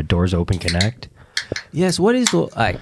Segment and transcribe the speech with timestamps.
[0.00, 1.08] uh, Doors Open Connect.
[1.72, 1.98] Yes.
[1.98, 2.80] What is the like?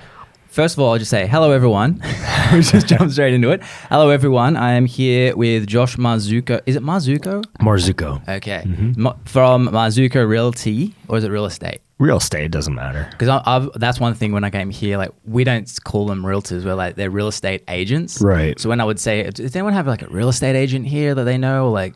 [0.49, 2.03] First of all, I'll just say hello, everyone.
[2.53, 3.63] we just jump straight into it.
[3.91, 4.57] Hello, everyone.
[4.57, 6.61] I am here with Josh Marzucco.
[6.65, 7.45] Is it Marzucco?
[7.61, 8.27] Marzucco.
[8.27, 8.65] Okay.
[8.97, 11.81] Ma- from Marzucco Realty, or is it real estate?
[11.99, 13.09] Real estate doesn't matter.
[13.11, 16.75] Because that's one thing when I came here, like we don't call them realtors, we're
[16.75, 18.21] like they're real estate agents.
[18.23, 18.59] Right.
[18.59, 21.25] So when I would say, does anyone have like a real estate agent here that
[21.25, 21.95] they know, or like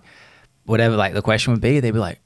[0.67, 2.21] whatever, like the question would be, they'd be like,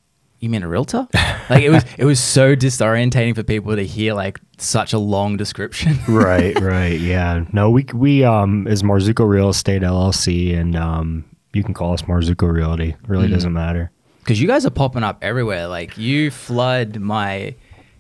[0.47, 1.07] "You mean a realtor?"
[1.51, 5.37] like it was, it was so disorientating for people to hear like such a long
[5.37, 5.99] description.
[6.09, 6.99] right, right.
[7.01, 7.45] Yeah.
[7.53, 12.03] No, we we um is Marzucco Real Estate LLC, and um you can call us
[12.03, 12.95] Marzucco Realty.
[13.07, 13.91] Really doesn't matter.
[14.21, 15.67] Because you guys are popping up everywhere.
[15.69, 17.55] Like you flood my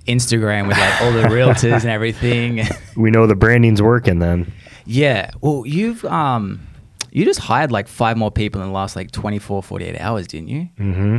[0.06, 2.62] Instagram with like all the realtors and everything.
[2.96, 4.52] We know the branding's working then.
[4.86, 5.30] yeah.
[5.40, 6.66] Well, you've um,
[7.12, 10.48] you just hired like five more people in the last like 24, 48 hours, didn't
[10.48, 10.68] you?
[10.78, 11.18] Mm-hmm.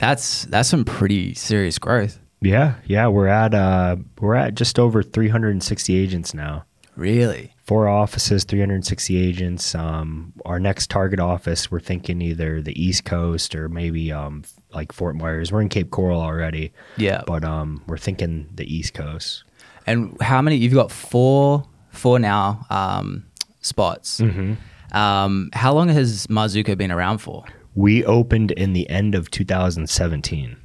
[0.00, 2.18] That's that's some pretty serious growth.
[2.40, 3.06] Yeah, yeah.
[3.08, 6.64] We're at uh we're at just over 360 agents now.
[6.96, 7.54] Really?
[7.64, 9.74] Four offices, 360 agents.
[9.76, 14.42] Um, our next target office, we're thinking either the East Coast or maybe um
[14.74, 15.52] like Fort Myers.
[15.52, 17.22] We're in Cape Coral already, Yeah.
[17.26, 19.44] but um we're thinking the East Coast.
[19.86, 20.56] And how many?
[20.56, 23.26] You've got four, four now um,
[23.60, 24.20] spots.
[24.20, 24.96] Mm-hmm.
[24.96, 27.44] Um, how long has Marzucco been around for?
[27.74, 30.56] We opened in the end of 2017.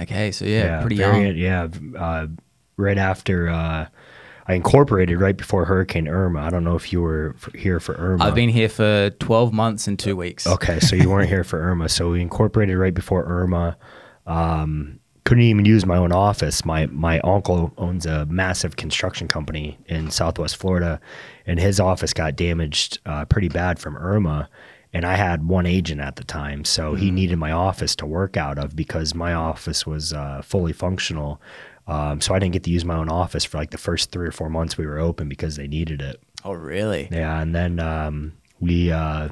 [0.00, 1.36] Okay, so yeah, pretty very- young.
[1.36, 2.26] Yeah, uh,
[2.76, 3.86] right after uh,
[4.46, 6.40] I incorporated right before Hurricane Irma.
[6.40, 8.24] I don't know if you were f- here for Irma.
[8.24, 10.46] I've been here for twelve months and two weeks.
[10.46, 11.88] Okay, so you weren't here for Irma.
[11.88, 13.76] So we incorporated right before Irma.
[14.26, 16.64] Um, couldn't even use my own office.
[16.64, 21.00] My my uncle owns a massive construction company in Southwest Florida,
[21.46, 24.48] and his office got damaged uh, pretty bad from Irma.
[24.94, 28.36] And I had one agent at the time, so he needed my office to work
[28.36, 31.40] out of because my office was uh, fully functional.
[31.86, 34.28] Um, so I didn't get to use my own office for like the first three
[34.28, 36.22] or four months we were open because they needed it.
[36.44, 37.08] Oh, really?
[37.10, 39.30] Yeah, and then um, we uh,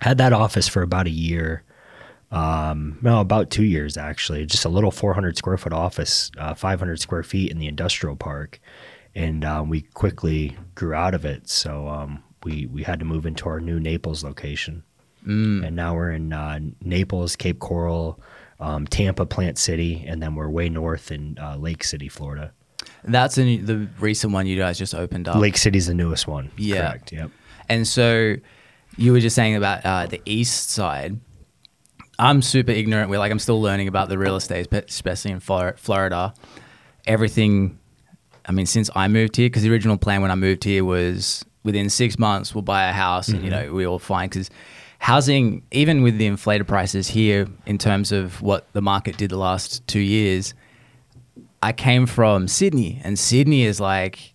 [0.00, 1.62] had that office for about a year.
[2.32, 4.44] Um, no, about two years actually.
[4.44, 8.60] Just a little 400 square foot office, uh, 500 square feet in the industrial park,
[9.14, 11.48] and um, we quickly grew out of it.
[11.48, 14.82] So um, we we had to move into our new Naples location,
[15.26, 15.66] Mm.
[15.66, 18.20] and now we're in uh, Naples, Cape Coral,
[18.60, 22.52] um, Tampa, Plant City, and then we're way north in uh, Lake City, Florida.
[23.02, 25.36] That's new- the recent one you guys just opened up.
[25.36, 26.50] Lake City's the newest one.
[26.58, 26.90] Yeah.
[26.90, 27.12] Correct.
[27.12, 27.30] Yep.
[27.70, 28.34] And so
[28.98, 31.18] you were just saying about uh, the east side.
[32.18, 33.08] I'm super ignorant.
[33.10, 36.34] We're like I'm still learning about the real estate, especially in Flor- Florida.
[37.06, 37.78] Everything.
[38.46, 41.44] I mean, since I moved here, because the original plan when I moved here was
[41.64, 43.66] within six months we'll buy a house, and you mm-hmm.
[43.66, 44.50] know we all fine because
[44.98, 49.36] housing, even with the inflated prices here, in terms of what the market did the
[49.36, 50.54] last two years.
[51.62, 54.34] I came from Sydney, and Sydney is like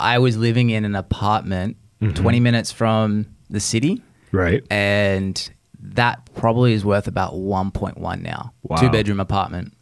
[0.00, 2.14] I was living in an apartment mm-hmm.
[2.14, 4.02] 20 minutes from the city,
[4.32, 4.64] Right.
[4.70, 8.52] and that probably is worth about 1.1 now.
[8.62, 8.76] Wow.
[8.76, 9.72] Two bedroom apartment.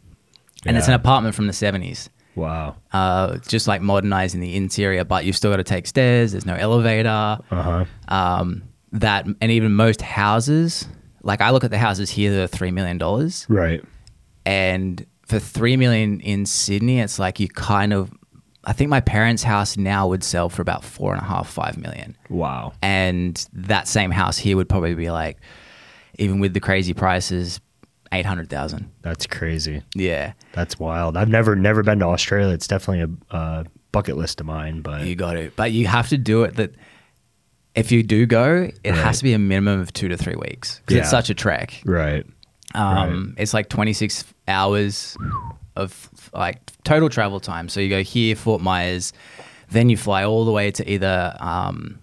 [0.65, 2.09] And it's an apartment from the 70s.
[2.35, 2.75] Wow.
[2.91, 6.31] Uh, just like modernizing the interior, but you've still got to take stairs.
[6.33, 7.09] There's no elevator.
[7.09, 7.85] Uh huh.
[8.07, 10.87] Um, that and even most houses,
[11.23, 13.83] like I look at the houses here that are three million dollars, Right.
[14.45, 18.11] and for three million in Sydney, it's like you kind of.
[18.67, 21.77] I think my parents' house now would sell for about four and a half, five
[21.77, 22.73] million, Wow.
[22.81, 25.37] and that same house here would probably be like,
[26.17, 27.59] even with the crazy prices,
[28.11, 28.91] eight hundred thousand.
[29.01, 29.81] That's crazy.
[29.95, 31.17] Yeah, That's wild.
[31.17, 32.53] I've never never been to Australia.
[32.53, 34.81] It's definitely a uh, bucket list of mine.
[34.81, 36.55] But you got to, but you have to do it.
[36.55, 36.73] That
[37.75, 38.95] if you do go, it Right.
[38.97, 41.01] has to be a minimum of two to three weeks because Yeah.
[41.01, 41.81] it's such a trek.
[41.85, 42.25] right.
[42.73, 45.15] Um, It's like 26 hours
[45.77, 47.69] of like total travel time.
[47.69, 49.13] So you go here, Fort Myers,
[49.71, 51.99] then you fly all the way to either um,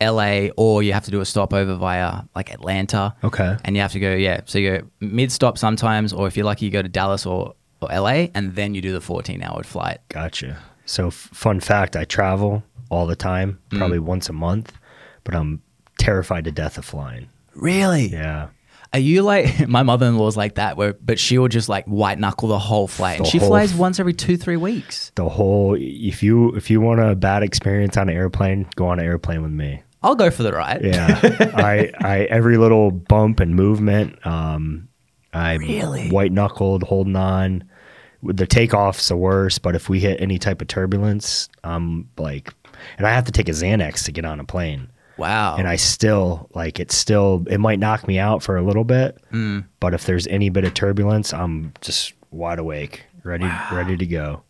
[0.00, 3.14] LA or you have to do a stopover via like Atlanta.
[3.24, 3.56] Okay.
[3.64, 4.40] And you have to go, yeah.
[4.44, 7.54] So you go mid stop sometimes, or if you're lucky, you go to Dallas or,
[7.80, 9.98] or LA, and then you do the 14 hour flight.
[10.08, 10.58] Gotcha.
[10.84, 13.78] So f- fun fact: I travel all the time, Mm.
[13.78, 14.72] probably once a month,
[15.24, 15.60] but I'm
[15.98, 17.28] terrified to death of flying.
[17.54, 18.06] Really?
[18.08, 18.48] Yeah.
[18.92, 21.84] Are you like my mother in law's like that, where but she will just like
[21.86, 25.10] white knuckle the whole flight, and she whole flies once every two three weeks.
[25.16, 29.00] The whole if you if you want a bad experience on an airplane, go on
[29.00, 29.82] an airplane with me.
[30.06, 30.80] I'll go for the ride.
[30.84, 31.18] Yeah,
[31.56, 34.88] I, I every little bump and movement, um,
[35.32, 36.08] I Really?
[36.10, 37.64] white knuckled, holding on.
[38.22, 42.54] The takeoff's the worst, but if we hit any type of turbulence, I'm like,
[42.98, 44.88] and I have to take a Xanax to get on a plane,
[45.18, 45.56] Wow.
[45.56, 46.90] and I still like it.
[46.92, 49.64] Still, it might knock me out for a little bit, Mm.
[49.80, 53.04] but if there's any bit of turbulence, I'm just wide awake.
[53.22, 54.42] ready ready to go.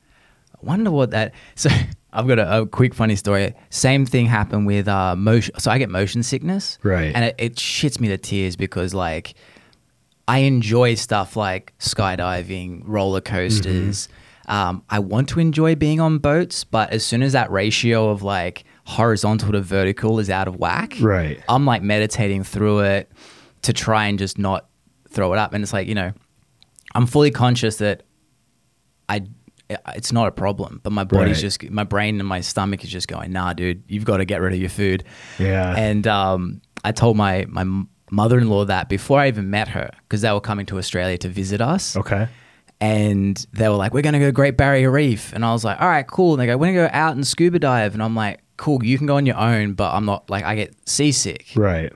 [0.55, 1.32] I wonder what that.
[1.55, 1.70] So
[2.17, 3.55] I've got a, a quick funny story.
[3.71, 5.59] Same thing happened with uh, motion.
[5.59, 7.13] So I get motion sickness, Right.
[7.15, 9.35] And it, it shits me to tears because like
[10.27, 14.09] I enjoy stuff like skydiving, roller coasters.
[14.49, 18.23] Um, I want to enjoy being on boats, but as soon as that ratio of
[18.23, 21.43] like horizontal to vertical is out of whack, Right.
[21.49, 23.11] I'm like meditating through it
[23.62, 24.69] to try and just not
[25.11, 25.53] throw it up.
[25.53, 26.12] And it's like, you know,
[26.95, 28.05] I'm fully conscious that
[29.09, 29.27] I
[29.69, 31.51] it's not a problem, but my body's Right.
[31.51, 34.41] just my brain and my stomach is just going, nah, dude, you've got to get
[34.41, 35.05] rid of your food.
[35.39, 35.75] Yeah.
[35.77, 37.65] And um, I told my my
[38.11, 41.61] mother-in-law that before I even met her because they were coming to Australia to visit
[41.61, 41.97] us.
[41.97, 42.29] Okay.
[42.81, 45.33] And they were like, we're going to go Great Barrier Reef.
[45.33, 46.35] And I was like, all right, cool.
[46.35, 47.95] And they go, we're going to go out and scuba dive.
[47.95, 50.55] And I'm like, cool, you can go on your own, but I'm not like, I
[50.57, 51.93] get seasick Right.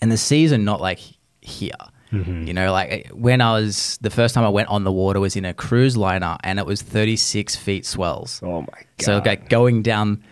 [0.00, 0.98] and the seas are not like
[1.42, 1.70] here.
[2.12, 5.36] You know, like when I was the first time I went on the water was
[5.36, 8.40] in a cruise liner and it was 36 feet swells.
[8.44, 8.86] Oh my god.
[9.00, 10.22] So like going down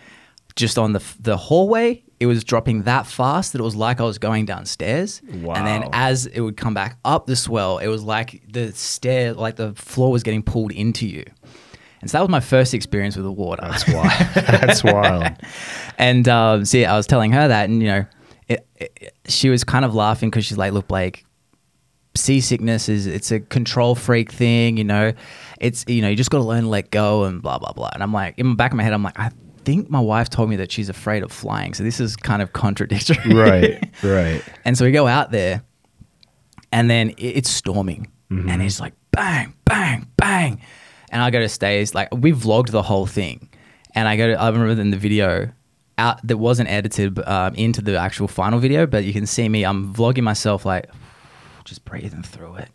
[0.55, 4.03] just on the the hallway, it was dropping that fast that it was like I
[4.03, 5.21] was going downstairs.
[5.41, 5.55] Wow.
[5.55, 9.33] And then as it would come back up the swell, it was like the stair,
[9.33, 11.25] like the floor was getting pulled into you.
[12.01, 13.63] And so that was my first experience with the water.
[13.63, 14.11] That's wild.
[14.35, 15.33] That's wild.
[15.97, 18.05] And um, see, I was telling her that, and you know,
[18.47, 21.25] it, it, she was kind of laughing because she's like, "Look, Blake,
[22.15, 24.77] seasickness is it's a control freak thing.
[24.77, 25.13] You know,
[25.59, 27.89] it's you know you just got to learn to let go and blah blah blah."
[27.93, 29.31] And I'm like, in the back of my head, I'm like, I
[29.63, 32.53] think my wife told me that she's afraid of flying, so this is kind of
[32.53, 33.33] contradictory.
[33.33, 33.83] Right.
[34.03, 34.43] Right.
[34.65, 35.63] And so we go out there,
[36.71, 40.61] and then it, it's storming, and it's like bang, bang, bang,
[41.09, 41.95] and I go to stays.
[41.95, 43.49] Like we vlogged the whole thing,
[43.93, 44.27] and I go.
[44.27, 45.51] To, I remember in the video
[45.97, 49.65] out that wasn't edited um, into the actual final video, but you can see me.
[49.65, 50.89] I'm vlogging myself like
[51.65, 52.69] just breathing through it,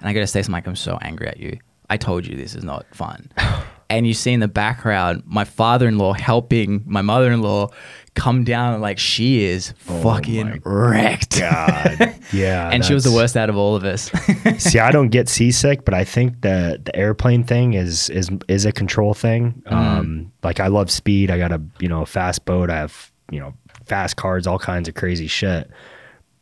[0.00, 0.46] and I go to stays.
[0.48, 1.58] I'm like, I'm so angry at you.
[1.90, 3.30] I told you this is not fun.
[3.90, 7.70] And you see in the background my father-in-law helping my mother-in-law
[8.14, 11.40] come down like she is fucking wrecked.
[11.40, 12.14] God.
[12.30, 12.68] Yeah.
[12.68, 14.10] and she was the worst out of all of us.
[14.62, 18.66] See, I don't get seasick, but I think the the airplane thing is is is
[18.66, 19.62] a control thing.
[19.66, 19.72] Mm.
[19.72, 21.30] Um, like I love speed.
[21.30, 22.68] I got a you know fast boat.
[22.68, 23.54] I have you know
[23.86, 25.70] fast cars, all kinds of crazy shit.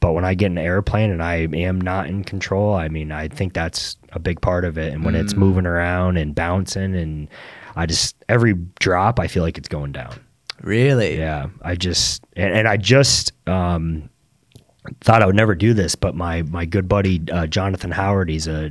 [0.01, 3.29] But when I get an airplane and I am not in control, I mean, I
[3.29, 4.93] think that's a big part of it.
[4.93, 5.39] And when it's Mm.
[5.39, 7.29] moving around and bouncing, and
[7.77, 10.15] I just every drop, I feel like it's going down.
[10.63, 11.19] really?
[11.19, 14.09] Yeah, I just and, and I just um,
[15.03, 18.47] thought I would never do this, but my my good buddy uh, Jonathan Howard, he's
[18.49, 18.71] a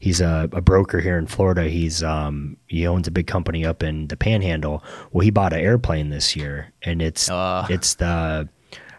[0.00, 1.64] he's a, a broker here in Florida.
[1.68, 4.82] He's um, he owns a big company up in the Panhandle.
[5.12, 7.66] Well, he bought an airplane this year, and it's Ah.
[7.70, 8.48] it's the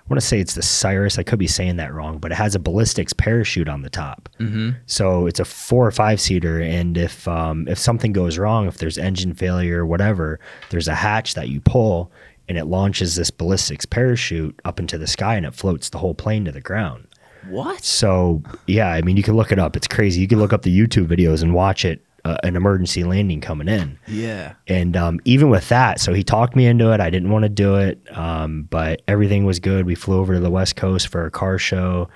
[0.09, 1.19] want to say it's the Cirrus.
[1.19, 4.29] I could be saying that wrong, but it has a ballistics parachute on the top.
[4.39, 4.71] Mm-hmm.
[4.87, 8.77] So it's a four or five seater, and if um, if something goes wrong, if
[8.77, 10.39] there's engine failure or whatever,
[10.69, 12.11] there's a hatch that you pull,
[12.47, 16.15] and it launches this ballistics parachute up into the sky, and it floats the whole
[16.15, 17.07] plane to the ground.
[17.47, 17.83] What?
[17.83, 19.75] So yeah, I mean, you can look it up.
[19.75, 20.21] It's crazy.
[20.21, 22.03] You can look up the YouTube videos and watch it.
[22.29, 23.97] Uh, an emergency landing coming in.
[24.07, 24.53] Yeah.
[24.67, 26.99] And um, even with that, so he talked me into it.
[26.99, 29.87] I didn't want to do it, um, but everything was good.
[29.87, 32.07] We flew over to the West Coast for a car show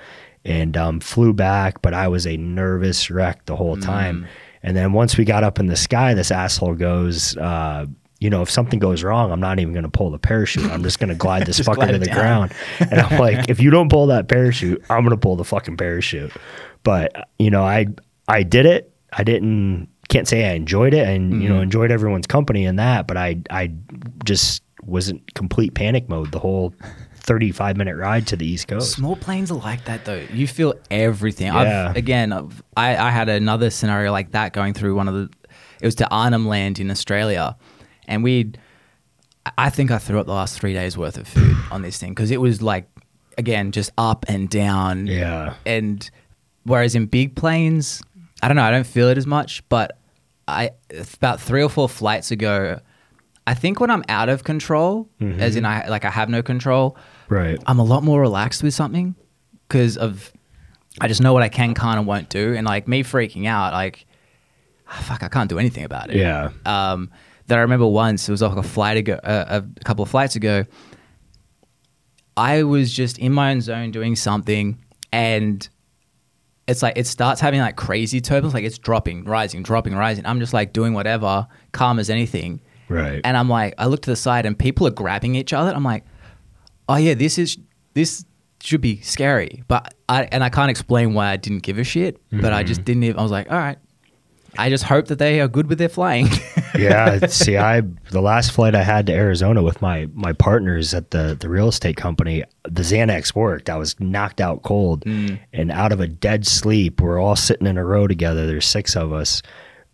[0.46, 4.28] and um, flew back, but I was a nervous wreck the whole time.
[4.62, 7.88] And then once we got up in the sky, this asshole goes, uh,
[8.20, 10.70] you know, if something goes wrong, I'm not even going to pull the parachute.
[10.70, 12.16] I'm just going to glide this fucker glide to the down.
[12.16, 12.54] ground.
[12.80, 15.78] And I'm like, if you don't pull that parachute, I'm going to pull the fucking
[15.78, 16.32] parachute.
[16.84, 17.88] But you know, I
[18.28, 18.94] I did it.
[19.12, 21.64] I didn't can't say I enjoyed it and you know Mm-hmm.
[21.64, 23.72] enjoyed everyone's company and that, but I I
[24.26, 26.74] just was in complete panic mode the whole
[27.16, 28.92] 35 minute ride to the East Coast.
[28.92, 30.22] Small planes are like that though.
[30.34, 31.48] You feel everything.
[31.48, 31.90] Yeah.
[31.90, 35.30] I've, again, I've, I, I had another scenario like that going through one of the.
[35.82, 37.56] It was to Arnhem Land in Australia,
[38.08, 38.52] and we.
[39.58, 42.12] I think I threw up the last three days worth of food on this thing
[42.12, 42.88] because it was like,
[43.38, 45.06] again, just up and down.
[45.08, 45.56] Yeah.
[45.66, 46.10] And
[46.64, 48.02] whereas in big planes,
[48.44, 49.64] I don't know, I don't feel it as much.
[49.70, 49.98] But
[50.48, 50.72] I
[51.14, 52.80] about three or four flights ago,
[53.48, 56.98] I think when I'm out of control, as in I like I have no control,
[57.30, 57.58] Right.
[57.66, 59.16] I'm a lot more relaxed with something
[59.68, 60.32] because of
[61.00, 63.72] I just know what I can, can't, and won't do, and like me freaking out,
[63.74, 64.06] like
[64.90, 66.18] ah, fuck, I can't do anything about it.
[66.18, 66.50] Yeah.
[66.66, 67.12] Um,
[67.48, 70.36] that I remember once it was like a flight ago, uh, a couple of flights
[70.36, 70.66] ago.
[72.36, 75.68] I was just in my own zone doing something, and
[76.68, 80.26] it's like it starts having like crazy turbulence, like it's dropping, rising, dropping, rising.
[80.26, 82.62] I'm just like doing whatever, calm as anything.
[82.90, 83.22] Right.
[83.24, 85.74] And I'm like, I look to the side and people are grabbing each other.
[85.74, 86.06] I'm like,
[86.88, 87.58] oh yeah, this is
[87.94, 88.26] this
[88.62, 89.64] should be scary.
[89.68, 92.22] But I and I can't explain why I didn't give a shit.
[92.32, 92.86] But I just mm-hmm.
[92.86, 93.20] didn't even.
[93.20, 93.78] I was like, all right,
[94.58, 96.28] I just hope that they are good with their flying.
[96.78, 97.26] yeah.
[97.28, 97.82] See, I
[98.12, 101.68] the last flight I had to Arizona with my my partners at the the real
[101.68, 103.70] estate company, the Xanax worked.
[103.70, 107.02] I was knocked out cold and out of a dead sleep.
[107.02, 108.46] We're all sitting in a row together.
[108.46, 109.42] There's six of us,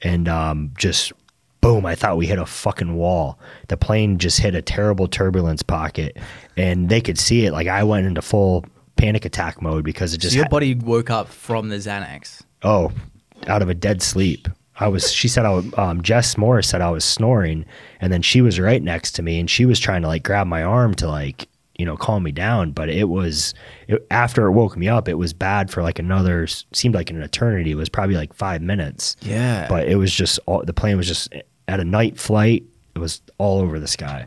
[0.01, 1.13] and um, just
[1.61, 1.85] boom!
[1.85, 3.39] I thought we hit a fucking wall.
[3.69, 6.17] The plane just hit a terrible turbulence pocket,
[6.57, 7.53] and they could see it.
[7.53, 8.65] Like I went into full
[8.97, 12.41] panic attack mode because it just so your ha- body woke up from the Xanax.
[12.63, 12.91] oh
[13.47, 14.47] out of a dead sleep.
[14.81, 17.65] I was she said i was, um, jess morris said i was snoring
[17.99, 20.47] and then she was right next to me and she was trying to like grab
[20.47, 23.53] my arm to like you know calm me down but it was
[23.89, 27.21] it, after it woke me up it was bad for like another seemed like an
[27.21, 27.71] eternity.
[27.71, 29.17] It was probably like five minutes.
[29.21, 29.67] Yeah.
[29.67, 31.33] but it was just all the plane was just
[31.67, 32.63] at a night flight
[32.95, 34.25] it was all over the sky.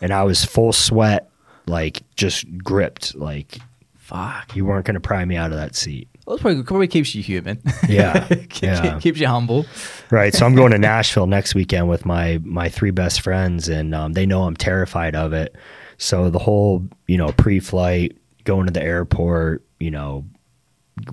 [0.00, 1.30] And i was full sweat
[1.66, 3.58] like just gripped like
[3.96, 4.56] Fuck.
[4.56, 7.12] you weren't going to pry me out of that seat Well, it probably, probably keeps
[7.12, 7.60] you human.
[7.88, 8.98] Yeah, Keep- yeah.
[9.00, 9.66] keeps you humble.
[10.12, 10.32] Right.
[10.32, 14.12] So I'm going to Nashville next weekend with my my three best friends, and um,
[14.12, 15.56] they know I'm terrified of it.
[15.98, 20.24] So the whole you know pre-flight, going to the airport, you know,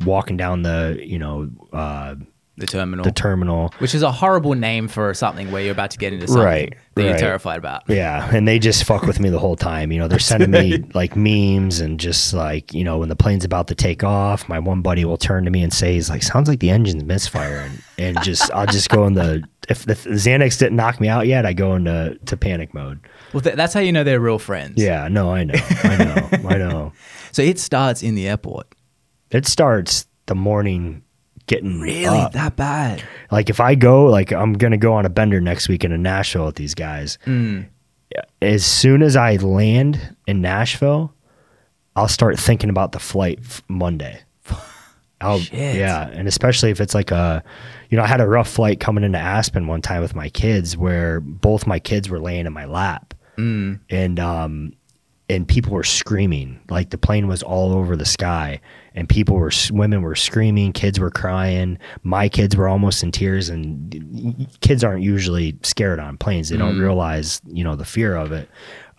[0.05, 2.13] walking down the you know uh,
[2.57, 3.03] The terminal.
[3.03, 3.71] the terminal.
[3.77, 6.73] which is a horrible name for something where you're about to get into something Right,
[6.95, 7.83] that you're terrified about.
[7.87, 9.91] Yeah, and they just fuck with me the whole time.
[9.91, 13.45] You know, they're sending me like memes and just like you know when the plane's
[13.45, 16.23] about to take off, my one buddy will turn to me and say, "He's like,
[16.23, 20.57] sounds like the engine's misfiring," and just I'll just go in the if the Xanax
[20.57, 22.99] didn't knock me out yet, I go into to panic mode.
[23.33, 24.81] Well, th- that's how you know they're real friends.
[24.81, 26.93] Yeah, no, I know, I know, I know.
[27.33, 28.73] So it starts in the airport.
[29.29, 31.03] It starts the morning
[31.47, 32.19] getting Really?
[32.19, 32.33] up.
[32.33, 33.03] That bad?
[33.31, 36.45] Like if I go, like I'm gonna go on a bender next week in Nashville
[36.45, 37.17] with these guys.
[37.25, 37.67] Mm.
[38.41, 41.13] As soon as I land in Nashville,
[41.95, 44.21] I'll start thinking about the flight f- Monday.
[45.21, 45.75] I'll, Shit.
[45.75, 47.43] yeah, and especially if it's like a,
[47.89, 50.77] you know, I had a rough flight coming into Aspen one time with my kids,
[50.77, 53.79] where both my kids were laying in my lap, Mm.
[53.89, 54.73] and um,
[55.29, 56.59] and people were screaming.
[56.69, 58.61] Like the plane was all over the sky
[58.95, 61.77] and people were women were screaming kids were crying.
[62.03, 66.49] My kids were almost in tears and kids aren't usually scared on planes.
[66.49, 68.49] They don't realize you know the fear of it.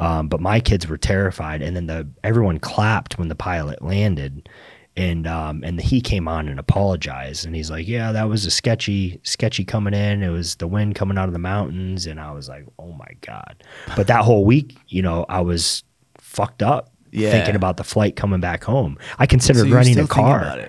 [0.00, 4.48] Um, but my kids were terrified and then the everyone clapped when the pilot landed
[4.96, 8.50] and um, and he came on and apologized and he's like yeah that was a
[8.50, 10.22] sketchy sketchy coming in.
[10.22, 12.06] It was the wind coming out of the mountains.
[12.06, 13.64] And i was like oh my god.
[13.96, 15.82] But that whole week you know i was
[16.28, 17.30] fucked up Yeah.
[17.30, 18.98] thinking about the flight coming back home.
[19.18, 20.68] I considered you're renting a car.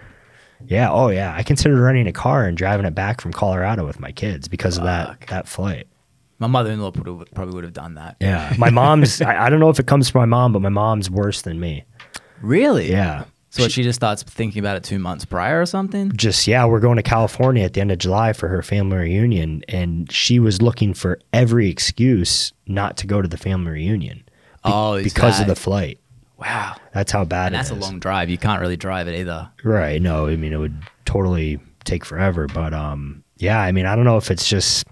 [0.65, 1.33] yeah oh yeah.
[1.35, 4.77] I considered renting a car and driving it back from colorado with my kids because
[4.77, 5.87] of that that flight.
[6.39, 6.91] My mother-in-law
[7.35, 8.15] probably would have done that.
[8.21, 8.53] yeah.
[8.57, 11.09] My mom's I, I don't know if it comes from my mom but my mom's
[11.09, 11.83] worse than me.
[12.41, 12.89] Really?
[12.89, 13.25] yeah.
[13.51, 16.11] So what, she just starts thinking about it two months prior or something.
[16.15, 19.63] just yeah, we're going to California at the end of July for her family reunion,
[19.67, 24.23] and she was looking for every excuse not to go to the family reunion
[24.63, 25.99] Oh, because of the flight.
[26.37, 26.75] Wow.
[26.93, 28.29] That's how bad And that's a long drive.
[28.29, 29.49] You can't really drive it either.
[29.63, 30.01] right?
[30.01, 34.05] No, I mean it would totally take forever, but um, yeah, I mean I don't
[34.05, 34.85] know if it's just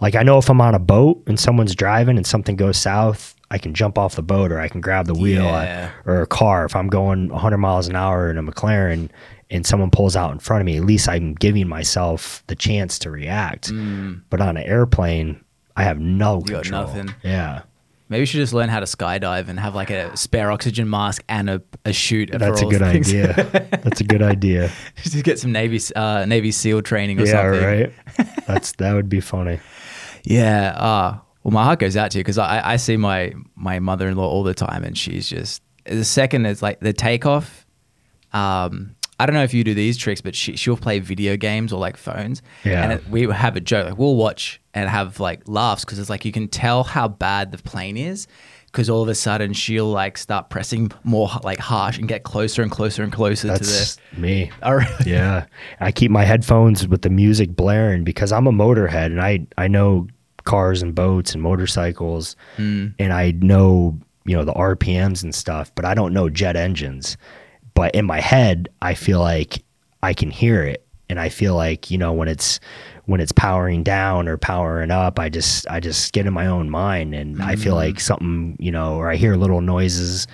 [0.00, 3.34] like I know if I'm on a boat and someone's driving and something goes south,
[3.50, 5.90] I can jump off the boat or I can grab the wheel Yeah.
[6.04, 6.64] or a car.
[6.66, 9.08] If I'm going 100 miles an hour in a McLaren
[9.50, 12.98] and someone pulls out in front of me, at least I'm giving myself the chance
[13.00, 13.70] to react.
[14.30, 15.42] But on an airplane,
[15.76, 16.48] I have no Mm.
[16.48, 16.86] You got control.
[16.86, 17.14] nothing.
[17.22, 17.62] Yeah.
[18.08, 21.24] Maybe you should just learn how to skydive and have like a spare oxygen mask
[21.28, 22.30] and a, a chute.
[22.32, 23.08] That's a good things.
[23.08, 23.32] idea.
[23.82, 24.70] That's a good idea.
[24.96, 27.64] just get some Navy uh, Navy SEAL training or yeah, something.
[27.64, 27.92] right.
[28.46, 29.58] That's that would be funny.
[30.22, 30.74] Yeah.
[30.76, 34.08] Uh, well, my heart goes out to you because I, I see my my mother
[34.08, 37.66] in law all the time, and she's just the second it's like the takeoff.
[38.32, 41.72] Um, I don't know if you do these tricks, but she she'll play video games
[41.72, 42.42] or like phones.
[42.64, 42.82] Yeah.
[42.82, 43.90] And it, we have a joke.
[43.90, 47.52] Like we'll watch and have like laughs because it's like you can tell how bad
[47.52, 48.26] the plane is.
[48.66, 52.60] Because all of a sudden she'll like start pressing more like harsh and get closer
[52.60, 54.20] and closer and closer That's to the.
[54.20, 54.50] me.
[54.64, 55.06] All right.
[55.06, 55.46] yeah.
[55.78, 59.68] I keep my headphones with the music blaring because I'm a motorhead and I I
[59.68, 60.08] know
[60.42, 62.94] cars and boats and motorcycles Mm.
[62.98, 67.16] and I know, you know, the RPMs and stuff, but I don't know jet engines.
[67.74, 69.62] But in my head, I feel like
[70.02, 72.60] I can hear it and I feel like, you know, when it's
[73.06, 76.70] when it's powering down or powering up, I just I just get in my own
[76.70, 77.78] mind and I feel mm.
[77.78, 80.26] like something, you know, or I hear little noises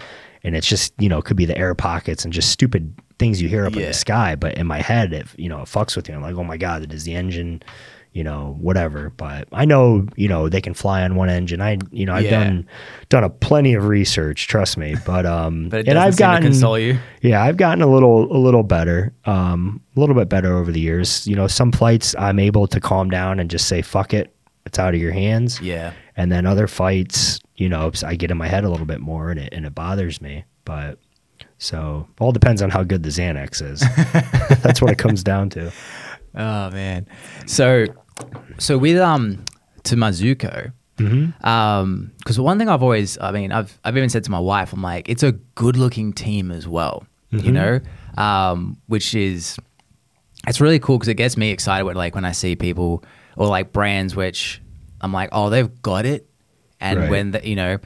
[0.43, 3.43] and it's just, you know, it could be the air pockets and just stupid things
[3.43, 4.35] you hear up in the sky.
[4.35, 6.15] But in my head, if you know, it fucks with you.
[6.15, 7.63] I'm like, oh my God, is the engine,
[8.13, 9.11] you know, whatever.
[9.11, 11.61] But I know, you know, they can fly on one engine.
[11.61, 12.43] I, you know, I've Yeah.
[12.45, 12.67] done
[13.09, 14.49] done a plenty of research.
[14.49, 14.97] Trust me.
[15.07, 16.99] But um, But it and doesn't I've gotten console you.
[17.23, 20.81] yeah, I've gotten a little a little better, um, a little bit better over the
[20.81, 21.27] years.
[21.27, 24.35] You know, some flights I'm able to calm down and just say fuck it,
[24.67, 25.61] it's out of your hands.
[25.61, 25.93] Yeah.
[26.17, 29.31] And then other fights, you know, I get in my head a little bit more
[29.31, 30.45] and it and it bothers me.
[30.65, 30.99] But
[31.59, 33.81] so all depends on how good the Xanax is.
[34.63, 35.71] That's what it comes down to.
[36.33, 37.09] Oh man.
[37.47, 37.87] So
[38.59, 39.45] so with um
[39.85, 41.47] to Marzucco, Mm-hmm.
[41.49, 44.75] um, because one thing I've always, I mean, I've I've even said to my wife,
[44.75, 47.81] I'm like, it's a good looking team as well, you know,
[48.19, 49.57] um, which is
[50.47, 53.03] it's really cool because it gets me excited when like when I see people
[53.37, 54.61] or like brands which
[55.01, 56.29] I'm like, oh, they've got it,
[56.81, 57.11] and Right.
[57.11, 57.79] when the, you know,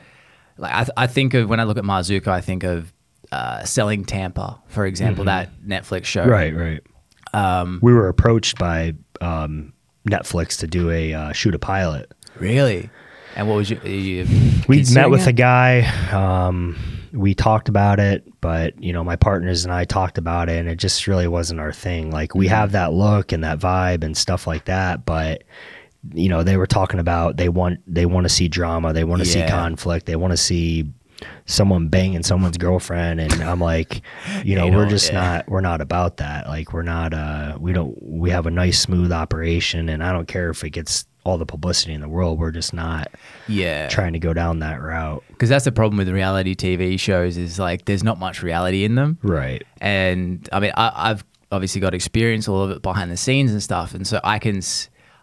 [0.58, 2.92] like I, I think of when I look at Marzucco, I think of
[3.30, 6.80] uh, selling Tampa, for example, that Netflix show, Right, right.
[7.32, 9.72] Um, We were approached by um,
[10.08, 12.12] Netflix to do a uh, shoot a pilot.
[12.38, 12.90] really.
[13.36, 13.80] And what was you?
[13.80, 14.26] you
[14.68, 15.30] we met with it?
[15.30, 15.80] a guy
[16.12, 16.76] um,
[17.12, 20.68] we talked about it but you know my partners and i talked about it and
[20.68, 24.16] it just really wasn't our thing like we have that look and that vibe and
[24.16, 25.44] stuff like that but
[26.12, 29.20] you know they were talking about they want they want to see drama they want
[29.22, 30.84] to see conflict they want to see
[31.46, 34.02] someone banging someone's girlfriend and i'm like
[34.44, 35.20] you know You we're just yeah.
[35.20, 36.46] not we're not about that.
[36.46, 40.26] Like we're not uh we don't we have a nice smooth operation and i don't
[40.28, 42.38] care if it gets all the publicity in the world.
[42.38, 43.10] We're just not
[43.48, 45.24] yeah, trying to go down that route.
[45.28, 48.94] Because that's the problem with reality TV shows is like there's not much reality in
[48.94, 49.18] them.
[49.22, 49.64] right.
[49.80, 53.62] And I mean, I, I've obviously got experience all of it behind the scenes and
[53.62, 54.60] stuff, and so I can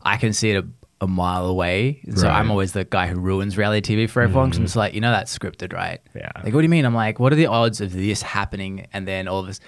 [0.02, 0.68] I can see it a,
[1.02, 2.00] a mile away.
[2.06, 2.38] And So Right.
[2.40, 4.52] I'm always the guy who ruins reality TV for everyone.
[4.52, 6.00] 'cause I'm just like, you know, that's scripted, right?
[6.16, 6.30] Yeah.
[6.44, 6.86] Like, what do you mean?
[6.86, 9.60] I'm like, what are the odds of this happening, and then all of a, s-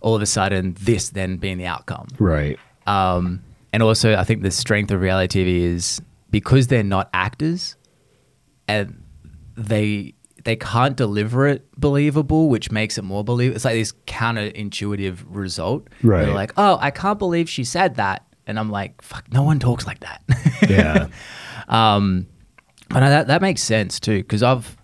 [0.00, 2.06] all of a sudden this then being the outcome?
[2.18, 6.00] right Um, and also, I think the strength of reality TV is
[6.30, 7.76] because they're not actors,
[8.68, 9.02] and
[9.56, 10.14] they
[10.44, 13.56] they can't deliver it believable, which makes it more believable.
[13.56, 15.88] It's like this counterintuitive result.
[16.04, 16.24] Right.
[16.26, 19.58] They're like, oh, I can't believe she said that, and I'm like, fuck, no one
[19.58, 20.22] talks like that.
[20.68, 21.08] yeah
[21.68, 22.26] um,
[22.88, 24.76] but no, that that makes sense too, because I've.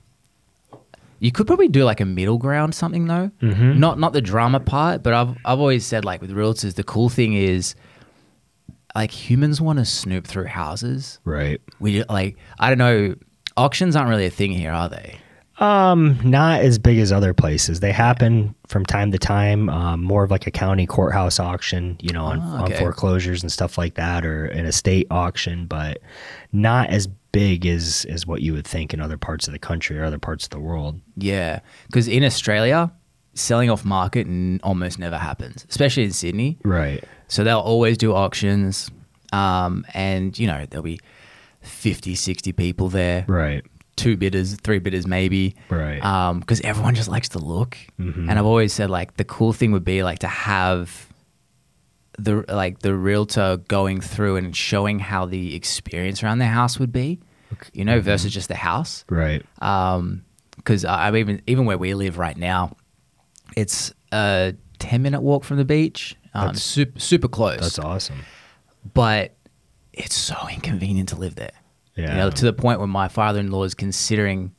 [1.20, 3.76] You could probably do like a middle ground something though, Mhm.
[3.78, 7.08] not not the drama part, but I've I've always said like with realtors, the cool
[7.08, 7.76] thing is,
[8.96, 11.20] like humans want to snoop through houses.
[11.24, 13.14] right We like I don't know,
[13.56, 15.18] auctions aren't really a thing here, are they?
[15.58, 20.24] Um not as big as other places they happen from time to time um, more
[20.24, 22.74] of like a county courthouse auction you know on, Oh, okay.
[22.74, 25.98] on foreclosures and stuff like that or an estate auction but
[26.52, 29.98] not as big as as what you would think in other parts of the country
[29.98, 32.90] or other parts of the world Yeah, because in Australia,
[33.34, 36.58] selling off market n- almost never happens, especially in Sydney.
[36.64, 38.90] right So they'll always do auctions,
[39.32, 41.00] um, and you know there'll be
[41.62, 43.24] 50, 60 people there.
[43.28, 43.64] right
[43.96, 45.54] two bidders, three bidders maybe.
[45.68, 46.00] Right.
[46.40, 47.76] Because everyone just likes to look.
[48.00, 48.28] Mhm.
[48.28, 51.08] And I've always said like the cool thing would be like to have
[52.18, 56.92] the like the realtor going through and showing how the experience around their house would
[56.92, 57.20] be,
[57.72, 59.04] you know, versus just the house.
[59.08, 59.44] right
[60.56, 62.76] Because I I'm even even where we live right now,
[63.56, 66.16] it's a ten minute walk from the beach.
[66.34, 68.24] Um, super super close, that's awesome
[68.94, 69.34] but
[69.92, 71.52] it's so inconvenient to live there.
[71.96, 74.52] Yeah You know, to the point where my father-in-law is considering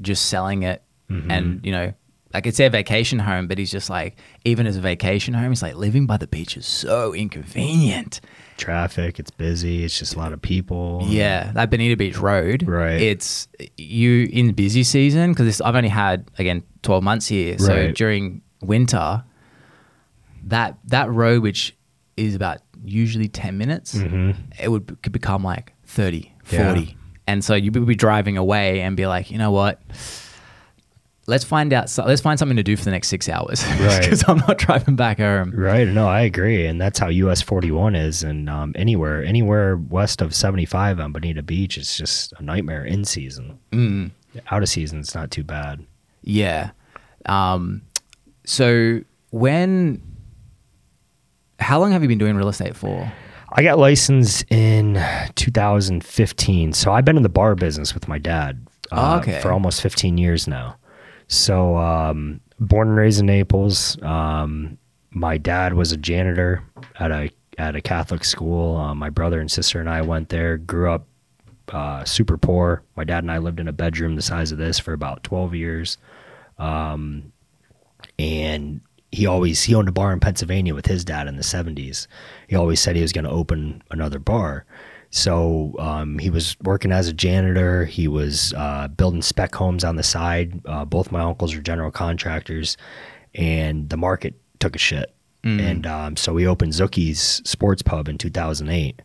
[0.00, 1.30] just selling it, Mm-hmm.
[1.30, 1.92] and you know,
[2.32, 5.60] like it's their vacation home, but he's just like, even as a vacation home, he's
[5.62, 8.20] like living by the beach is so inconvenient.
[8.56, 13.00] traffic it's busy it's just a lot of people Yeah, that Bonita Beach Road, Right.
[13.00, 17.94] It's you in busy season because I've only had again twelve months here, so Right.
[17.96, 19.24] during winter,
[20.44, 21.76] that that road which
[22.16, 24.36] is about usually ten minutes, Mhm.
[24.60, 26.72] it would could become like 30, Yeah.
[26.74, 26.96] 40.
[27.26, 29.80] and so you would be driving away and be like, you know what?
[31.26, 31.88] Let's find out.
[31.88, 34.00] So, let's find something to do for the next six hours, Right.
[34.02, 35.52] Because I'm not driving back home.
[35.54, 35.86] Right.
[35.86, 40.34] No, I agree, and that's how US 41 is, and um, anywhere anywhere west of
[40.34, 43.60] 75 on Bonita Beach, it's just a nightmare in season.
[43.70, 44.10] Mm.
[44.50, 45.84] Out of season, it's not too bad.
[46.22, 46.70] Yeah.
[47.26, 47.82] Um,
[48.44, 50.02] so when,
[51.60, 53.12] how long have you been doing real estate for?
[53.52, 55.02] I got licensed in
[55.34, 59.40] 2015, so I've been in the bar business with my dad uh, Oh, okay.
[59.40, 60.76] for almost 15 years now.
[61.28, 64.00] So, um, born and raised in Naples.
[64.02, 64.78] Um,
[65.10, 66.62] my dad was a janitor
[66.98, 68.76] at a at a Catholic school.
[68.76, 70.56] Um, my brother and sister and I went there.
[70.56, 71.06] Grew up
[71.68, 72.82] uh, super poor.
[72.96, 75.54] My dad and I lived in a bedroom the size of this for about 12
[75.54, 75.98] years.
[76.58, 77.32] Um,
[78.18, 78.80] and
[79.12, 82.06] he always he owned a bar in Pennsylvania with his dad in the 70s.
[82.48, 84.64] He always said he was going to open another bar.
[85.10, 87.84] So um, he was working as a janitor.
[87.84, 90.60] He was uh, building spec homes on the side.
[90.66, 92.76] Uh, both my uncles are general contractors,
[93.34, 95.12] and the market took a shit.
[95.60, 99.02] And um, so we opened Zookie's Sports Pub in 2008.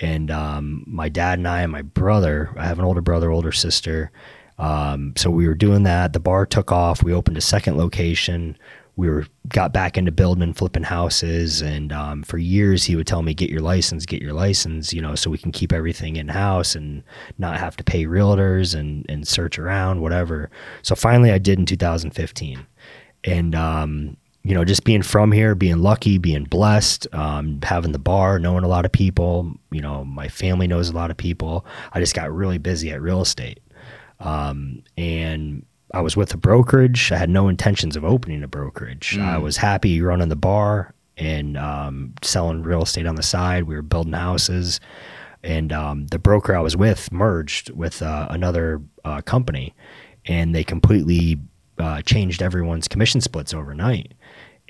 [0.00, 3.52] And um, my dad and I and my brother, I have an older brother, older
[3.52, 4.10] sister.
[4.58, 6.12] Um, so we were doing that.
[6.12, 7.02] The bar took off.
[7.02, 8.56] We opened a second location.
[8.96, 11.60] We were got back into building and flipping houses.
[11.62, 15.02] And um, for years, he would tell me, "Get your license, get your license," you
[15.02, 17.02] know, so we can keep everything in house and
[17.38, 20.50] not have to pay realtors and and search around, whatever.
[20.82, 22.66] So finally, I did in 2015,
[23.24, 27.98] and um, you know, just being from here, being lucky, being blessed, um, having the
[27.98, 29.54] bar, knowing a lot of people.
[29.70, 31.64] You know, my family knows a lot of people.
[31.92, 33.60] I just got really busy at real estate.
[34.20, 37.12] Um, and I was with a brokerage.
[37.12, 39.18] I had no intentions of opening a brokerage.
[39.18, 43.64] I was happy running the bar and um, selling real estate on the side.
[43.64, 44.80] We were building houses.
[45.44, 49.74] And um, the broker I was with merged with uh, another uh, company,
[50.24, 51.38] and they completely
[51.78, 54.14] uh, changed everyone's commission splits overnight.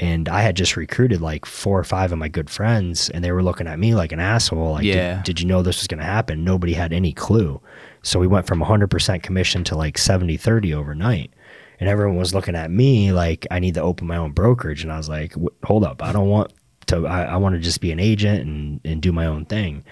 [0.00, 3.30] And I had just recruited like four or five of my good friends, and they
[3.30, 4.72] were looking at me like an asshole.
[4.72, 5.22] Like, did- Yeah.
[5.22, 6.42] did, you know this was going to happen?
[6.42, 7.60] Nobody had any clue.
[8.04, 11.32] So we went from 100% commission to like 70 30 overnight.
[11.80, 14.84] And everyone was looking at me like I need to open my own brokerage.
[14.84, 16.52] And I was like, hold up, I don't want
[16.86, 19.84] to, I, I want to just be an agent and, and do my own thing.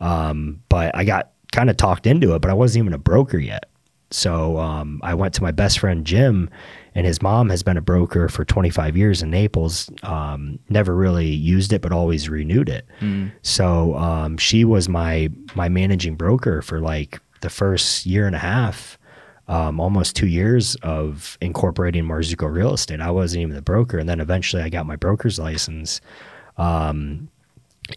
[0.00, 3.38] Um, but I got kind of talked into it, but I wasn't even a broker
[3.38, 3.70] yet.
[4.10, 6.48] So um, I went to my best friend Jim,
[6.94, 9.90] and his mom has been a broker for 25 years in Naples.
[10.02, 12.86] Um, never really used it, but always renewed it.
[13.42, 18.40] So um, she was my my managing broker for like the first year and a
[18.40, 18.98] half,
[19.48, 23.00] um, almost two years of incorporating Marzucco Real Estate.
[23.00, 26.00] I wasn't even the broker, and then eventually I got my broker's license.
[26.56, 27.28] Um,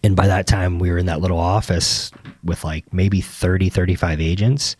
[0.02, 2.10] and by that time we were in that little office
[2.42, 4.74] with like maybe 30 35 agents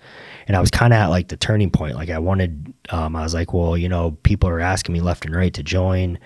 [0.49, 1.95] and i was kind of at like the turning point.
[1.95, 5.25] Like i wanted um, i was like well you know people are asking me left
[5.25, 6.19] and right to join.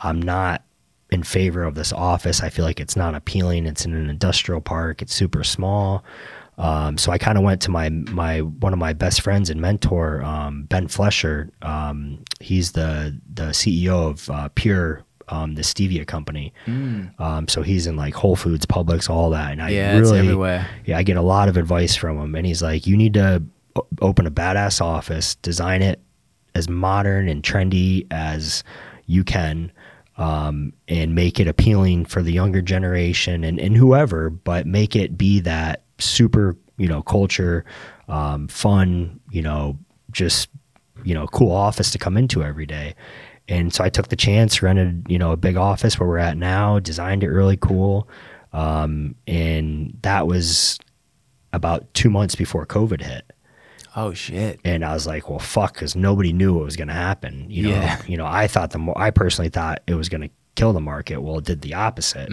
[0.00, 0.64] I'm not
[1.10, 2.42] in favor of this office.
[2.42, 3.66] I feel like it's not appealing.
[3.66, 5.02] It's in an industrial park.
[5.02, 6.02] It's super small
[6.58, 9.60] um, so I kind of went to my my one of my best friends and
[9.60, 11.50] mentor, um, Ben Flesher.
[11.62, 16.52] Um, he's the the CEO of uh, Pyure, um, the stevia company.
[17.18, 19.52] Um, so he's in like Whole Foods, Publix, all that.
[19.52, 20.68] And I Yeah, it's really, everywhere.
[20.84, 22.34] yeah, I get a lot of advice from him.
[22.34, 23.42] And he's like, you need to
[24.02, 26.00] open a badass office, design it
[26.54, 28.62] as modern and trendy as
[29.06, 29.72] you can,
[30.18, 35.16] um, and make it appealing for the younger generation and, and whoever, but make it
[35.16, 37.64] be that super, you know, culture,
[38.08, 39.78] um, fun, you know,
[40.10, 40.48] just,
[41.04, 42.94] you know, cool office to come into every day.
[43.48, 46.36] And so I took the chance, rented, you know, a big office where we're at
[46.36, 48.08] now, designed it really cool.
[48.52, 50.78] Um, and that was
[51.52, 53.30] about two months before COVID hit
[53.96, 54.58] Oh shit.
[54.64, 57.46] and I was like, well, fuck, because nobody knew what was going to happen.
[57.50, 58.00] You know, Yeah.
[58.06, 60.80] you know, I thought the more, I personally thought it was going to kill the
[60.80, 61.20] market.
[61.20, 62.28] Well, it did the opposite.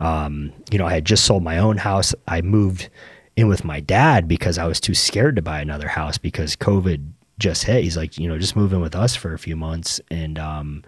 [0.00, 2.14] Um, you know, I had just sold my own house.
[2.26, 2.88] I moved
[3.36, 7.12] in with my dad because I was too scared to buy another house because COVID
[7.38, 7.82] just hit.
[7.82, 10.84] He's like, you know, just move in with us for a few months, and um,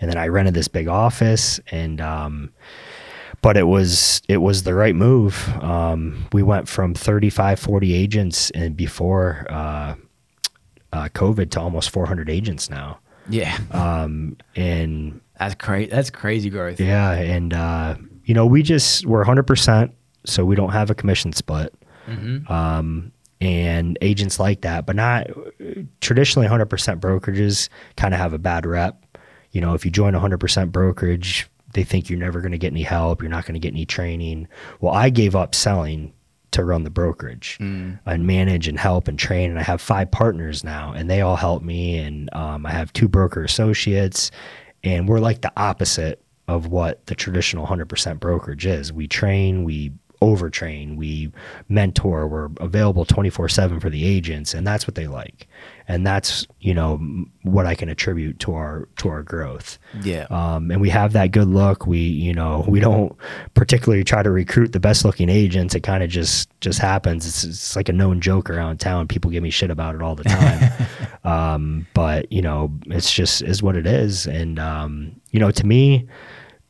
[0.00, 2.52] and then I rented this big office and um,
[3.44, 5.48] but it was it was the right move.
[5.62, 9.94] Um, we went from 35, 40 agents and before uh,
[10.92, 13.00] uh, COVID to almost 400 agents now.
[13.28, 13.58] Yeah.
[13.70, 15.90] Um, and That's crazy.
[15.90, 16.80] That's crazy growth.
[16.80, 19.92] yeah, and uh, you know we just we're 100 percent,
[20.24, 21.74] so we don't have a commission split.
[22.48, 25.26] Um, and agents like that, but not
[26.00, 29.04] traditionally 100 percent brokerages kind of have a bad rep.
[29.52, 32.58] You know, if you join a 100 percent brokerage, they think you're never going to
[32.58, 34.48] get any help, you're not going to get any training.
[34.80, 36.12] Well, I gave up selling
[36.52, 37.56] to run the brokerage
[38.06, 39.50] and manage and help and train.
[39.50, 41.98] And I have five partners now, and they all help me.
[41.98, 44.30] And um, I have two broker associates,
[44.84, 48.92] and we're like the opposite of what the traditional 100% brokerage is.
[48.92, 49.92] We train, we
[50.24, 51.30] overtrain, we
[51.68, 55.46] mentor, we're available 24 7 for the agents, and that's what they like.
[55.86, 56.98] And that's, you know,
[57.42, 60.26] what I can attribute to our to our growth Yeah.
[60.30, 61.86] um, and we have that good look.
[61.86, 63.14] We, you know, we don't
[63.52, 65.74] particularly try to recruit the best looking agents.
[65.74, 67.26] It kind of just just happens.
[67.26, 69.08] It's, it's like a known joke around town.
[69.08, 70.72] People give me shit about it all the time.
[71.24, 74.26] um, but you know, it's just is what it is.
[74.26, 76.08] And um, you know, to me,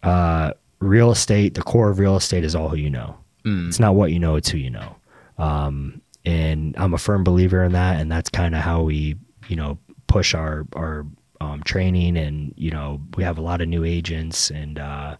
[0.02, 3.16] uh, real estate, the core of real estate is all who you know.
[3.68, 4.96] It's not what you know; it's who you know.
[5.38, 9.16] Um, and I'm a firm believer in that, and that's kind of how we,
[9.48, 11.06] you know, push our our
[11.40, 15.16] um, training, and you know we have a lot of new agents, and uh,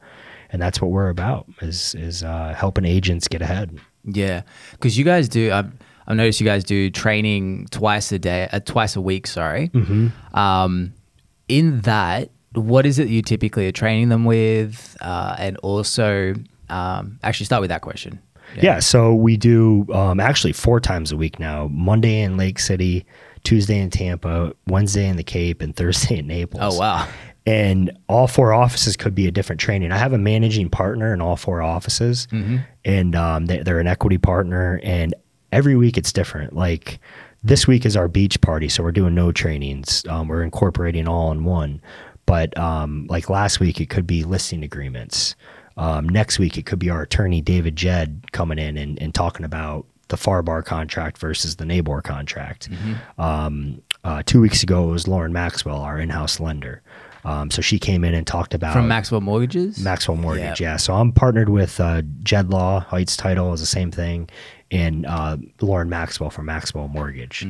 [0.51, 3.79] and that's what we're about is is uh, helping agents get ahead.
[4.05, 5.53] Yeah, because you guys do.
[5.53, 5.73] I've,
[6.07, 9.27] I've noticed you guys do training twice a day, uh, twice a week.
[9.27, 9.69] Sorry.
[9.69, 10.39] Mm-hmm.
[10.39, 10.93] Um,
[11.49, 16.35] in that, what is it you typically are training them with, uh, and also,
[16.75, 18.21] um, actually, start with that question.
[18.61, 18.79] Yeah.
[18.79, 23.05] so we do um, actually four times a week now Monday in Lake City,
[23.43, 26.77] Tuesday in Tampa, Wednesday in the Cape, and Thursday in Naples.
[26.77, 27.09] Oh wow.
[27.47, 29.93] And all four offices could be a different training.
[29.93, 32.27] I have a managing partner in all four offices,
[32.85, 34.81] and um, they, they're an equity partner.
[34.83, 35.15] And
[35.53, 36.55] every week it's different.
[36.55, 37.01] Like
[37.43, 40.05] this week is our beach party, so we're doing no trainings.
[40.09, 41.83] Um, we're incorporating all in one.
[42.27, 45.37] But um, like last week, it could be listing agreements.
[45.77, 49.45] Um, next week, it could be our attorney David Jed coming in and, and talking
[49.45, 52.69] about the FAR/BAR contract versus the Nabor contract.
[53.19, 56.83] Um, uh, two weeks ago, it was Lauren Maxwell, our in-house lender.
[57.25, 59.79] Um, so she came in and talked about From Maxwell Mortgages.
[59.79, 60.61] Maxwell Mortgage.
[60.61, 60.73] Yeah.
[60.73, 60.77] Yeah.
[60.77, 64.29] So I'm partnered with uh, Jed Law, Heights Title is the same thing,
[64.71, 67.47] and uh, Lauren Maxwell from Maxwell Mortgage.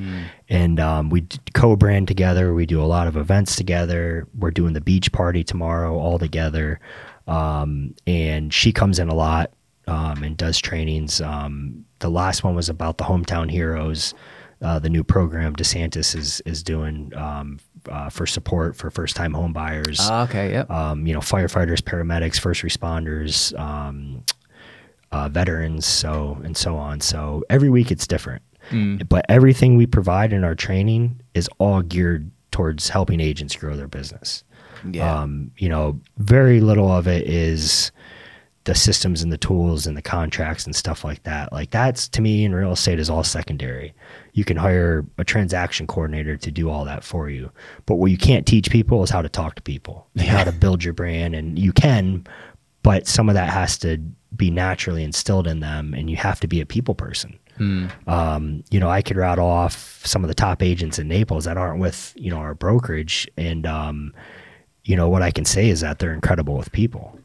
[0.49, 2.55] And um, we co-brand together.
[2.55, 4.29] We do a lot of events together.
[4.39, 6.79] We're doing the beach party tomorrow all together.
[7.27, 9.51] Um, and she comes in a lot
[9.87, 11.21] um, and does trainings.
[11.21, 14.15] Um, the last one was about the hometown heroes.
[14.63, 17.59] Uh, the new program DeSantis is is doing um,
[17.91, 20.53] uh, for support for first time home buyers Ah, okay.
[20.53, 20.71] Yep.
[20.71, 24.23] um, you know, firefighters, paramedics, first responders, um,
[25.13, 27.01] uh, veterans, so and so on.
[27.01, 28.43] So every week it's different,
[29.09, 33.89] but everything we provide in our training is all geared towards helping agents grow their
[33.89, 34.45] business.
[34.91, 35.23] Yeah.
[35.23, 37.91] Um, you know, very little of it is
[38.65, 41.53] the systems and the tools and the contracts and stuff like that.
[41.53, 43.95] Like that's to me in real estate is all secondary.
[44.33, 47.51] You can hire a transaction coordinator to do all that for you.
[47.87, 50.53] But what you can't teach people is how to talk to people and how to
[50.53, 51.35] build your brand.
[51.35, 52.27] And you can,
[52.83, 53.99] but some of that has to
[54.35, 57.39] be naturally instilled in them and you have to be a people person.
[58.09, 61.57] Um, you know, I could rattle off some of the top agents in Naples that
[61.57, 63.29] aren't with, you know, our brokerage.
[63.37, 64.13] And um,
[64.85, 67.19] you know, what I can say is that they're incredible with people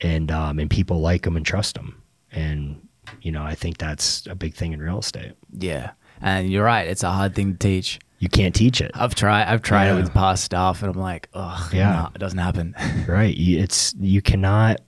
[0.00, 2.00] and um, and people like them and trust them.
[2.32, 2.86] And
[3.22, 5.32] you know, I think that's a big thing in real estate.
[5.58, 5.92] yeah.
[6.22, 6.86] And you're right.
[6.86, 7.98] It's a hard thing to teach.
[8.18, 9.44] You can't teach it, I've tried.
[9.48, 9.94] I've tried Yeah.
[9.96, 11.78] it with past stuff, and I'm like, oh, Yeah.
[12.02, 12.74] yeah, it doesn't happen.
[13.08, 13.34] right?
[13.38, 14.82] It's you cannot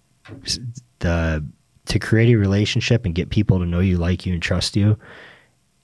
[0.99, 1.45] the
[1.87, 4.99] to create a relationship and get people to know you, like you, and trust you.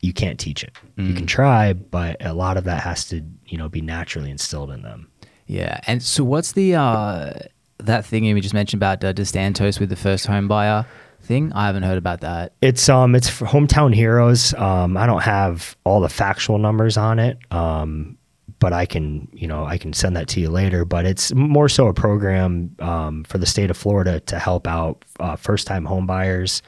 [0.01, 0.77] You can't teach it.
[0.97, 4.71] You can try, but a lot of that has to, you know, be naturally instilled
[4.71, 5.09] in them.
[5.49, 5.81] Yeah.
[5.87, 7.33] And so, what's the uh,
[7.79, 10.87] that thing you just mentioned about uh, DeSantis with the first home buyer
[11.23, 11.53] thing?
[11.55, 12.53] I haven't heard about that.
[12.63, 14.55] It's um it's hometown heroes.
[14.55, 17.39] Um, I don't have all the factual numbers on it.
[17.51, 18.19] Um,
[18.61, 20.85] but I can you know I can send that to you later.
[20.85, 25.05] But it's more so a program um, for the state of Florida to help out
[25.19, 26.63] uh, first time home buyers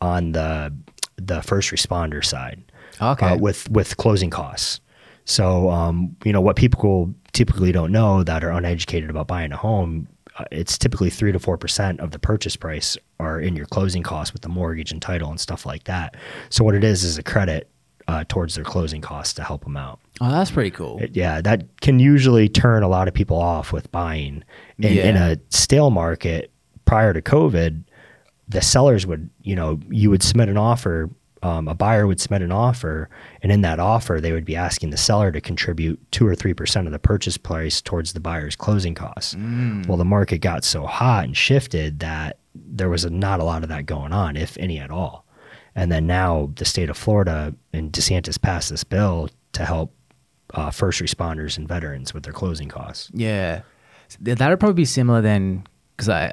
[0.00, 0.74] on the
[1.16, 2.60] the first responder side.
[3.00, 3.26] Okay.
[3.26, 4.80] Uh, with with closing costs.
[5.26, 9.56] So um, you know what people typically don't know that are uneducated about buying a
[9.56, 10.08] home.
[10.38, 14.02] Uh, it's typically three to four percent of the purchase price are in your closing
[14.02, 16.16] costs with the mortgage and title and stuff like that.
[16.48, 17.68] So what it is is a credit
[18.08, 19.98] uh, towards their closing costs to help them out.
[20.20, 20.98] oh, that's pretty cool.
[21.02, 24.44] It- yeah, that can usually turn a lot of people off with buying.
[24.78, 26.52] In, in a stale market
[26.84, 27.82] prior to COVID,
[28.48, 31.10] the sellers would, you know, you would submit an offer,
[31.42, 33.08] um, a buyer would submit an offer,
[33.42, 36.54] and in that offer, they would be asking the seller to contribute two or three
[36.54, 39.36] percent of the purchase price towards the buyer's closing costs.
[39.86, 43.62] Well, the market got so hot and shifted that there was a, not a lot
[43.62, 45.26] of that going on, if any at all.
[45.74, 49.92] And then now the state of Florida and DeSantis passed this bill to help
[50.54, 53.10] uh, first responders and veterans with their closing costs.
[53.12, 53.60] Yeah,
[54.20, 56.32] that would probably be similar then, because I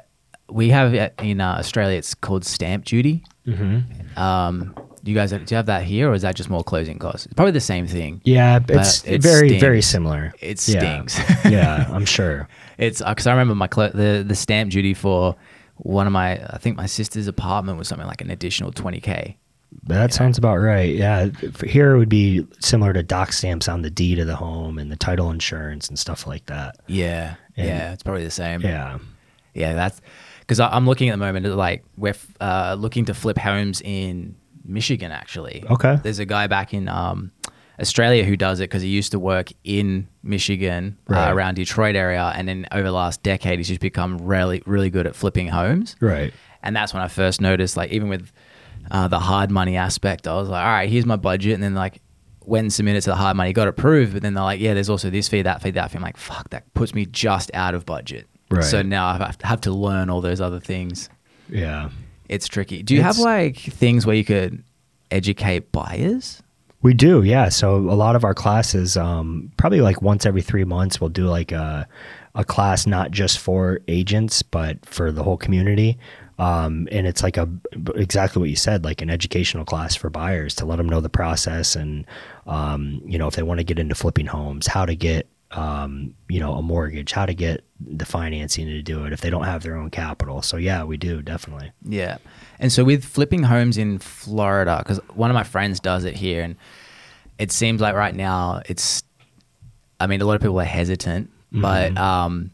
[0.50, 1.98] we have in uh, Australia.
[1.98, 3.24] It's called stamp duty.
[3.46, 4.18] Mm-hmm.
[4.18, 6.64] Um, do you guys have, do you have that here, or is that just more
[6.64, 7.26] closing costs?
[7.26, 8.20] It's probably the same thing.
[8.24, 9.60] Yeah, it's it very stings.
[9.60, 10.32] very similar.
[10.40, 11.04] It Yeah.
[11.06, 11.18] stings.
[11.52, 12.48] yeah, I'm sure.
[12.78, 15.36] It's because I remember my cl- the the stamp duty for
[15.76, 19.36] one of my I think my sister's apartment was something like an additional twenty k.
[19.88, 20.94] That sounds about right.
[20.94, 21.28] Yeah,
[21.66, 24.90] here it would be similar to doc stamps on the deed of the home and
[24.90, 26.76] the title insurance and stuff like that.
[26.86, 28.60] Yeah, And- yeah, it's probably the same.
[28.62, 28.98] Yeah.
[29.52, 30.00] Yeah, that's
[30.40, 31.44] because I'm looking at the moment.
[31.46, 35.12] Like we're uh, looking to flip homes in Michigan.
[35.12, 35.98] Actually, Okay.
[36.02, 37.32] There's a guy back in um,
[37.80, 41.28] Australia who does it because he used to work in Michigan Right.
[41.28, 44.90] uh, around Detroit area, and then over the last decade, he's just become really, really
[44.90, 45.96] good at flipping homes.
[46.00, 46.32] Right.
[46.62, 48.30] And that's when I first noticed, like, even with
[48.90, 51.54] uh, the hard money aspect, I was like, all right, here's my budget.
[51.54, 52.00] And then, like,
[52.46, 54.88] went and submitted to the hard money, got approved, but then they're like, yeah, there's
[54.90, 55.96] also this fee, that fee, that fee.
[55.96, 58.26] I'm like, fuck, that puts me just out of budget.
[58.50, 58.62] Right.
[58.62, 61.08] So now I have to learn all those other things.
[61.48, 61.88] Yeah.
[62.28, 62.82] It's tricky.
[62.82, 64.62] Do you have like things where you could
[65.10, 66.42] educate buyers?
[66.82, 67.48] We do, yeah.
[67.48, 71.26] So a lot of our classes, um, probably like once every three months, we'll do
[71.26, 71.88] like a,
[72.34, 75.98] a class not just for agents, but for the whole community.
[76.38, 77.48] Um, and it's like a
[77.94, 81.08] exactly what you said, like an educational class for buyers to let them know the
[81.08, 82.04] process and,
[82.46, 86.14] um, you know, if they want to get into flipping homes, how to get, um,
[86.28, 89.44] you know, a mortgage, how to get the financing to do it if they don't
[89.44, 90.42] have their own capital.
[90.42, 91.72] So yeah, we do definitely.
[91.82, 92.18] Yeah.
[92.58, 96.42] And so with flipping homes in Florida, because one of my friends does it here,
[96.42, 96.56] and
[97.38, 99.02] it seems like right now it's,
[100.00, 102.50] I mean, a lot of people are hesitant, but um,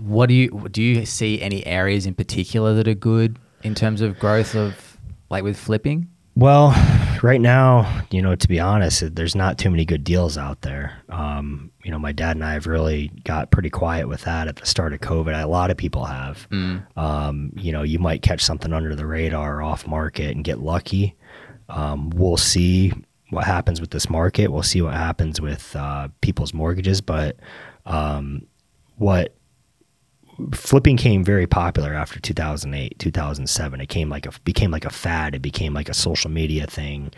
[0.00, 0.82] what do you do?
[0.82, 4.98] You see any areas in particular that are good in terms of growth of
[5.30, 6.08] like with flipping?
[6.34, 6.74] Well,
[7.22, 10.96] right now, you know, to be honest, there's not too many good deals out there.
[11.08, 14.56] Um, you know, my dad and I have really got pretty quiet with that at
[14.56, 15.40] the start of COVID.
[15.40, 16.46] A lot of people have.
[16.96, 21.16] Um, you know, you might catch something under the radar off market and get lucky.
[21.68, 22.92] Um, we'll see
[23.30, 24.48] what happens with this market.
[24.52, 27.00] We'll see what happens with uh, people's mortgages.
[27.00, 27.36] But
[27.86, 28.46] um,
[28.96, 29.34] what
[30.54, 35.34] flipping came very popular after 2008 2007 it came like a became like a fad
[35.34, 37.12] it became like a social media thing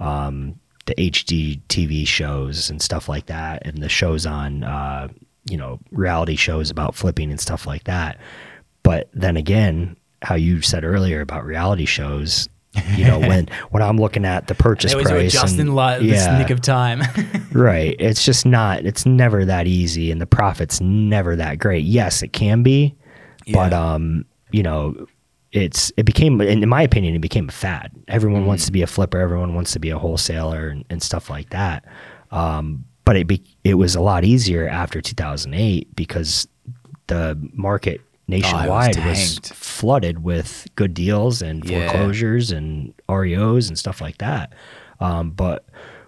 [0.00, 5.08] um, the HGTV shows and stuff like that and the shows on uh,
[5.48, 8.18] you know reality shows about flipping and stuff like that
[8.82, 12.48] but then again how you said earlier about reality shows
[12.94, 16.38] you know when when i'm looking at the purchase price just in this yeah.
[16.38, 17.02] nick of time.
[17.52, 17.96] Right.
[17.98, 21.84] It's just not, it's never that easy and the profit's never that great.
[21.84, 22.94] Yes, it can be,
[23.50, 25.06] but, um, you know,
[25.56, 27.90] it's, it became, in my opinion, it became a fad.
[28.08, 28.48] Everyone Mm-hmm.
[28.48, 29.18] wants to be a flipper.
[29.18, 31.84] Everyone wants to be a wholesaler and, and stuff like that.
[32.30, 36.46] Um, but it be, it was a lot easier after 2008 because
[37.06, 39.52] the market nationwide was, tanked.
[39.54, 41.88] flooded with good deals and Yeah.
[41.88, 44.52] foreclosures and REOs and stuff like that.
[45.00, 45.64] Um, but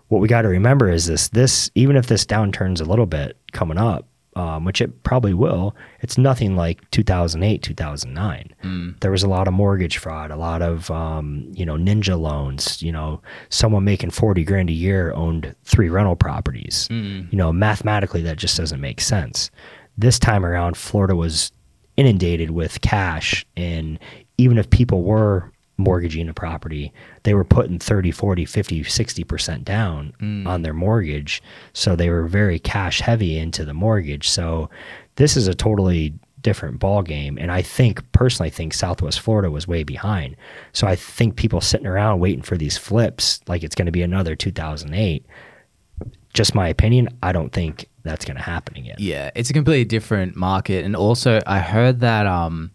[0.08, 3.36] what we got to remember is this: this even if this downturn's a little bit
[3.52, 4.06] coming up,
[4.38, 8.54] um, which it probably will, it's nothing like 2008, 2009.
[9.00, 12.80] There was a lot of mortgage fraud, a lot of um, you know ninja loans.
[12.82, 16.86] You know, someone making 40 grand a year owned three rental properties.
[17.30, 19.50] You know, mathematically that just doesn't make sense.
[19.96, 21.50] This time around, Florida was
[21.96, 23.98] inundated with cash and
[24.38, 30.12] even if people were mortgaging a property they were putting 30 40 50 60% down
[30.46, 31.42] on their mortgage.
[31.72, 34.28] So they were very cash heavy into the mortgage.
[34.28, 34.68] So
[35.16, 39.66] this is a totally different ball game and i think personally think southwest florida was
[39.66, 40.36] way behind.
[40.72, 44.02] So i think people sitting around waiting for these flips like it's going to be
[44.02, 45.26] another 2008
[46.32, 48.96] just my opinion i don't think that's going to happen again.
[48.98, 52.70] Yeah, it's a completely different market, and also I heard that um,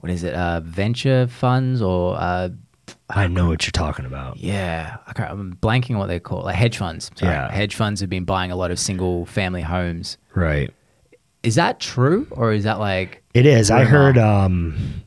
[0.00, 0.34] what is it?
[0.34, 2.48] Uh, venture funds or uh,
[3.10, 6.44] i know what you're talking about yeah, I I'm blanking on what they call it,
[6.44, 7.10] like hedge funds.
[7.16, 7.32] Sorry.
[7.32, 7.50] Yeah.
[7.50, 10.16] hedge funds have been buying a lot of single family homes.
[10.34, 10.70] right
[11.42, 13.70] Is that true, or is that like It is.
[13.70, 14.18] I heard.
[14.18, 15.04] Um,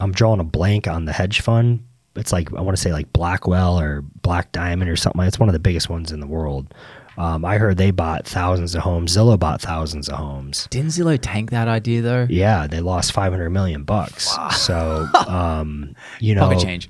[0.00, 1.84] I'm drawing a blank on the hedge fund.
[2.16, 5.22] It's like I want to say like Blackwell or Black Diamond or something.
[5.22, 6.72] It's one of the biggest ones in the world.
[7.18, 9.16] Um, I heard they bought thousands of homes.
[9.16, 10.68] Zillow bought thousands of homes.
[10.70, 12.26] didn't Zillow tank that idea though?
[12.30, 14.36] Yeah, they lost 500 million bucks.
[14.56, 16.88] So, um, you know, Pocket change.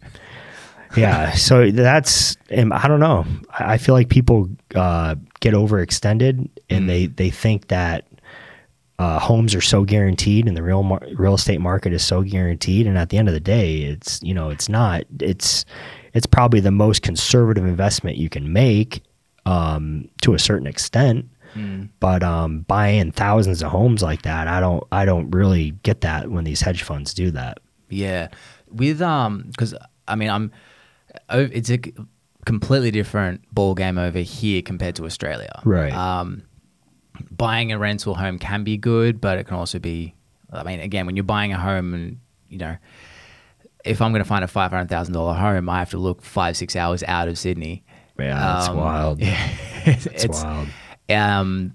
[0.99, 1.33] yeah.
[1.33, 3.25] So that's, I don't know.
[3.59, 8.05] I feel like people uh, get overextended and they, they think that
[8.99, 12.87] uh, homes are so guaranteed and the real mar- real estate market is so guaranteed.
[12.87, 15.65] And at the end of the day, it's, you know, it's not, it's,
[16.13, 19.03] it's probably the most conservative investment you can make
[19.47, 21.27] um, to a certain extent.
[21.99, 26.31] But um, buying thousands of homes like that, I don't, I don't really get that
[26.31, 27.59] when these hedge funds do that.
[27.89, 28.29] Yeah,
[28.71, 29.75] with um, because
[30.07, 30.53] I mean, I'm,
[31.31, 31.81] it's a
[32.45, 35.61] completely different ball game over here compared to Australia.
[35.65, 35.93] Right.
[35.93, 36.45] Um,
[37.31, 40.15] buying a rental home can be good, but it can also be.
[40.53, 42.77] I mean, again, when you're buying a home, and you know,
[43.85, 46.23] if I'm going to find a five hundred thousand dollar home, I have to look
[46.23, 47.85] five six hours out of Sydney.
[48.19, 49.21] Yeah, that's Um, wild.
[49.21, 49.49] Yeah,
[49.87, 50.69] It's, it's wild.
[51.09, 51.75] um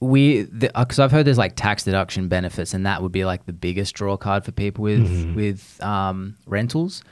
[0.00, 3.52] we because I've heard there's like tax deduction benefits, and that would be like the
[3.52, 5.34] biggest draw card for people with Mm-hmm.
[5.34, 7.02] with um, rentals.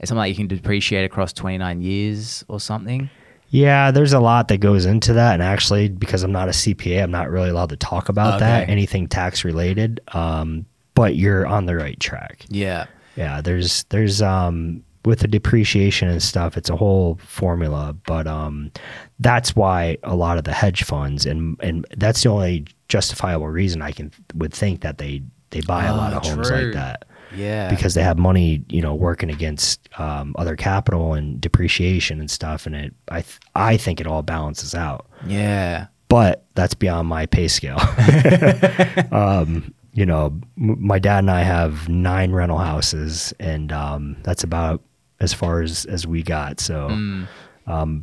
[0.00, 3.10] It's something like you can depreciate across 29 years or something.
[3.50, 7.02] Yeah, there's a lot that goes into that, and actually, because I'm not a CPA,
[7.02, 8.68] I'm not really allowed to talk about that.
[8.68, 10.00] Anything tax related.
[10.08, 12.44] Um, but you're on the right track.
[12.48, 12.86] Yeah,
[13.16, 17.94] Yeah, there's there's um with the depreciation and stuff, it's a whole formula.
[18.06, 18.70] But um,
[19.18, 23.82] that's why a lot of the hedge funds and and that's the only justifiable reason
[23.82, 26.56] I can would think that they they buy a lot Oh, of homes true.
[26.64, 27.04] like that
[27.34, 27.70] Yeah.
[27.70, 32.66] because they have money, you know, working against um, other capital and depreciation and stuff.
[32.66, 35.06] And it, I, th- I think it all balances out.
[35.26, 35.86] yeah.
[36.08, 37.78] But that's beyond my pay scale.
[39.12, 40.26] um, you know,
[40.58, 44.82] m- my dad and I have nine rental houses, and um, that's about
[45.20, 46.60] as far as as we got.
[46.60, 46.88] So.
[46.88, 47.26] Mm.
[47.66, 48.02] Um,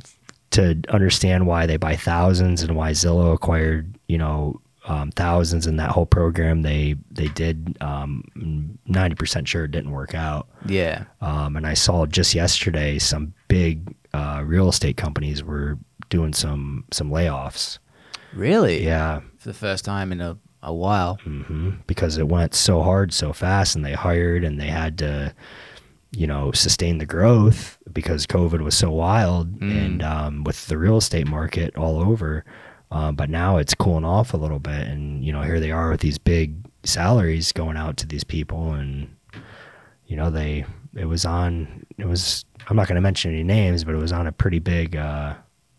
[0.51, 5.75] to understand why they buy thousands and why Zillow acquired, you know, um, thousands in
[5.77, 7.75] that whole program, they they did.
[7.81, 8.23] Um,
[8.85, 10.47] Ninety percent sure it didn't work out.
[10.65, 11.05] Yeah.
[11.19, 15.77] Um, and I saw just yesterday some big uh, real estate companies were
[16.09, 17.79] doing some some layoffs.
[18.33, 18.85] Really?
[18.85, 21.15] Yeah, For the first time in a, a while.
[21.23, 25.33] hmm because it went so hard so fast, and they hired and they had to,
[26.15, 29.85] you know, sustain the growth because COVID was so wild, Mm.
[29.85, 32.43] and um, with the real estate market all over.
[32.91, 35.89] Um, but now it's cooling off a little bit, and you know, here they are
[35.91, 39.09] with these big salaries going out to these people, and
[40.07, 41.85] you know, they it was on.
[41.97, 42.45] It was.
[42.69, 45.33] I'm not going to mention any names, but it was on a pretty big, uh,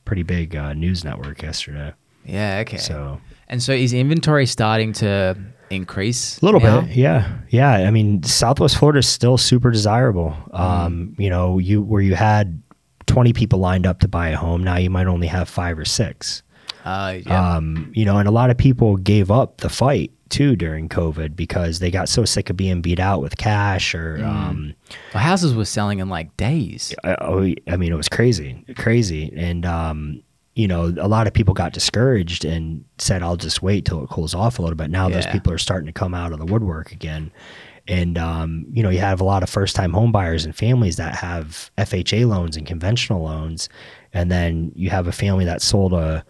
[0.04, 1.92] pretty big uh, news network yesterday.
[2.24, 2.58] Yeah.
[2.66, 2.76] Okay.
[2.76, 5.36] So and so is inventory starting to
[5.70, 6.38] increase?
[6.38, 6.82] A little now?
[6.82, 7.72] bit, yeah, yeah.
[7.72, 10.36] I mean, Southwest Florida is still super desirable.
[10.52, 12.62] Um, you know, you where you had
[13.06, 15.84] twenty people lined up to buy a home, now you might only have five or
[15.84, 16.42] six.
[16.84, 17.56] Uh, yeah.
[17.56, 21.34] Um, you know, and a lot of people gave up the fight too during COVID
[21.34, 24.24] because they got so sick of being beat out with cash or.
[24.24, 24.74] Um,
[25.12, 26.94] well, houses were selling in like days.
[27.02, 30.22] I, oh, I mean, it was crazy, crazy, and um,
[30.56, 34.08] you know, a lot of people got discouraged and said, "I'll just wait till it
[34.08, 36.46] cools off a little bit." Now those people are starting to come out of the
[36.46, 37.30] woodwork again,
[37.86, 41.14] and um, you know, you have a lot of first-time home buyers and families that
[41.16, 43.68] have FHA loans and conventional loans,
[44.14, 46.24] and then you have a family that sold a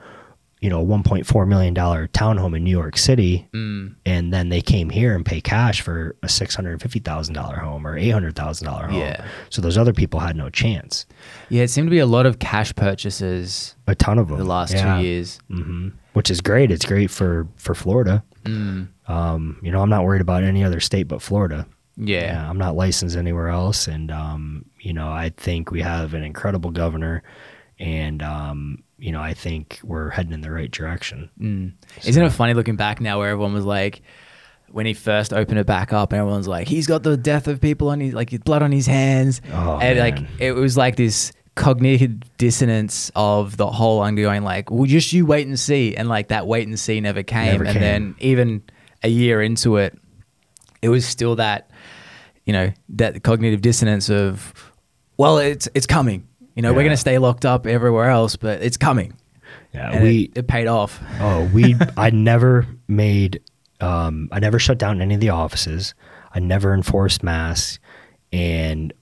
[0.60, 3.46] you know, a $1.4 million townhome in New York City.
[3.52, 3.94] Mm.
[4.06, 8.94] And then they came here and pay cash for a $650,000 home or $800,000 home.
[8.98, 9.24] Yeah.
[9.50, 11.04] So those other people had no chance.
[11.50, 14.38] Yeah, it seemed to be a lot of cash purchases A ton of them.
[14.38, 14.96] the last Yeah.
[14.98, 15.38] two years.
[15.48, 16.70] hmm Which is great.
[16.70, 18.24] It's great for, for Florida.
[18.44, 18.88] Mm.
[19.08, 21.66] Um, you know, I'm not worried about any other state but Florida.
[21.98, 22.48] Yeah.
[22.48, 23.88] I'm not licensed anywhere else.
[23.88, 27.22] And, um, you know, I think we have an incredible governor.
[27.78, 31.30] And, um, you know, I think we're heading in the right direction.
[31.40, 31.72] Mm.
[32.06, 34.02] Isn't it funny looking back now where everyone was like,
[34.68, 37.60] when he first opened it back up, and everyone's like, he's got the death of
[37.60, 39.40] people on his, like, his blood on his hands.
[39.52, 44.84] Oh, and like, it was like this cognitive dissonance of the whole ongoing, like, well,
[44.84, 45.96] just you wait and see.
[45.96, 47.52] And like, that wait and see never came.
[47.52, 47.82] Never and came.
[47.82, 48.62] then even
[49.02, 49.96] a year into it,
[50.82, 51.70] it was still that,
[52.44, 54.72] you know, that cognitive dissonance of,
[55.16, 56.26] well, it's, it's coming.
[56.56, 59.12] You know, we're going to stay locked up everywhere else, but it's coming.
[59.72, 59.92] Yeah.
[59.92, 61.00] And we, it, it paid off.
[61.20, 63.42] Oh, we I never made
[63.80, 65.94] um I never shut down any of the offices.
[66.32, 67.78] I never enforced masks
[68.32, 68.92] and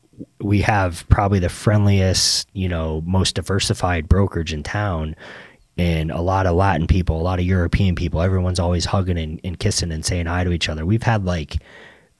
[0.40, 5.16] we have probably the friendliest, you know, most diversified brokerage in town
[5.76, 8.20] and a lot of Latin people, a lot of European people.
[8.20, 10.86] Everyone's always hugging and, and kissing and saying hi to each other.
[10.86, 11.58] We've had like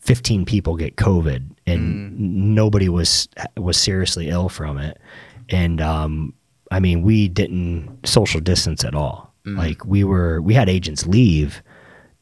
[0.01, 2.19] 15 people get COVID and mm.
[2.19, 4.99] nobody was was seriously ill from it.
[5.49, 6.35] And um
[6.71, 9.33] I mean, we didn't social distance at all.
[9.47, 9.57] Mm.
[9.59, 11.63] Like we were we had agents leave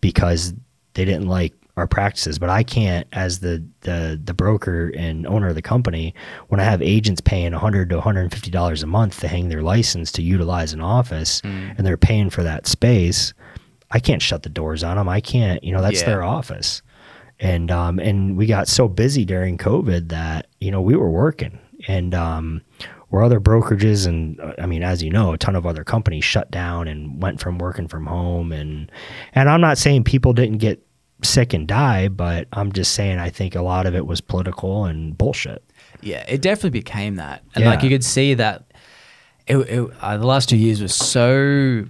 [0.01, 0.53] because
[0.95, 5.49] they didn't like our practices, but I can't as the the the broker and owner
[5.49, 6.14] of the company
[6.49, 10.12] when I have agents paying 100 to 150 dollars a month to hang their license
[10.12, 11.74] to utilize an office mm.
[11.76, 13.32] and they're paying for that space,
[13.90, 15.09] I can't shut the doors on them.
[15.09, 16.07] I can't, you know, that's Yeah.
[16.07, 16.82] their office.
[17.43, 21.59] And um and we got so busy during COVID that, you know, we were working
[21.88, 22.62] and um
[23.09, 26.51] where other brokerages and I mean, as you know, a ton of other companies shut
[26.51, 28.90] down and went from working from home and
[29.34, 30.86] and I'm not saying people didn't get
[31.24, 34.84] sick and die, but I'm just saying I think a lot of it was political
[34.86, 35.62] and bullshit.
[36.01, 37.70] Yeah, it definitely became that, and Yeah.
[37.70, 38.72] like you could see that.
[39.47, 41.84] It, it uh, the last two years was so,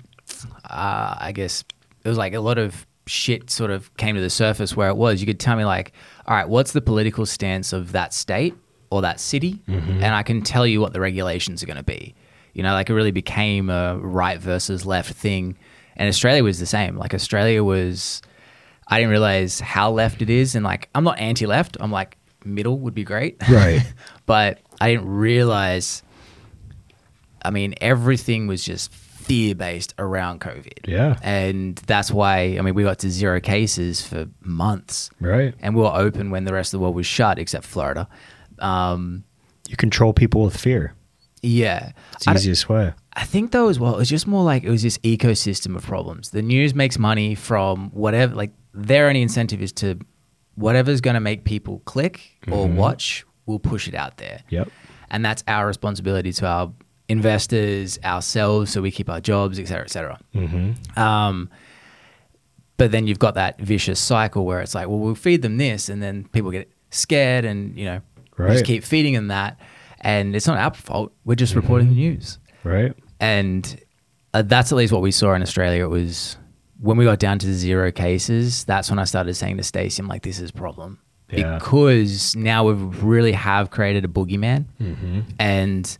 [0.64, 1.64] uh, I guess
[2.04, 4.96] it was like a lot of shit sort of came to the surface where it
[4.96, 5.20] was.
[5.20, 5.92] You could tell me like,
[6.26, 8.54] all right, what's the political stance of that state
[8.90, 10.02] or that city, mm-hmm.
[10.02, 12.14] and I can tell you what the regulations are going to be.
[12.52, 15.56] You know, like it really became a right versus left thing,
[15.96, 16.96] and Australia was the same.
[16.96, 18.22] Like Australia was.
[18.88, 21.78] I didn't realize how left it is, and like I'm not anti-left.
[21.80, 23.80] I'm like middle would be great, Right.
[24.26, 26.02] but I didn't realize.
[27.44, 28.92] I mean, everything was just
[29.26, 30.86] fear-based around COVID.
[30.88, 31.16] Yeah.
[31.22, 35.54] and that's why I mean we got to zero cases for months, Right.
[35.60, 38.08] and we were open when the rest of the world was shut, except Florida.
[38.58, 39.24] Um,
[39.68, 40.94] You control people with fear.
[41.42, 41.92] Yeah.
[42.14, 42.92] It's I, easiest way.
[43.14, 46.30] I think though as well, it's just more like it was this ecosystem of problems.
[46.30, 49.98] The news makes money from whatever, like their only incentive is to
[50.54, 52.20] whatever's going to make people click
[52.50, 54.40] or watch, we'll push it out there.
[54.50, 54.68] Yep.
[55.10, 56.72] And that's our responsibility to our
[57.12, 60.18] investors, ourselves, so we keep our jobs, et cetera, et cetera.
[60.34, 60.98] Mm-hmm.
[60.98, 61.48] Um,
[62.76, 65.88] but then you've got that vicious cycle where it's like, well, we'll feed them this,
[65.88, 68.00] and then people get scared, and you know,
[68.36, 68.52] Right.
[68.52, 69.60] just keep feeding them that,
[70.00, 71.12] and it's not our fault.
[71.24, 72.94] We're just reporting the news, Right.
[73.20, 73.78] and
[74.34, 75.84] uh, that's at least what we saw in Australia.
[75.84, 76.36] It was
[76.80, 78.64] when we got down to zero cases.
[78.64, 80.98] That's when I started saying to Stacey, "I'm like, this is a problem."
[81.30, 81.58] Yeah.
[81.58, 85.20] Because now we really have created a boogeyman, Mm-hmm.
[85.38, 85.98] and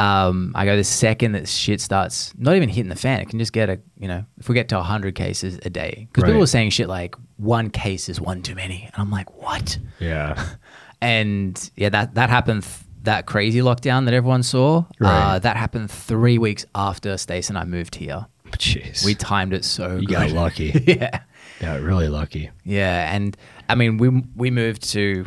[0.00, 3.38] um, I go the second that shit starts not even hitting the fan, it can
[3.38, 6.40] just get a you know if we get to hundred cases a day because people
[6.40, 6.42] Right.
[6.44, 9.78] are saying shit like one case is one too many, and I'm like what?
[9.98, 10.34] Yeah.
[11.02, 12.62] And yeah, that that happened.
[12.64, 15.38] Th- that crazy lockdown that everyone saw, uh, Right.
[15.38, 18.26] that happened three weeks after Stace and I moved here.
[18.58, 19.02] Jeez.
[19.06, 20.12] We timed it so you good.
[20.12, 20.84] got lucky.
[20.86, 21.20] yeah,
[21.60, 22.50] got really lucky.
[22.62, 23.34] yeah, and
[23.70, 25.24] I mean, we we moved to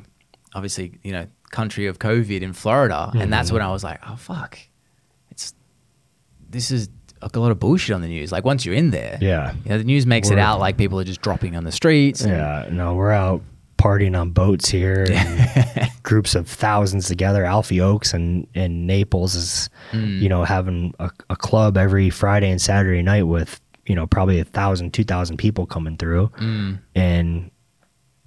[0.54, 3.56] obviously you know country of COVID in Florida, and that's Mm-hmm.
[3.56, 4.58] when I was like, oh fuck,
[5.32, 5.54] it's
[6.50, 6.90] this is
[7.22, 8.32] a lot of bullshit on the news.
[8.34, 9.54] Like once you're in there, Yeah.
[9.64, 11.72] you know, the news makes it We're- out like people are just dropping on the
[11.72, 12.26] streets.
[12.26, 12.68] Yeah.
[12.70, 13.42] No, we're out
[13.78, 15.06] partying on boats here.
[15.10, 17.46] and groups of thousands together.
[17.46, 20.20] Alfie Oakes and, and Naples is, Mm.
[20.22, 24.40] you know, having a, a club every Friday and Saturday night with, you know, probably
[24.40, 26.28] a thousand, two thousand people coming through.
[26.40, 26.80] Mm.
[26.96, 27.52] And,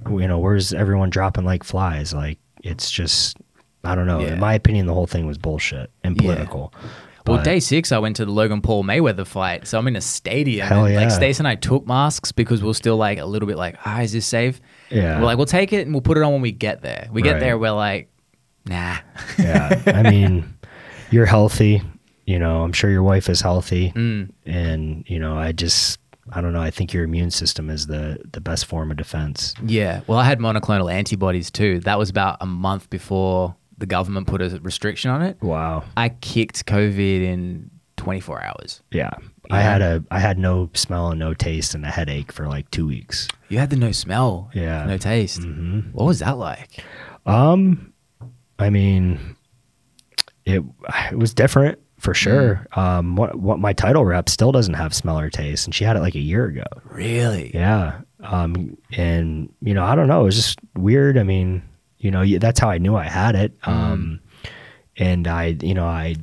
[0.09, 2.15] you know, where's everyone dropping like flies?
[2.15, 3.37] Like, it's just,
[3.85, 4.21] I don't know.
[4.21, 4.35] Yeah.
[4.35, 6.23] In my opinion, the whole thing was bullshit and Yeah.
[6.23, 6.73] political.
[7.27, 9.67] Well, day six, I went to the Logan Paul Mayweather fight.
[9.67, 10.69] So I'm in a stadium.
[10.69, 11.09] Hell and, Like yeah.
[11.09, 14.13] Stace and I took masks because we're still like a little bit like, ah, is
[14.13, 14.61] this safe?
[14.91, 15.19] Yeah.
[15.19, 17.09] We're like, we'll take it and we'll put it on when we get there.
[17.11, 17.41] We get Right.
[17.41, 18.11] there, we're like,
[18.65, 18.99] nah.
[19.39, 19.83] yeah.
[19.87, 20.55] I mean,
[21.11, 21.83] you're healthy.
[22.27, 23.91] You know, I'm sure your wife is healthy.
[23.97, 24.31] Mm.
[24.47, 25.99] And, you know, I just,
[26.33, 26.61] I don't know.
[26.61, 29.55] I think your immune system is the, the best form of defense.
[29.65, 30.01] Yeah.
[30.07, 31.81] Well, I had monoclonal antibodies too.
[31.81, 35.37] That was about a month before the government put a restriction on it.
[35.41, 35.85] Wow.
[35.97, 38.83] I kicked COVID in 24 hours.
[38.91, 39.11] Yeah.
[39.51, 42.69] I had a, I had no smell and no taste and a headache for like
[42.73, 43.29] two weeks.
[43.49, 44.85] You had the no smell, Yeah.
[44.87, 45.41] no taste.
[45.43, 45.93] Mhm.
[45.93, 46.83] What was that like?
[47.25, 47.93] Um,
[48.59, 49.37] I mean,
[50.45, 50.63] it,
[51.13, 52.67] it was different for sure.
[52.73, 55.97] Um, what, what my title rep still doesn't have smell or taste and she had
[55.97, 56.65] it like a year ago.
[56.85, 57.51] Really?
[57.53, 58.01] Yeah.
[58.21, 60.23] Um, and you know, I don't know.
[60.23, 61.19] It was just weird.
[61.19, 61.63] I mean,
[61.99, 63.53] you know, that's how I knew I had it.
[63.65, 64.21] Um,
[64.97, 66.17] and I, you know, I,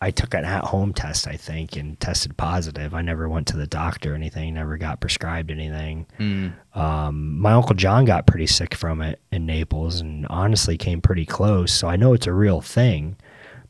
[0.00, 2.94] I took an at-home test, I think, and tested positive.
[2.94, 4.54] I never went to the doctor or anything.
[4.54, 6.06] Never got prescribed anything.
[6.20, 6.54] Mm.
[6.76, 11.26] Um, my uncle John got pretty sick from it in Naples, and honestly came pretty
[11.26, 11.72] close.
[11.72, 13.16] So I know it's a real thing,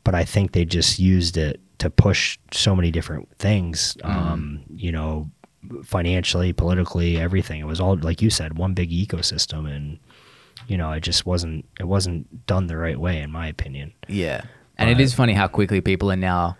[0.03, 3.97] but I think they just used it to push so many different things.
[4.03, 5.29] Um, you know,
[5.83, 7.59] financially, politically, everything.
[7.59, 9.99] It was all like you said, one big ecosystem, and
[10.67, 11.65] you know, it just wasn't.
[11.79, 13.93] It wasn't done the right way, in my opinion.
[14.07, 14.41] Yeah.
[14.77, 16.57] And it But- is funny how quickly people are now,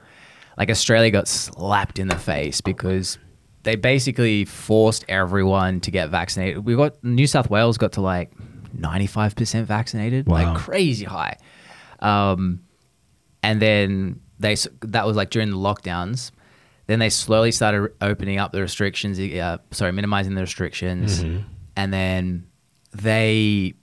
[0.57, 3.17] like Australia got slapped in the face because
[3.63, 6.65] they basically forced everyone to get vaccinated.
[6.65, 8.31] We got New South Wales got to like
[8.77, 10.53] 95% vaccinated, Wow.
[10.53, 11.37] like crazy high.
[11.99, 12.61] Um,
[13.43, 16.31] and then they that was like during the lockdowns.
[16.87, 21.23] Then they slowly started opening up the restrictions, uh, sorry, minimizing the restrictions,
[21.75, 22.47] and then
[22.91, 23.73] they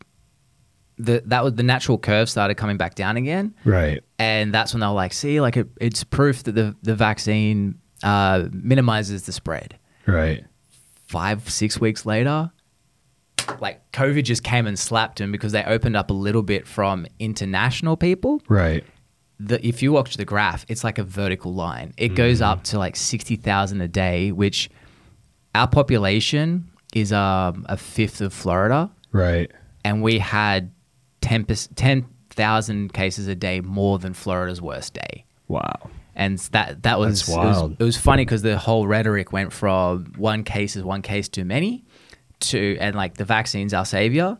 [0.98, 4.02] the that was the natural curve started coming back down again, Right.
[4.18, 7.78] and that's when they were like, see, like it, it's proof that the the vaccine
[8.02, 9.78] uh, minimizes the spread.
[10.06, 10.44] Right.
[11.06, 12.50] Five six weeks later,
[13.60, 17.06] like COVID just came and slapped them because they opened up a little bit from
[17.20, 18.84] international people Right.
[19.38, 21.92] The, if you watch the graph, it's like a vertical line.
[21.96, 24.70] It goes up to like 60,000 a day, which
[25.54, 28.90] our population is um, a fifth of Florida.
[29.12, 29.50] Right.
[29.84, 30.72] And we had
[31.20, 35.24] 10 10,000 cases a day more than Florida's worst day.
[35.48, 35.90] Wow.
[36.14, 40.14] And that that was it was, it was funny because the whole rhetoric went from
[40.16, 41.84] one case is one case too many
[42.40, 44.38] to and like the vaccine's our savior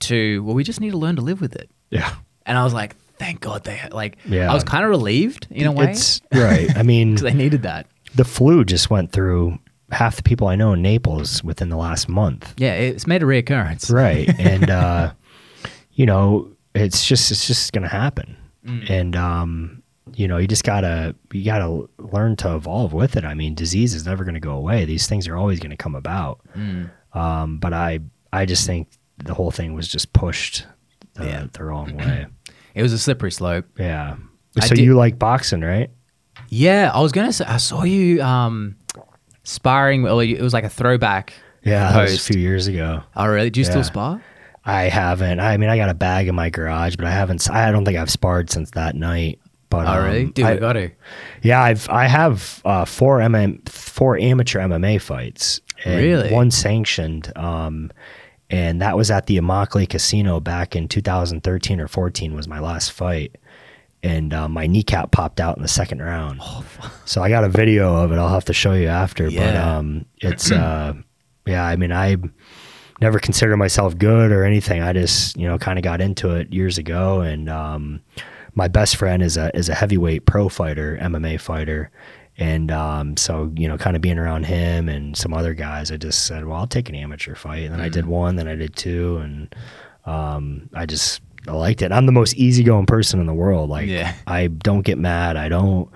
[0.00, 1.70] to well we just need to learn to live with it.
[1.90, 2.12] Yeah.
[2.44, 4.16] And I was like, thank God they like.
[4.24, 4.50] Yeah.
[4.50, 6.74] I was kind of relieved in a way It's right.
[6.76, 7.86] I mean, because they needed that.
[8.14, 9.58] the flu just went through
[9.90, 12.54] half the people I know in Naples within the last month.
[12.56, 13.92] Yeah, it's made a reoccurrence.
[13.92, 14.28] Right.
[14.40, 15.12] and uh
[15.92, 18.36] you know, it's just it's just going to happen.
[18.88, 19.82] And um
[20.14, 23.24] you know, you just got to you got to learn to evolve with it.
[23.24, 24.84] I mean, disease is never going to go away.
[24.84, 26.40] These things are always going to come about.
[27.12, 28.00] Um but I
[28.32, 28.88] I just think
[29.18, 30.66] the whole thing was just pushed
[31.14, 31.46] the, Yeah.
[31.52, 32.26] the wrong way.
[32.74, 33.66] It was a slippery slope.
[33.78, 34.16] Yeah.
[34.66, 35.90] So you like boxing, right?
[36.48, 38.76] Yeah, I was gonna say I saw you um
[39.44, 40.06] sparring.
[40.06, 41.32] Or it was like a throwback.
[41.64, 43.02] Yeah, that was a few years ago.
[43.16, 43.50] Oh, really?
[43.50, 43.70] Do you Yeah.
[43.70, 44.22] still spar?
[44.64, 45.40] I haven't.
[45.40, 47.48] I mean, I got a bag in my garage, but I haven't.
[47.50, 49.38] I don't think I've sparred since that night.
[49.70, 50.24] But Oh, really?
[50.24, 50.90] um, Dude, I, got to.
[51.42, 55.60] yeah, I've I have uh, four MM four amateur MMA fights.
[55.84, 56.30] and Really?
[56.32, 57.32] One sanctioned.
[57.36, 57.90] Um,
[58.52, 62.92] and that was at the Immokalee Casino back in 2013 or 14 was my last
[62.92, 63.36] fight.
[64.04, 66.40] And uh, my kneecap popped out in the second round.
[67.04, 68.16] so I got a video of it.
[68.16, 69.24] I'll have to show you after.
[69.26, 69.76] But Yeah.
[69.78, 70.94] um, it's uh,
[71.46, 71.64] yeah.
[71.64, 72.16] I mean, I
[73.00, 74.82] never considered myself good or anything.
[74.82, 78.00] I just you know kind of got into it years ago, and um,
[78.54, 81.90] my best friend is a is a heavyweight pro fighter, MMA fighter,
[82.42, 85.96] and um, so you know kind of being around him and some other guys, I
[85.96, 88.56] just said, well, I'll take an amateur fight, and then I did one, then I
[88.56, 89.54] did two, and
[90.04, 91.92] um, I just I liked it.
[91.92, 93.70] I'm the most easygoing person in the world.
[93.70, 94.14] Like Yeah.
[94.26, 95.36] I don't get mad.
[95.36, 95.88] I don't.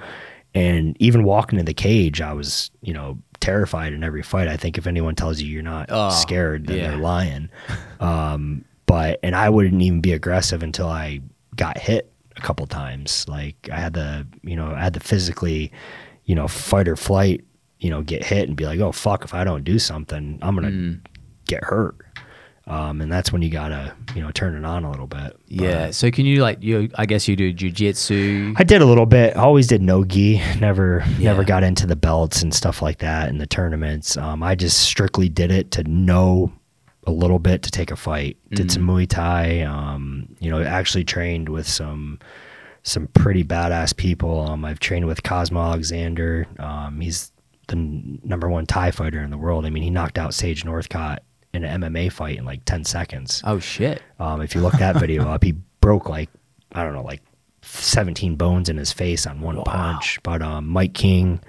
[0.55, 4.49] And even walking in the cage, I was, you know, terrified in every fight.
[4.49, 6.89] I think if anyone tells you you're not Oh, scared, then yeah.
[6.91, 7.49] they're lying.
[8.01, 11.21] Um, but and I wouldn't even be aggressive until I
[11.57, 13.27] got hit a couple times.
[13.29, 15.73] Like I had the, you know, I had to physically,
[16.27, 17.43] you know, fight or flight,
[17.79, 20.55] you know, get hit and be like, oh fuck, if I don't do something, I'm
[20.55, 21.01] gonna Mm.
[21.47, 21.97] get hurt.
[22.69, 25.21] Um, and that's when you gotta, you know, turn it on a little bit.
[25.35, 25.91] But- Yeah.
[25.93, 26.91] So can you like you?
[26.97, 28.55] I guess you do jujitsu.
[28.59, 29.37] I did a little bit.
[29.37, 30.43] Always did no gi.
[30.61, 34.17] Never, never got into the belts and stuff like that in the tournaments.
[34.17, 36.53] Um, I just strictly did it to know
[37.07, 38.37] a little bit to take a fight.
[38.51, 39.63] Did some Muay Thai.
[39.63, 42.19] Um, you know, actually trained with some
[42.87, 44.41] some pretty badass people.
[44.41, 46.47] Um, I've trained with Cosmo Alexander.
[46.61, 47.33] Um, he's
[47.67, 49.67] the n- number one Thai fighter in the world.
[49.67, 51.19] I mean, he knocked out Sage Northcutt
[51.53, 53.43] in an MMA fight in like ten seconds.
[53.45, 54.03] Oh shit.
[54.21, 56.31] Um, if you look that video up, he broke like
[56.73, 57.23] I don't know, like
[57.63, 60.21] 17 bones in his face on one punch.
[60.23, 61.41] But um, Mike King,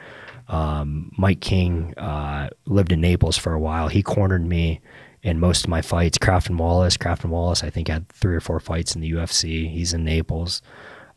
[0.47, 3.89] um, Mike King uh, lived in Naples for a while.
[3.89, 4.81] He cornered me
[5.21, 6.17] in most of my fights.
[6.17, 9.69] Crafton Wallace, Crafton Wallace, I think had three or four fights in the UFC.
[9.71, 10.61] He's in Naples.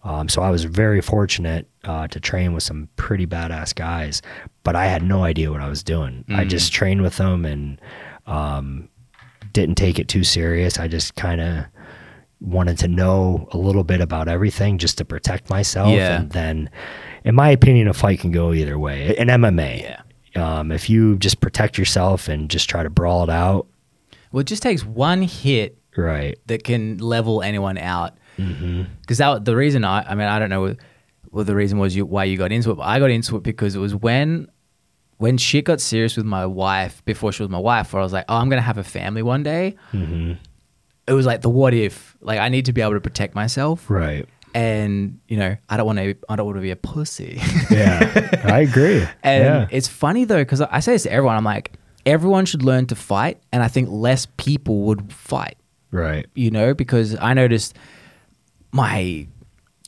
[0.02, 4.22] Um, so I was very fortunate uh, to train with some pretty badass guys,
[4.62, 6.24] but I had no idea what I was doing.
[6.30, 7.80] I just trained with them and
[8.26, 8.88] um,
[9.52, 10.78] didn't take it too serious.
[10.78, 11.64] I just kind of
[12.40, 15.90] wanted to know a little bit about everything just to protect myself.
[15.92, 16.20] Yeah.
[16.20, 16.70] And then,
[17.24, 19.14] in my opinion, a fight can go either way.
[19.18, 19.82] In MMA,
[20.34, 20.58] Yeah.
[20.58, 23.66] um, if you just protect yourself and just try to brawl it out,
[24.32, 26.38] Well, it just takes one hit right?
[26.46, 28.16] that can level anyone out.
[28.38, 28.84] Mm-hmm.
[29.00, 30.76] Because that the reason I, I mean, I don't know what,
[31.30, 33.42] what the reason was you, why you got into it, but I got into it
[33.42, 34.48] because it was when
[35.18, 38.12] when shit got serious with my wife before she was my wife, where I was
[38.12, 39.76] like, oh, I'm gonna have a family one day.
[39.92, 40.32] Mm-hmm.
[41.06, 43.90] It was like the what if, like I need to be able to protect myself,
[43.90, 44.26] Right.
[44.54, 47.40] and you know, I don't want to, I don't want to be a pussy.
[47.70, 49.06] Yeah, I agree.
[49.22, 49.66] And yeah.
[49.70, 51.36] it's funny though, because I say this to everyone.
[51.36, 51.72] I'm like,
[52.06, 55.56] everyone should learn to fight, and I think less people would fight.
[55.90, 56.26] right.
[56.34, 57.76] You know, because I noticed
[58.72, 59.26] my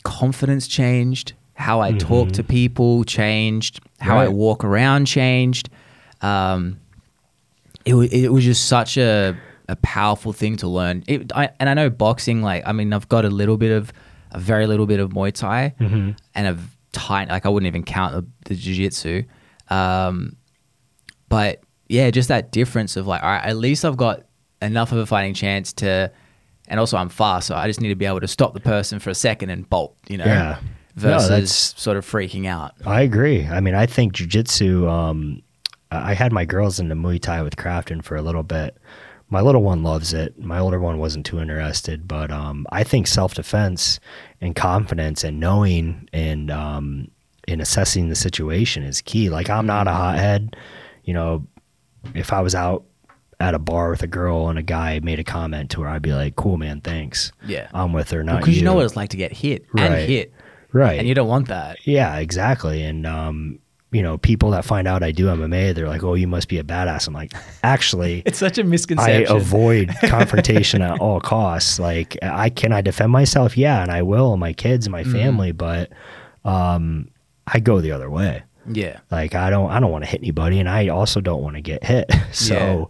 [0.04, 5.68] confidence changed, how I talk to people changed, how I walk around changed.
[6.20, 6.78] Um,
[7.84, 9.36] it it was just such a
[9.68, 11.04] a powerful thing to learn.
[11.06, 13.92] It, I, and I know boxing, like I mean, I've got a little bit of
[14.32, 15.74] a very little bit of Muay Thai
[16.34, 16.58] and a
[16.92, 19.22] tight, like I wouldn't even count the, the Jiu Jitsu.
[19.68, 20.36] Um,
[21.28, 24.22] but yeah, just that difference of like, all right, at least I've got
[24.60, 26.10] enough of a fighting chance to,
[26.68, 28.98] and also I'm fast, so I just need to be able to stop the person
[28.98, 30.58] for a second and bolt, you know, Yeah.
[30.94, 32.72] No, versus that's- sort of freaking out.
[32.84, 33.46] I agree.
[33.46, 34.88] I mean, I think jujitsu.
[34.90, 35.42] Um,
[35.90, 38.76] I I had my girls into Muay Thai with Crafton for a little bit.
[39.30, 40.38] My little one loves it.
[40.38, 43.98] My older one wasn't too interested, but um, I think self defense
[44.42, 47.08] and confidence and knowing and um,
[47.48, 49.30] in assessing the situation is key.
[49.30, 50.56] Like I'm not a hothead.
[51.04, 51.46] You know,
[52.14, 52.84] if I was out
[53.42, 56.02] at a bar with a girl and a guy made a comment to her, I'd
[56.02, 57.32] be like, "Cool, man, thanks.
[57.46, 57.68] Yeah.
[57.74, 58.60] I'm with her, not Because you.
[58.60, 60.32] you." know what it's like to get hit and hit,
[60.72, 60.98] right?
[60.98, 61.78] and you don't want that.
[61.86, 62.82] Yeah, exactly.
[62.84, 63.58] And um,
[63.90, 66.58] you know, people that find out I do MMA, they're like, "Oh, you must be
[66.58, 67.32] a badass." I'm like,
[67.62, 69.26] actually, It's such a misconception.
[69.34, 71.78] I avoid confrontation at all costs.
[71.78, 73.56] Like, I can I defend myself?
[73.58, 75.12] Yeah, and I will, my kids my Mm-hmm.
[75.12, 75.90] family, but
[76.44, 77.08] um,
[77.46, 78.42] I go the other way.
[78.72, 79.00] yeah.
[79.10, 81.60] Like, I don't, I don't want to hit anybody, and I also don't want to
[81.62, 82.10] get hit.
[82.32, 82.88] so,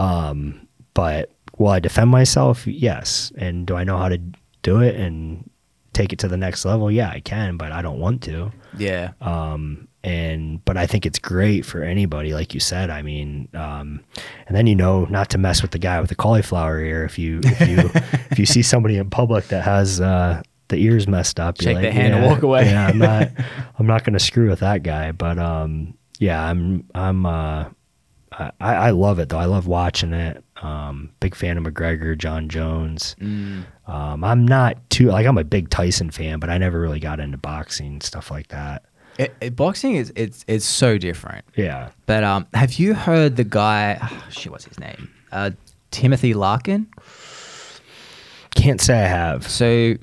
[0.00, 2.66] um, but will I defend myself?
[2.66, 3.30] Yes.
[3.36, 4.18] And do I know how to
[4.62, 5.48] do it and
[5.92, 6.90] take it to the next level?
[6.90, 9.12] Yeah, I can, but I don't want to Yeah.
[9.20, 12.88] um, and but I think it's great for anybody, like you said.
[12.88, 14.00] I mean, um,
[14.46, 17.04] and then you know not to mess with the guy with the cauliflower ear.
[17.04, 17.90] If you if you
[18.30, 21.60] if you see somebody in public that has uh, the ears messed up.
[21.60, 22.70] Shake their hand and walk away.
[22.70, 23.28] Yeah, I'm not.
[23.78, 25.12] I'm not going to screw with that guy.
[25.12, 26.86] But um, yeah, I'm.
[26.94, 27.26] I'm.
[27.26, 27.64] Uh,
[28.60, 29.38] I, I love it though.
[29.38, 30.42] I love watching it.
[30.62, 33.14] Um, big fan of McGregor, Jon Jones.
[33.20, 33.64] Mm.
[33.86, 37.20] Um, I'm not too like I'm a big Tyson fan, but I never really got
[37.20, 38.84] into boxing stuff like that.
[39.18, 41.44] It, it- boxing is it's it's so different.
[41.56, 41.90] Yeah.
[42.06, 43.98] But um, have you heard the guy?
[44.30, 45.10] shit, what's his name?
[45.32, 45.50] Uh,
[45.90, 46.88] Timothy Larkin.
[48.54, 49.46] Can't say I have.
[49.48, 49.94] So,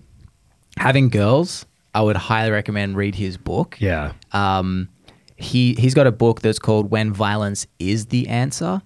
[0.77, 3.77] having girls, I would highly recommend read his book.
[3.79, 4.13] Yeah.
[4.31, 4.89] Um,
[5.37, 8.81] he he's got a book that's called When Violence Is the Answer,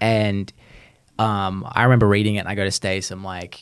[0.00, 0.52] and
[1.18, 2.40] um, I remember reading it.
[2.40, 3.10] and I go to Stace.
[3.10, 3.60] I'm like,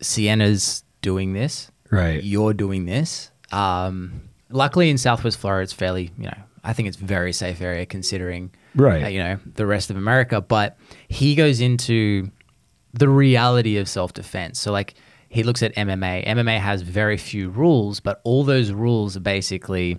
[0.00, 1.70] Sienna's doing this.
[1.90, 2.22] Right.
[2.22, 3.30] You're doing this.
[3.52, 6.36] Um, luckily, in Southwest Florida, it's fairly you know.
[6.64, 9.04] I think it's very safe area considering Right.
[9.04, 10.40] uh, you know the rest of America.
[10.40, 10.76] But
[11.08, 12.30] he goes into
[12.92, 14.58] the reality of self defense.
[14.58, 14.94] So like
[15.28, 16.26] he looks at MMA.
[16.26, 19.98] MMA has very few rules, but all those rules are basically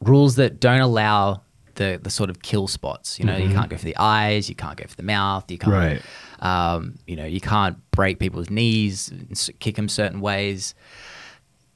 [0.00, 1.42] rules that don't allow
[1.76, 3.18] the the sort of kill spots.
[3.18, 5.58] You know, you can't go for the eyes, you can't go for the mouth, you
[5.58, 5.72] can't.
[5.72, 6.02] Right.
[6.40, 10.74] Um, you know, you can't break people's knees, and kick them certain ways.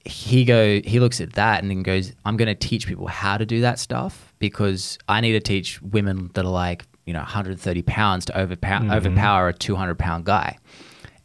[0.04, 3.36] He go he looks at that and then goes, I'm going to teach people how
[3.36, 7.20] to do that stuff because I need to teach women that are like you know
[7.20, 10.58] 130 pounds to overpower overpower a 200 pound guy,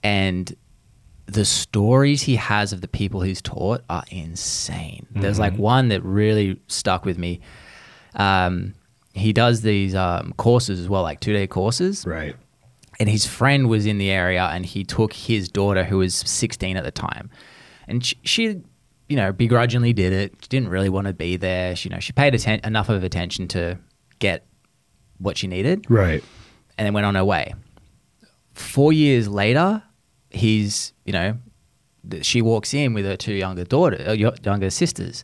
[0.03, 0.53] and
[1.27, 5.07] the stories he has of the people he's taught are insane.
[5.11, 7.39] There's like one that really stuck with me.
[8.15, 8.75] Um,
[9.13, 12.35] he does these um, courses as well, like two day courses Right.
[12.99, 16.77] and his friend was in the area and he took his daughter who was 16
[16.77, 17.29] at the time
[17.87, 18.43] and she, she
[19.09, 21.99] you know begrudgingly did it she didn't really want to be there she, you know
[21.99, 23.77] she paid atten- enough of attention to
[24.19, 24.45] get
[25.19, 26.23] what she needed Right.
[26.77, 27.53] and then went on her way
[28.53, 29.83] four years later
[30.35, 31.37] he's you know
[32.21, 35.23] she walks in with her two younger daughter uh, younger sisters.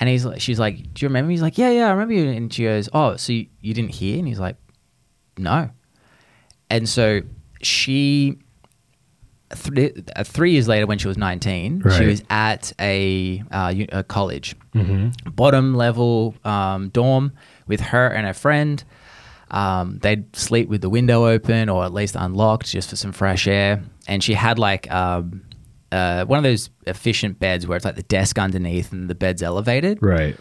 [0.00, 1.28] And he's like she's like do you remember?
[1.28, 1.34] Me?
[1.34, 2.28] he's like yeah yeah i remember you.
[2.30, 4.18] And she goes oh so you, you didn't hear?
[4.18, 4.56] And he's like
[5.38, 5.70] no.
[6.70, 7.20] And so
[7.60, 8.38] she
[9.74, 14.02] th- uh, three years later when she was 19 she was at a, uh, a
[14.04, 15.30] college Mm-hmm.
[15.32, 17.32] bottom level um, dorm
[17.66, 18.82] with her and her friend.
[19.50, 23.46] Um, they'd sleep with the window open or at least unlocked just for some fresh
[23.46, 25.42] air and she had like um,
[25.90, 29.42] uh, one of those efficient beds where it's like the desk underneath and the bed's
[29.42, 30.36] elevated Right.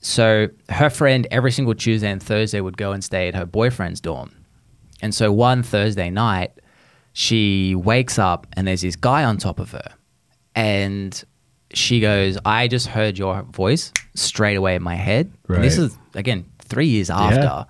[0.00, 4.00] so her friend every single Tuesday and Thursday would go and stay at her boyfriend's
[4.00, 4.30] dorm.
[5.02, 6.52] And so one Thursday night,
[7.12, 9.94] she wakes up and there's this guy on top of her.
[10.54, 11.22] And
[11.72, 15.32] she goes, I just heard your voice straight away in my head.
[15.48, 17.66] And this is, again, three years after.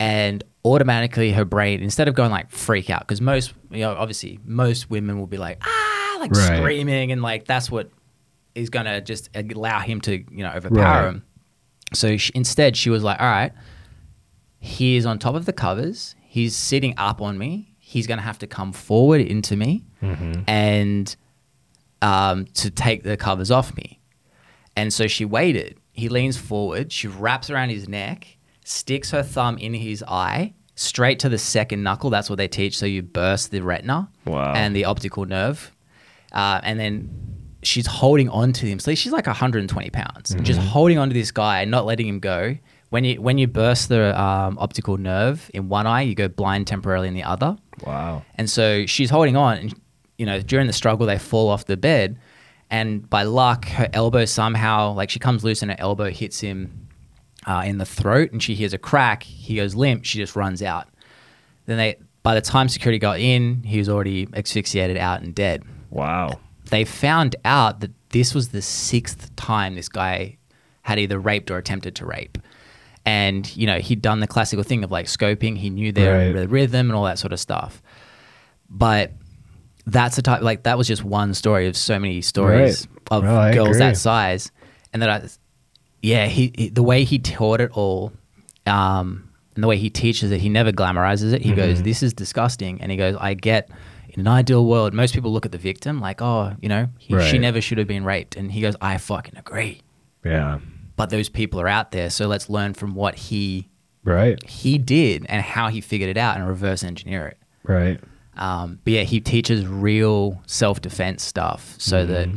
[0.00, 4.40] And automatically her brain, instead of going like freak out, because most, you know, obviously
[4.44, 6.56] most women will be like, ah, like Right.
[6.58, 7.12] screaming.
[7.12, 7.90] And like that's what
[8.54, 11.08] is going to just allow him to, you know, overpower Right.
[11.08, 11.22] him.
[11.92, 13.52] So she, instead, she was like, all right,
[14.58, 16.14] he is on top of the covers.
[16.22, 17.74] He's sitting up on me.
[17.78, 19.84] He's going to have to come forward into me
[20.46, 21.14] and
[22.02, 24.00] um, to take the covers off me.
[24.76, 25.78] And so she waited.
[25.92, 26.92] He leans forward.
[26.92, 31.82] She wraps around his neck, sticks her thumb in his eye, straight to the second
[31.82, 32.10] knuckle.
[32.10, 32.78] That's what they teach.
[32.78, 34.52] So you burst the retina Wow.
[34.54, 35.72] and the optical nerve.
[36.32, 37.10] Uh, and then
[37.62, 38.78] she's holding on to him.
[38.78, 42.20] So she's like 120 pounds, just holding on to this guy and not letting him
[42.20, 42.56] go.
[42.90, 46.66] When you when you burst the um, optical nerve in one eye, you go blind
[46.66, 47.56] temporarily in the other.
[47.86, 48.24] Wow.
[48.34, 49.80] And so she's holding on, and
[50.18, 52.18] you know during the struggle they fall off the bed,
[52.68, 56.88] and by luck her elbow somehow like she comes loose and her elbow hits him
[57.46, 59.22] uh, in the throat, and she hears a crack.
[59.22, 60.04] He goes limp.
[60.04, 60.88] She just runs out.
[61.66, 65.62] Then they by the time security got in, he was already asphyxiated out and dead
[65.88, 66.38] Wow.
[66.68, 70.36] they found out that this was the sixth time this guy
[70.82, 72.36] had either raped or attempted to rape.
[73.06, 76.48] And, you know, he'd done the classical thing of like scoping, he knew their Right.
[76.50, 77.80] rhythm and all that sort of stuff.
[78.68, 79.12] But
[79.86, 82.98] that's the type, like, that was just one story of so many stories Right.
[83.10, 84.50] of No, girls that size.
[84.92, 85.28] And that I,
[86.02, 88.12] yeah, he, he the way he taught it all,
[88.66, 91.42] um, and the way he teaches it, he never glamorizes it.
[91.42, 91.56] He Mm-hmm.
[91.56, 93.68] goes, "This is disgusting," and he goes, "I get."
[94.12, 97.16] In an ideal world, most people look at the victim like, "Oh, you know, he,
[97.30, 99.82] she never should have been raped," and he goes, "I fucking agree."
[100.24, 100.58] Yeah.
[100.96, 103.68] But those people are out there, so let's learn from what he
[104.02, 104.42] Right.
[104.48, 107.38] he did and how he figured it out and reverse engineer it.
[107.62, 108.00] Right.
[108.36, 112.28] Um, but yeah, he teaches real self defense stuff so that,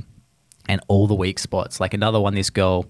[0.70, 1.80] and all the weak spots.
[1.80, 2.86] Like another one, this girl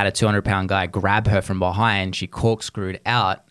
[0.00, 2.14] had a 200 pound guy grab her from behind.
[2.16, 3.44] She corkscrewed out,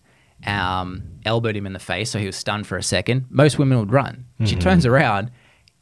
[0.46, 2.10] um, elbowed him in the face.
[2.12, 3.26] So he was stunned for a second.
[3.30, 4.26] Most women would run.
[4.46, 5.32] She turns around,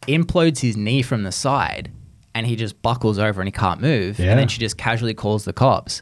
[0.08, 1.92] implodes his knee from the side,
[2.34, 4.20] and he just buckles over and he can't move.
[4.20, 4.32] Yeah.
[4.32, 6.02] And then she just casually calls the cops.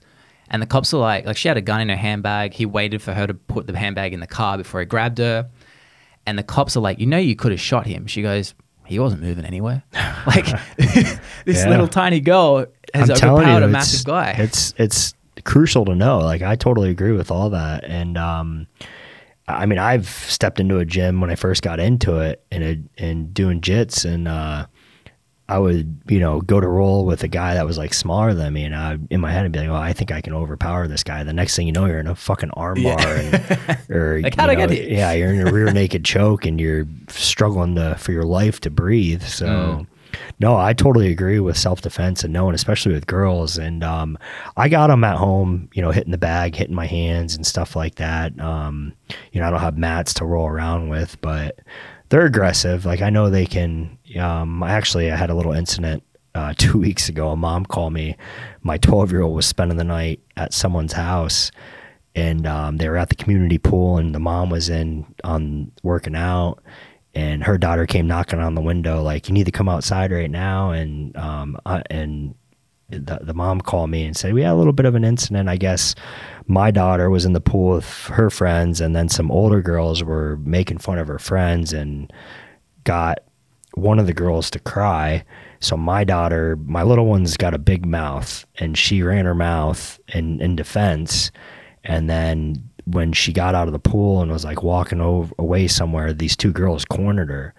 [0.50, 2.54] And the cops are like, like she had a gun in her handbag.
[2.54, 5.50] He waited for her to put the handbag in the car before he grabbed her.
[6.28, 8.06] And the cops are like, you know, you could have shot him.
[8.06, 8.54] She goes,
[8.86, 9.84] he wasn't moving anywhere.
[10.28, 10.46] like
[10.78, 11.70] this Yeah.
[11.70, 14.36] little tiny girl has I'm telling overpowered you, a it's, massive guy.
[14.38, 16.20] It's it's crucial to know.
[16.20, 17.84] Like I totally agree with all that.
[17.84, 18.68] And um,
[19.48, 22.80] I mean, I've stepped into a gym when I first got into it and it,
[22.98, 24.66] and doing jits, and uh,
[25.48, 28.54] I would you know go to roll with a guy that was like smaller than
[28.54, 30.88] me, and I in my head I'd be like, oh, I think I can overpower
[30.88, 31.24] this guy.
[31.24, 34.50] The next thing you know, you're in a fucking armbar, and, or Like, you how'd
[34.50, 34.90] I get here?
[34.90, 38.72] yeah, you're in a rear naked choke, and you're struggling to for your life to
[38.72, 39.22] breathe.
[39.22, 39.46] So.
[39.46, 39.88] Mm.
[40.40, 43.58] No, I totally agree with self defense and knowing, especially with girls.
[43.58, 44.18] And um,
[44.58, 47.76] I got them at home, you know, hitting the bag, hitting my hands and stuff
[47.76, 48.40] like that.
[48.40, 48.94] Um,
[49.32, 51.60] you know, I don't have mats to roll around with, but
[52.10, 52.86] they're aggressive.
[52.86, 53.98] Like I know they can.
[54.20, 56.04] Um, I actually I had a little incident
[56.34, 57.30] uh, two weeks ago.
[57.30, 58.16] A mom called me.
[58.62, 61.52] My 12 year old was spending the night at someone's house,
[62.16, 66.16] and um, they were at the community pool, and the mom was in on working
[66.16, 66.64] out
[67.16, 70.30] and her daughter came knocking on the window like you need to come outside right
[70.30, 70.72] now.
[70.72, 72.36] And um uh, and
[72.90, 75.50] the, the mom called me and said we had a little bit of an incident.
[75.50, 75.96] I guess
[76.48, 80.38] my daughter was in the pool with her friends and then some older girls were
[80.44, 82.12] making fun of her friends and
[82.84, 83.20] got
[83.74, 85.24] one of the girls to cry.
[85.62, 90.00] So my daughter my little one's got a big mouth and she ran her mouth
[90.10, 91.32] in in defense.
[91.84, 95.68] And then when she got out of the pool and was like walking over, away
[95.68, 97.54] somewhere, these two girls cornered her.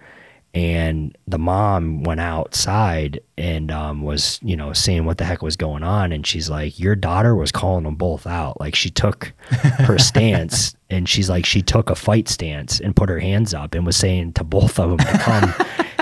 [0.53, 5.55] And the mom went outside and um, was, you know, seeing what the heck was
[5.55, 6.11] going on.
[6.11, 8.59] And she's like, Your daughter was calling them both out.
[8.59, 13.09] Like she took her stance and she's like, She took a fight stance and put
[13.09, 15.53] her hands up and was saying to both of them to come.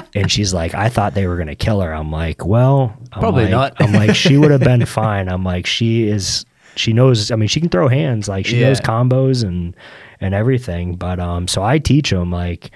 [0.15, 1.91] and she's like, I thought they were going to kill her.
[1.93, 3.73] I'm like, Well, I'm Probably like- not.
[3.81, 5.27] I'm like, She would have been fine.
[5.27, 6.45] I'm like, She is
[6.75, 9.75] she knows i mean she can throw hands like she knows combos and
[10.21, 12.71] and everything but um so i teach them like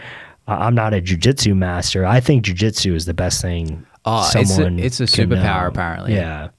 [0.47, 2.05] i'm not a jujitsu master.
[2.05, 6.15] I think jujitsu is the best thing Oh, it's a- someone it's a superpower, apparently.
[6.15, 6.49] yeah.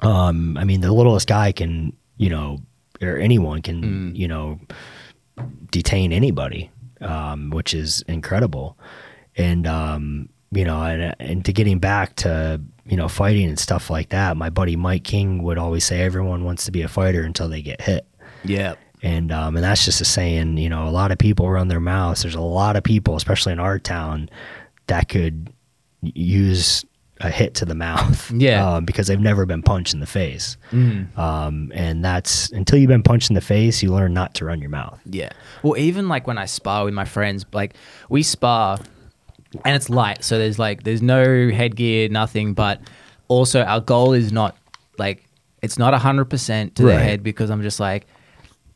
[0.00, 2.58] Um i mean the littlest guy can you know
[3.02, 4.16] or anyone can Mm.
[4.16, 4.60] you know
[5.70, 8.78] detain anybody um which is incredible.
[9.36, 13.88] And um you know and, and to getting back to you know fighting and stuff
[13.88, 17.22] like that my buddy mike king would always say everyone wants to be a fighter
[17.22, 18.06] until they get hit
[18.44, 18.74] yeah.
[19.02, 21.80] and um, and that's just a saying you know a lot of people run their
[21.80, 24.28] mouths there's a lot of people especially in our town
[24.88, 25.52] that could
[26.02, 26.84] use
[27.22, 28.66] a hit to the mouth Yeah.
[28.76, 31.16] um, because they've never been punched in the face Mm.
[31.18, 34.60] um, and that's until you've been punched in the face you learn not to run
[34.60, 35.30] your mouth Yeah.
[35.62, 37.74] Well, even like when I spar with my friends, like
[38.08, 38.78] we spar
[39.64, 40.22] and it's light.
[40.24, 42.54] So there's like, there's no headgear, nothing.
[42.54, 42.80] But
[43.28, 44.56] also, our goal is not
[44.98, 45.24] like,
[45.62, 46.98] it's not 100% to the Right.
[47.00, 48.06] head because I'm just like,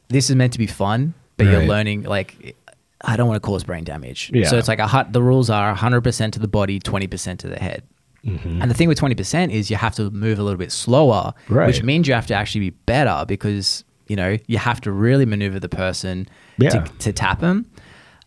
[0.09, 1.69] this is meant to be fun, but you're Right.
[1.69, 2.57] learning, like,
[3.03, 4.31] I don't want to cause brain damage.
[4.35, 4.49] Yeah.
[4.49, 7.83] So it's like a, the rules are 100% to the body, 20% to the head.
[8.25, 8.63] Mm-hmm.
[8.63, 11.67] And the thing with 20% is you have to move a little bit slower, Right.
[11.67, 15.27] which means you have to actually be better because, you know, you have to really
[15.27, 16.27] maneuver the person
[16.59, 16.71] Yeah.
[16.71, 17.67] to, to tap them.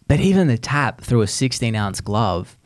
[0.07, 2.57] But even the tap through a 16 ounce glove,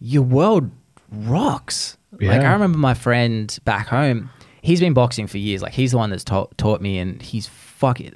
[0.00, 0.70] your world
[1.10, 1.96] rocks.
[2.20, 4.30] Like, I remember my friend back home,
[4.62, 5.62] he's been boxing for years.
[5.62, 8.14] Like, he's the one that's taught, taught me, and he's fucking.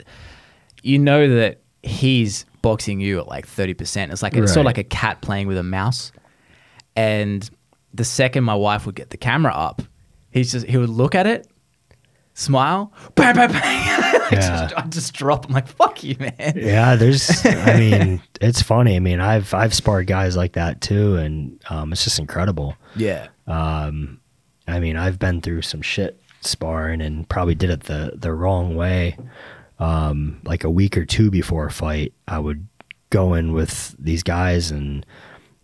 [0.82, 4.10] You know that he's boxing you at like 30%.
[4.10, 6.12] It's like, it's sort of like a cat playing with a mouse.
[6.96, 7.48] And
[7.92, 9.82] the second my wife would get the camera up,
[10.30, 11.46] he's just he would look at it,
[12.34, 13.96] smile, bang, bang, bang.
[14.12, 14.38] I Yeah.
[14.40, 15.46] just, I just drop.
[15.46, 16.52] I'm like, fuck you, man.
[16.56, 21.16] yeah there's i mean it's funny i mean i've i've sparred guys like that too
[21.16, 23.28] and um, it's just incredible Yeah.
[23.46, 24.20] Um,
[24.68, 28.76] I mean, I've been through some shit sparring and probably did it the the wrong
[28.76, 29.16] way.
[29.80, 32.66] Um, like a week or two before a fight, I would
[33.10, 35.04] go in with these guys and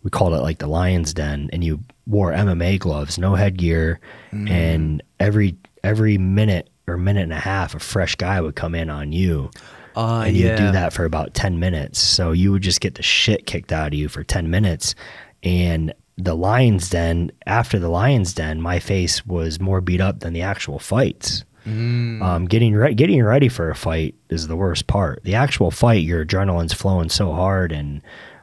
[0.03, 3.99] we called it like the Lion's Den, and you wore MMA gloves, no headgear,
[4.31, 8.89] and every every minute or minute and a half, a fresh guy would come in
[8.89, 9.51] on you
[9.99, 10.55] Oh, and you yeah.
[10.57, 11.99] do that for about 10 minutes.
[11.99, 14.93] So you would just get the shit kicked out of you for 10 minutes.
[15.41, 20.33] And the Lion's Den, after the Lion's Den, my face was more beat up than
[20.33, 21.43] the actual fights.
[21.65, 22.21] Mm.
[22.21, 25.23] Um, getting re- getting ready for a fight is the worst part.
[25.23, 28.01] The actual fight, your adrenaline's flowing so hard, and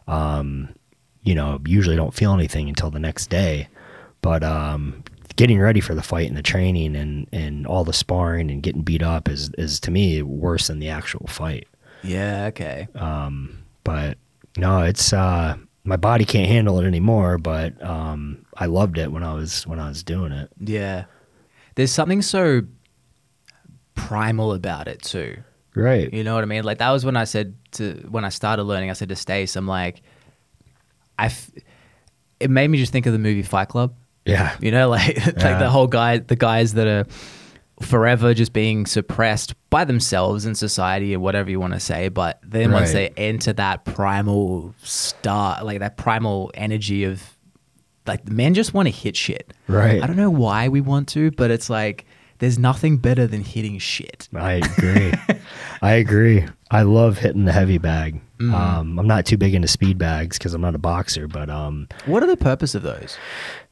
[0.09, 0.75] um,
[1.23, 3.69] you know usually don't feel anything until the next day.
[4.21, 5.05] But um,
[5.37, 8.83] getting ready for the fight and the training and, and all the sparring and getting
[8.83, 11.67] beat up is is to me worse than the actual fight.
[12.03, 12.47] Yeah.
[12.47, 12.89] Okay.
[12.95, 14.19] Um, but
[14.57, 17.39] no, it's uh, my body can't handle it anymore.
[17.39, 20.51] But um, I loved it when I was when I was doing it.
[20.61, 21.05] Yeah.
[21.75, 22.63] There's something so
[23.95, 25.39] primal about it too.
[25.75, 26.13] Right.
[26.13, 26.63] You know what I mean?
[26.63, 28.91] Like that was when I said to when I started learning.
[28.91, 30.03] I said to Stace, I'm like,
[31.19, 31.27] I.
[31.27, 31.51] F-
[32.41, 33.95] it made me just think of the movie Fight Club.
[34.25, 34.57] Yeah.
[34.61, 35.59] You know, like like Yeah.
[35.59, 37.07] the whole guy, the guys that are
[37.83, 42.09] forever just being suppressed by themselves in society or whatever you want to say.
[42.09, 47.23] But then once they enter that primal start, like that primal energy of
[48.07, 49.53] like men just want to hit shit.
[49.67, 50.03] Right.
[50.03, 52.07] I don't know why we want to, but it's like
[52.39, 54.29] there's nothing better than hitting shit.
[54.35, 55.13] I agree.
[55.83, 56.45] I agree.
[56.71, 58.21] I love hitting the heavy bag.
[58.39, 58.55] Mm-hmm.
[58.55, 61.89] Um, I'm not too big into speed bags because I'm not a boxer, but um,
[62.07, 63.17] What are the purpose of those?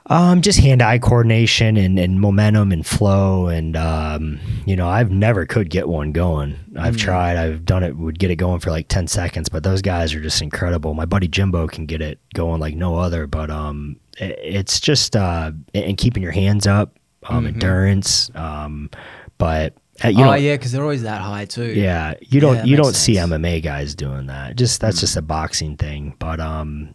[0.07, 5.47] Um, just hand-eye coordination and, and momentum and flow, and um, you know, I've never
[5.47, 6.57] could get one going.
[6.77, 7.37] I've tried.
[7.37, 7.97] I've done it.
[7.97, 10.95] Would get it going for like ten seconds, but those guys are just incredible.
[10.95, 13.27] My buddy Jimbo can get it going like no other.
[13.27, 16.99] But um, it, it's just uh, and keeping your hands up,
[17.29, 18.31] um, endurance.
[18.35, 18.91] Um,
[19.39, 19.75] but
[20.05, 21.67] uh, you oh know, yeah, because they're always that high too.
[21.67, 23.15] Yeah, you don't that you don't see.
[23.15, 24.57] MMA guys doing that.
[24.57, 26.15] Just that's just a boxing thing.
[26.19, 26.95] But um,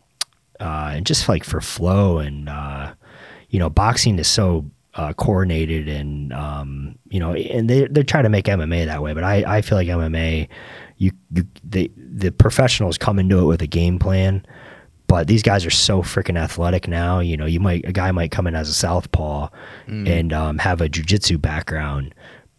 [0.60, 2.94] uh, and just like for flow and uh,
[3.50, 8.24] you know, boxing is so uh, coordinated and um, you know, and they they're trying
[8.24, 9.14] to make MMA that way.
[9.14, 10.50] But I I feel like MMA,
[10.98, 14.46] you you they the professionals come into it with a game plan.
[15.08, 17.20] But these guys are so freaking athletic now.
[17.20, 19.48] You know, you might a guy might come in as a southpaw
[20.08, 22.14] and um, have a jujitsu background,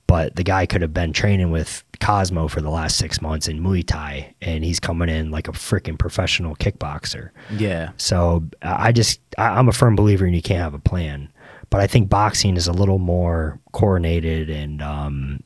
[0.09, 3.61] but the guy could have been training with Cosmo for the last six months in
[3.61, 7.31] Muay Thai, and he's coming in like a freaking professional kickboxer.
[7.57, 7.91] Yeah.
[7.99, 11.31] So I just I, I'm a firm believer in you can't have a plan,
[11.71, 15.43] but I think boxing is a little more coordinated and um,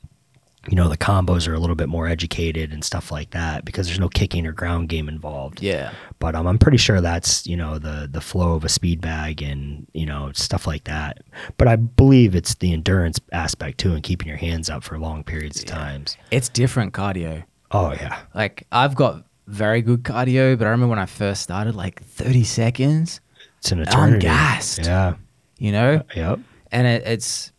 [0.69, 3.87] you know the combos are a little bit more educated and stuff like that because
[3.87, 5.61] there's no kicking or ground game involved.
[5.63, 5.93] Yeah.
[6.21, 9.43] But um, I'm pretty sure that's you know the the flow of a speed bag
[9.43, 11.19] and you know stuff like that.
[11.59, 15.25] But I believe it's the endurance aspect too and keeping your hands up for long
[15.25, 16.17] periods of times.
[16.31, 17.45] It's different cardio.
[17.71, 21.75] Oh yeah, Like I've got very good cardio, but I remember when I first started,
[21.75, 23.21] like 30 seconds,
[23.59, 24.21] it's an eternity.
[24.27, 24.85] gassed.
[24.85, 25.15] Yeah.
[25.59, 26.41] you know, Yep.
[26.71, 27.52] and it, it's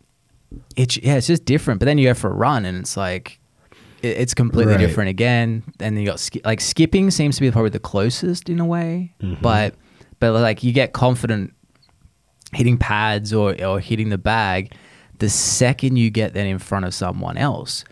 [0.76, 1.80] it's yeah, it's just different.
[1.80, 3.38] But then you go for a run, and it's like
[4.02, 4.80] it, it's completely Right.
[4.80, 5.62] different again.
[5.80, 8.64] And then you got ski- like skipping seems to be probably the closest in a
[8.66, 9.42] way, Mm-hmm.
[9.42, 9.74] but
[10.20, 11.52] but like you get confident
[12.52, 14.72] hitting pads or or hitting the bag
[15.18, 17.84] the second you get then in front of someone else.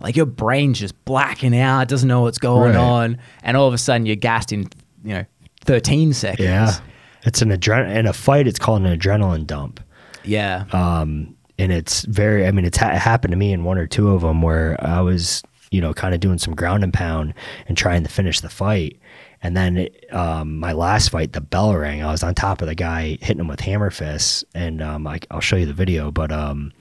[0.00, 2.76] Like your brain's just blacking out, doesn't know what's going Right.
[2.80, 4.62] on, and all of a sudden you're gassed in
[5.04, 5.24] you know
[5.64, 6.46] 13 seconds.
[6.46, 6.74] Yeah.
[7.22, 8.46] It's an adrenaline in a fight.
[8.46, 9.80] It's called an adrenaline dump.
[10.24, 12.46] yeah, um, and it's very.
[12.46, 15.00] I mean, it's ha- happened to me in one or two of them where I
[15.00, 17.34] was, you know, kind of doing some ground and pound
[17.68, 18.98] and trying to finish the fight.
[19.42, 22.02] And then it, um, my last fight, the bell rang.
[22.02, 25.20] I was on top of the guy hitting him with hammer fists, and um, I,
[25.30, 26.10] I'll show you the video.
[26.10, 26.72] But um,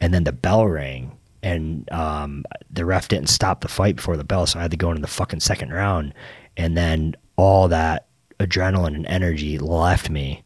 [0.00, 4.24] and then the bell rang, and um, the ref didn't stop the fight before the
[4.24, 6.14] bell, so I had to go into the fucking second round.
[6.56, 8.06] And then all that
[8.40, 10.42] adrenaline and energy left me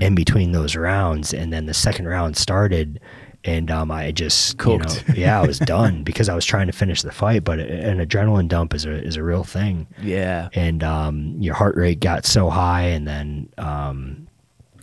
[0.00, 3.00] in between those rounds, and then the second round started.
[3.46, 6.72] And um, I just, you know, yeah, I was done because I was trying to
[6.72, 7.44] finish the fight.
[7.44, 10.48] But an adrenaline dump is a is a real thing yeah.
[10.54, 14.28] and um, your heart rate got so high, and then um,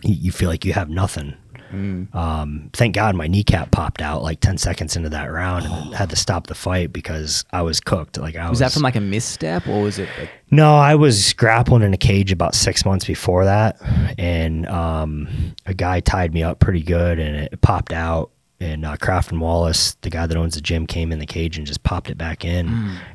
[0.02, 1.34] you, you feel like you have nothing.
[1.72, 2.14] Mm.
[2.14, 6.10] Um, thank God my kneecap popped out like ten seconds into that round, and had
[6.10, 8.18] to stop the fight because I was cooked.
[8.18, 8.52] Like I was.
[8.52, 10.08] Was that from like a misstep or was it?
[10.18, 13.80] Like, No, I was grappling in a cage about six months before that,
[14.18, 15.28] and um,
[15.66, 18.30] a guy tied me up pretty good, and it popped out.
[18.60, 21.66] And uh, Crafton Wallace, the guy that owns the gym, came in the cage and
[21.66, 22.68] just popped it back in.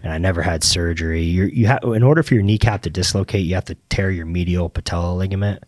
[0.04, 1.22] And I never had surgery.
[1.24, 4.26] You're, you have, in order for your kneecap to dislocate, you have to tear your
[4.26, 5.64] medial patella ligament.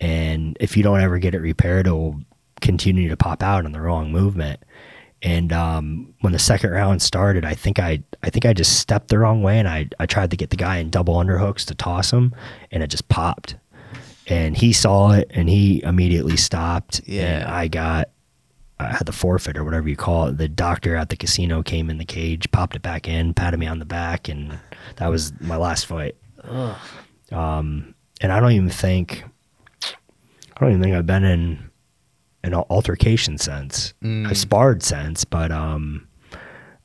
[0.00, 2.20] And if you don't ever get it repaired, it will
[2.60, 4.60] continue to pop out in the wrong movement.
[5.22, 9.08] And um, when the second round started, I think I I think I just stepped
[9.08, 11.74] the wrong way, and I I tried to get the guy in double underhooks to
[11.74, 12.34] toss him,
[12.70, 13.56] and it just popped.
[14.26, 17.02] And he saw it, and he immediately stopped.
[17.04, 17.40] Yeah.
[17.40, 18.08] And I got
[18.78, 20.38] I had the forfeit or whatever you call it.
[20.38, 23.66] The doctor at the casino came in the cage, popped it back in, patted me
[23.66, 24.58] on the back, and
[24.96, 26.16] that was my last fight.
[27.30, 29.24] Um, and I don't even think
[30.60, 31.70] I don't even think I've been in
[32.44, 33.94] an altercation sense.
[34.04, 36.06] I've sparred since, but um,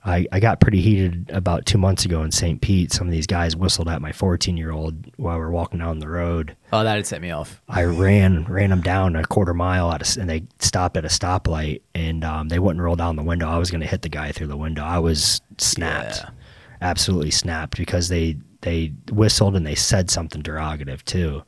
[0.06, 2.62] I I got pretty heated about two months ago in St.
[2.62, 2.94] Pete.
[2.94, 6.00] Some of these guys whistled at my 14 year old while we were walking down
[6.00, 6.56] the road.
[6.72, 7.62] oh, that had set me off.
[7.68, 11.10] I ran ran them down a quarter mile at a, and they stopped at a
[11.10, 13.50] stoplight and um, they wouldn't roll down the window.
[13.50, 14.84] I was going to hit the guy through the window.
[14.84, 16.30] I was snapped, Yeah.
[16.82, 21.44] absolutely snapped because they they whistled and they said something derogative too.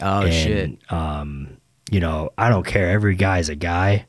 [0.00, 0.92] Oh and, shit.
[0.92, 1.57] Um,
[1.90, 2.90] you know, I don't care.
[2.90, 4.06] Every guy's a guy,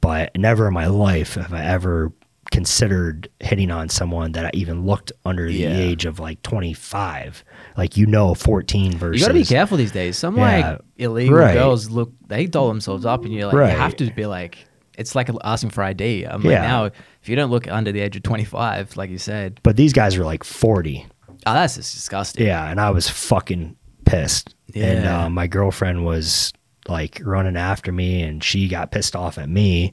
[0.00, 2.12] but never in my life have I ever
[2.50, 7.42] considered hitting on someone that I even looked under the age of like 25.
[7.76, 9.20] Like, you know, 14 versus.
[9.20, 10.16] You got to be careful these days.
[10.16, 11.54] Some Yeah, like illegal right.
[11.54, 13.72] girls look, they doll themselves up, and you're like, Right.
[13.72, 14.58] you have to be like,
[14.96, 16.24] it's like asking for ID.
[16.24, 16.50] I'm Yeah.
[16.50, 16.84] like, now,
[17.22, 20.16] if you don't look under the age of 25, like you said, But these guys
[20.16, 21.06] are like 40.
[21.46, 22.46] oh, that's just disgusting.
[22.46, 24.54] Yeah, and I was fucking pissed.
[24.76, 26.52] And uh, my girlfriend was
[26.88, 29.92] like running after me, and she got pissed off at me.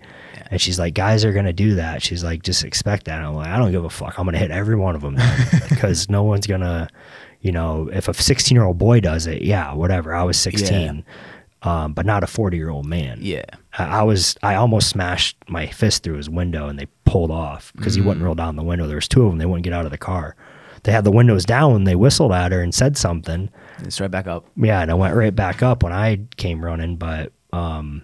[0.49, 3.35] And she's like, "Guys are gonna do that." She's like, "Just expect that." And I'm
[3.35, 4.17] like, "I don't give a fuck.
[4.19, 5.17] I'm gonna hit every one of them
[5.69, 6.89] because no one's gonna,
[7.41, 10.13] you know, if a 16 year old boy does it, yeah, whatever.
[10.13, 11.05] I was 16,
[11.63, 13.19] um, but not a 40 year old man.
[13.21, 13.45] Yeah.
[13.77, 14.35] I, I was.
[14.43, 18.05] I almost smashed my fist through his window, and they pulled off because he Mm.
[18.05, 18.87] wouldn't roll down the window.
[18.87, 19.37] There was two of them.
[19.37, 20.35] They wouldn't get out of the car.
[20.83, 23.49] They had the windows down they whistled at her and said something.
[23.81, 24.45] And straight back up.
[24.55, 28.03] Yeah, and I went right back up when I came running, but um,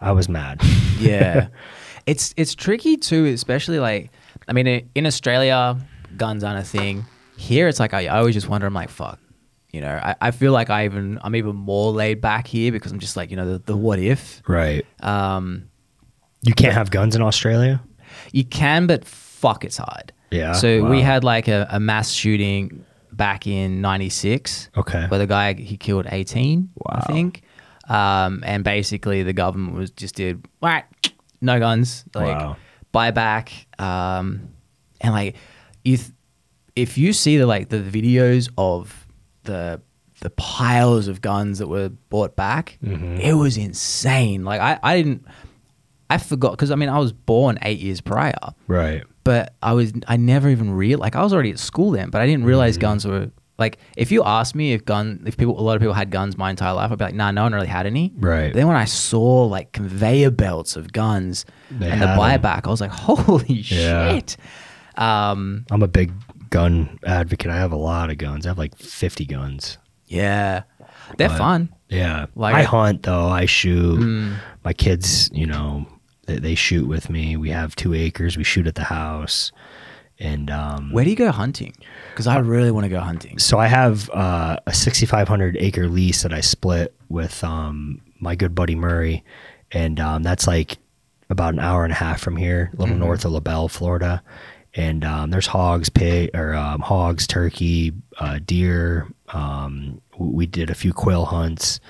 [0.00, 0.60] I was mad.
[0.98, 1.48] Yeah.
[2.06, 4.10] it's it's tricky too, especially like
[4.48, 5.76] I mean in Australia,
[6.16, 7.04] guns aren't a thing.
[7.36, 9.18] Here it's like I, I always just wonder, I'm like, fuck.
[9.72, 12.92] You know, I, I feel like I even I'm even more laid back here because
[12.92, 14.40] I'm just like, you know, the, the what if.
[14.48, 14.86] right.
[15.00, 15.68] Um
[16.40, 17.82] You can't have guns in Australia.
[18.32, 20.14] you can, but fuck it's hard.
[20.30, 22.85] Yeah, So we had like a, a mass shooting
[23.16, 24.70] back in ninety six.
[24.76, 25.06] Okay.
[25.08, 27.00] Where the guy he killed eighteen, Wow.
[27.02, 27.42] I think.
[27.88, 30.92] Um, and basically the government was just did whack,
[31.40, 32.56] no guns, like Wow.
[32.92, 33.50] buyback.
[33.80, 34.48] Um,
[35.00, 35.36] and like
[35.84, 36.10] if
[36.74, 39.06] if you see the like the videos of
[39.44, 39.80] the
[40.20, 43.16] the piles of guns that were bought back, Mm-hmm.
[43.20, 44.44] it was insane.
[44.44, 45.24] Like I, I didn't
[46.10, 48.32] I forgot because I mean I was born eight years prior
[48.66, 49.04] Right.
[49.26, 52.20] But I was I never even real like I was already at school then, but
[52.22, 52.80] I didn't realize Mm-hmm.
[52.88, 55.94] guns were like if you asked me if gun if people a lot of people
[55.94, 58.12] had guns my entire life, I'd be like, nah, no one really had any.
[58.16, 58.52] Right.
[58.54, 62.80] Then when I saw like conveyor belts of guns They and the buyback, I was
[62.80, 64.12] like, holy Yeah.
[64.14, 64.36] shit.
[64.96, 66.12] Um, I'm a big
[66.50, 67.50] gun advocate.
[67.50, 68.46] I have a lot of guns.
[68.46, 69.78] I have like 50 guns.
[70.06, 70.62] yeah,
[71.18, 71.68] they're But- fun.
[71.88, 72.26] Yeah.
[72.34, 73.28] Like- I hunt though.
[73.28, 74.00] I shoot.
[74.00, 74.36] Mm.
[74.64, 75.86] My kids, you know,
[76.26, 77.36] they, they shoot with me.
[77.36, 78.36] We have two acres.
[78.36, 79.52] We shoot at the house.
[80.18, 81.74] And um, Where do you go hunting?
[82.10, 83.38] Because I really want to go hunting.
[83.38, 88.54] so I have uh, a 6,500 acre lease that I split with um, my good
[88.54, 89.24] buddy Murray,
[89.72, 90.78] and um, that's like
[91.28, 94.22] about an hour and a half from here, a little north of LaBelle, Florida.
[94.74, 99.08] And um, there's hogs, pig, or um, hogs, turkey, uh, deer.
[99.28, 101.80] Um, we did a few quail hunts,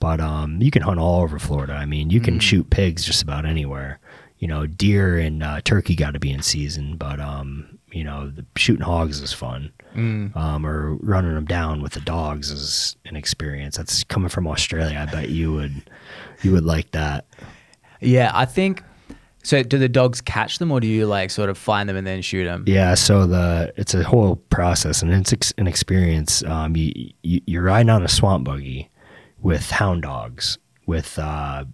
[0.00, 1.74] but um, you can hunt all over Florida.
[1.74, 4.00] I mean, you can shoot pigs just about anywhere.
[4.38, 8.30] You know, deer and uh, turkey got to be in season, but um, you know,
[8.30, 9.72] the shooting hogs is fun
[10.36, 13.76] um, or running them down with the dogs is an experience.
[13.76, 14.98] That's coming from Australia.
[14.98, 15.90] I bet you would
[16.42, 17.26] you would like that.
[18.00, 18.82] Yeah, I think.
[19.42, 22.06] So do the dogs catch them, or do you like sort of find them and
[22.06, 22.64] then shoot them?
[22.66, 26.42] Yeah, so the it's a whole process and it's ex- an experience.
[26.44, 28.90] Um, you, you you're riding on a swamp buggy
[29.40, 31.64] with hound dogs with uh,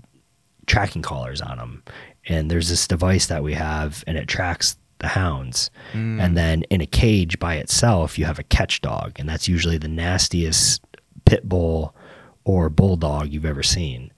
[0.67, 1.83] tracking collars on them,
[2.27, 5.71] and there's this device that we have, and it tracks the hounds.
[6.21, 9.79] And then in a cage by itself, you have a catch dog, and that's usually
[9.79, 10.83] the nastiest
[11.27, 11.95] pit bull
[12.45, 14.13] or bulldog you've ever seen.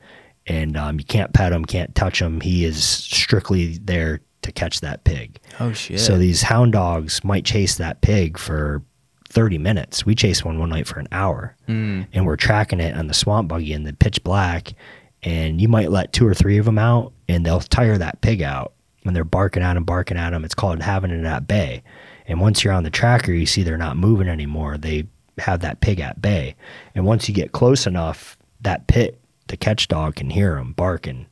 [0.47, 2.40] And um, you can't pet him, can't touch him.
[2.40, 5.40] He is strictly there to catch that pig.
[5.59, 5.99] Oh shit!
[5.99, 8.82] So these hound dogs might chase that pig for
[9.37, 10.07] 30 minutes.
[10.07, 12.07] We chased one one night for an hour Mm.
[12.14, 14.72] and we're tracking it on the swamp buggy in the pitch black.
[15.22, 18.41] And you might let two or three of them out and they'll tire that pig
[18.43, 18.72] out
[19.03, 20.43] when they're barking at him, barking at him.
[20.45, 21.82] It's called having it at bay.
[22.26, 24.79] And once you're on the tracker, you see they're not moving anymore.
[24.79, 25.07] They
[25.38, 26.54] have that pig at bay.
[26.95, 31.26] And once you get close enough, that pit, the catch dog can hear him barking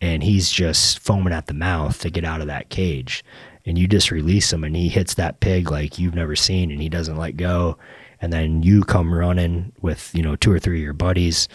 [0.00, 3.22] and he's just foaming at the mouth to get out of that cage.
[3.66, 6.80] And you just release him, and he hits that pig like you've never seen, and
[6.80, 7.78] he doesn't let go.
[8.20, 11.48] And then you come running with you know two or three of your buddies.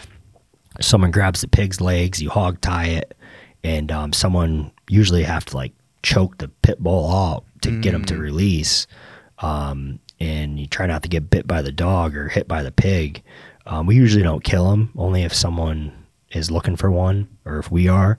[0.80, 3.16] Someone grabs the pig's legs, you hog tie it,
[3.62, 5.72] and um, someone usually have to like
[6.02, 8.86] choke the pit bull out to get him to release.
[9.38, 12.72] Um, and you try not to get bit by the dog or hit by the
[12.72, 13.22] pig.
[13.66, 15.92] Um, we usually don't kill them, only if someone
[16.32, 18.18] is looking for one or if we are.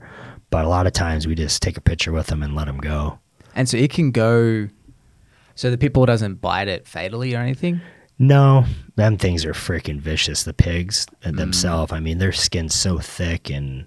[0.50, 2.78] But a lot of times we just take a picture with them and let them
[2.78, 3.18] go.
[3.54, 4.68] And so it can go.
[5.54, 7.80] So the people doesn't bite it fatally or anything.
[8.18, 8.64] No,
[8.96, 10.44] them things are freaking vicious.
[10.44, 11.36] The pigs Mm.
[11.36, 11.92] themselves.
[11.92, 13.86] I mean, their skin's so thick and,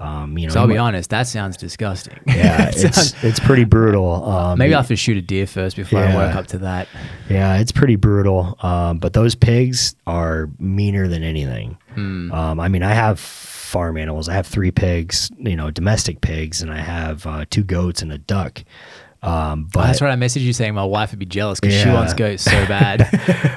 [0.00, 0.52] um, you know.
[0.52, 2.18] So I'll be honest, that sounds disgusting.
[2.26, 4.24] Yeah, it's it's pretty brutal.
[4.24, 6.88] Um, maybe I'll have to shoot a deer first before I work up to that.
[7.30, 8.56] Yeah, it's pretty brutal.
[8.60, 11.78] Um, but those pigs are meaner than anything.
[11.96, 13.18] Um, I mean, I have
[13.68, 14.28] farm animals.
[14.28, 18.12] I have three pigs, you know, domestic pigs, and I have uh, two goats and
[18.12, 18.64] a duck.
[19.20, 20.12] Um, Oh, but that's right.
[20.12, 23.08] I messaged you saying my wife would be jealous because she wants goats so bad.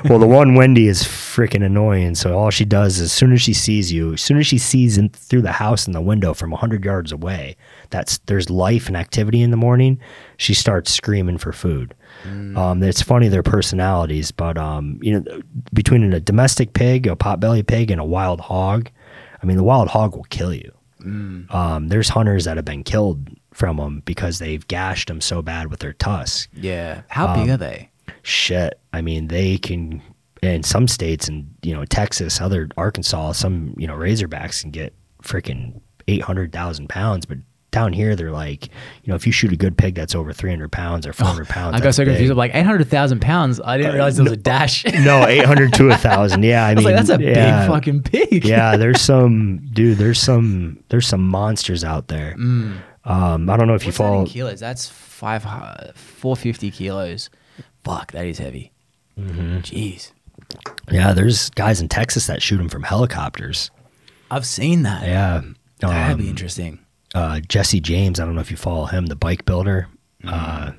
[0.09, 2.15] well, the one Wendy is freaking annoying.
[2.15, 4.57] So all she does is, as soon as she sees you, as soon as she
[4.57, 7.57] sees in through the house in the window from hundred yards away,
[7.91, 9.99] that's there's life and activity in the morning.
[10.37, 11.93] She starts screaming for food.
[12.57, 15.41] Um, it's funny their personalities, but um, you know,
[15.73, 18.89] between a domestic pig, a potbelly pig, and a wild hog,
[19.41, 20.71] I mean, the wild hog will kill you.
[21.03, 25.71] Um, there's hunters that have been killed from them because they've gashed them so bad
[25.71, 27.01] with their tusks yeah.
[27.09, 27.89] How big Um, are they?
[28.21, 28.79] shit.
[28.93, 30.01] I mean, they can
[30.43, 34.93] in some states and you know Texas, other Arkansas, some you know Razorbacks can get
[35.23, 37.39] freaking eight hundred thousand pounds, but
[37.71, 38.71] down here they're like, you
[39.07, 41.47] know, if you shoot a good pig that's over three hundred pounds or four hundred
[41.47, 42.31] pounds, I got so confused.
[42.31, 43.61] I'm like 800,000 pounds.
[43.63, 44.83] I didn't realize there was a dash.
[44.93, 46.43] No, eight hundred to a thousand.
[46.43, 48.45] Yeah, I was mean, like, that's a yeah, big fucking pig.
[48.45, 49.97] yeah, there's some dude.
[49.97, 52.35] There's some there's some monsters out there.
[52.35, 54.19] Um, I don't know if you Mm.
[54.19, 54.59] What's that kilos?
[54.59, 55.43] That's five,
[55.95, 57.29] 450 kilos.
[57.83, 58.71] Fuck, that is heavy.
[59.19, 59.57] Mm-hmm.
[59.59, 60.11] Jeez.
[60.91, 63.71] Yeah, there's guys in Texas that shoot them from helicopters.
[64.29, 65.03] I've seen that.
[65.07, 65.41] Yeah,
[65.79, 66.79] That'd be Um, interesting.
[67.13, 68.19] Uh, Jesse James.
[68.19, 69.87] I don't know if you follow him, the bike builder.
[70.25, 70.71] Uh,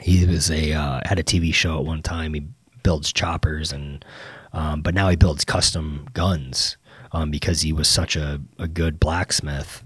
[0.00, 2.34] he was a uh, had a TV show at one time.
[2.34, 2.46] He
[2.82, 4.04] builds choppers and
[4.52, 6.76] um, but now he builds custom guns
[7.12, 9.82] um, because he was such a, a good blacksmith.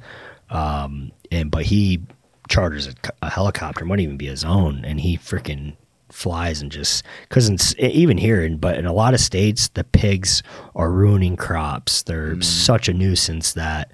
[0.51, 2.03] Um, and but he
[2.49, 5.77] charters a, a helicopter, might even be his own, and he freaking
[6.11, 10.43] flies and just because even here, in, but in a lot of states, the pigs
[10.75, 12.03] are ruining crops.
[12.03, 13.91] They're such a nuisance that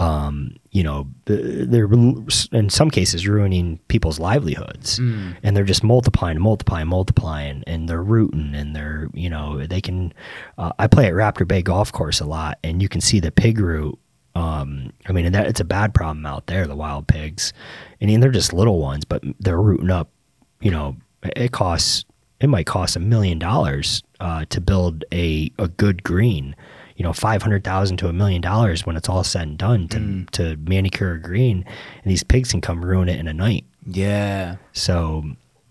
[0.00, 1.92] um, you know they're
[2.52, 4.98] in some cases ruining people's livelihoods,
[5.42, 10.12] and they're just multiplying, multiplying, multiplying, and they're rooting, and they're you know they can.
[10.58, 13.30] Uh, I play at Raptor Bay Golf Course a lot, and you can see the
[13.30, 13.98] pig root
[14.34, 17.52] um, I mean, and that it's a bad problem out there, the wild pigs.
[18.00, 20.08] I mean, they're just little ones, but they're rooting up.
[20.60, 22.04] You know, it costs
[22.40, 26.54] it might cost a million dollars uh, to build a a good green.
[27.00, 29.88] You know, five hundred thousand to a million dollars when it's all said and done
[29.88, 31.64] to to manicure a green,
[32.02, 33.64] and these pigs can come ruin it in a night.
[33.86, 34.56] Yeah.
[34.74, 35.24] So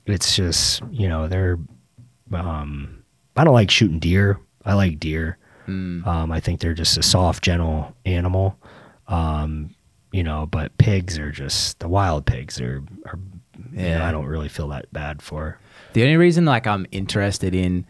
[0.08, 1.60] it's just you know they're.
[2.34, 3.04] Um,
[3.38, 4.40] I don't like shooting deer.
[4.66, 5.38] I like deer.
[5.68, 8.58] Um, I think they're just a soft, gentle animal.
[9.08, 9.76] Um,
[10.12, 12.82] you know, but pigs are just the wild pigs are.
[13.06, 13.20] are
[13.72, 14.08] you know, Yeah.
[14.08, 15.60] I don't really feel that bad for.
[15.94, 17.86] The only reason like I'm interested in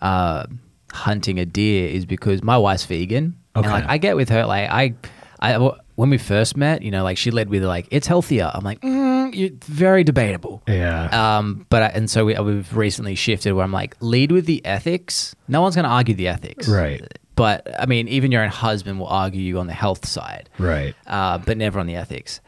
[0.00, 0.46] uh,
[0.92, 3.66] hunting a deer is because my wife's vegan, Okay.
[3.66, 4.44] and like I get with her.
[4.46, 4.94] Like I,
[5.40, 8.50] I when we first met, you know, like she led with like it's healthier.
[8.52, 10.62] I'm like, mm, you very debatable.
[10.66, 11.38] Yeah.
[11.38, 14.64] Um, but I, and so we, we've recently shifted where I'm like, lead with the
[14.64, 15.34] ethics.
[15.48, 17.02] No one's going to argue the ethics, Right.
[17.36, 20.94] But I mean, even your own husband will argue you on the health side, right.
[21.06, 22.40] uh, but never on the ethics.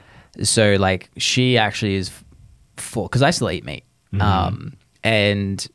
[0.43, 2.11] So like she actually is
[2.77, 3.85] for because I still eat meat,
[4.21, 5.67] um, and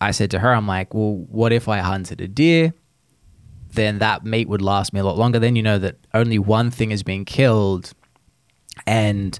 [0.00, 2.74] I said to her, I'm like, well, what if I hunted a deer?
[3.72, 5.38] Then that meat would last me a lot longer.
[5.38, 7.92] Then you know that only one thing is being killed,
[8.86, 9.38] and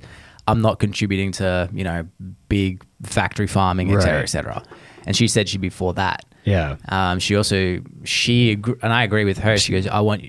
[0.48, 2.06] I'm not contributing to you know
[2.48, 4.22] big factory farming, et cetera, Right.
[4.22, 4.62] et cetera.
[5.06, 6.24] And she said she'd be for that.
[6.44, 6.76] Yeah.
[6.88, 9.56] Um, she also she and I agree with her.
[9.56, 10.28] She goes, I want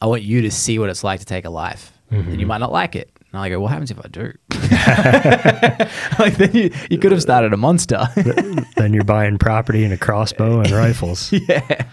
[0.00, 2.58] I want you to see what it's like to take a life, and you might
[2.58, 3.10] not like it.
[3.32, 4.32] And I go, what happens if I do?
[6.18, 8.08] like then you, you could have started a monster.
[8.76, 11.32] then you're buying property and a crossbow and rifles.
[11.32, 11.86] yeah,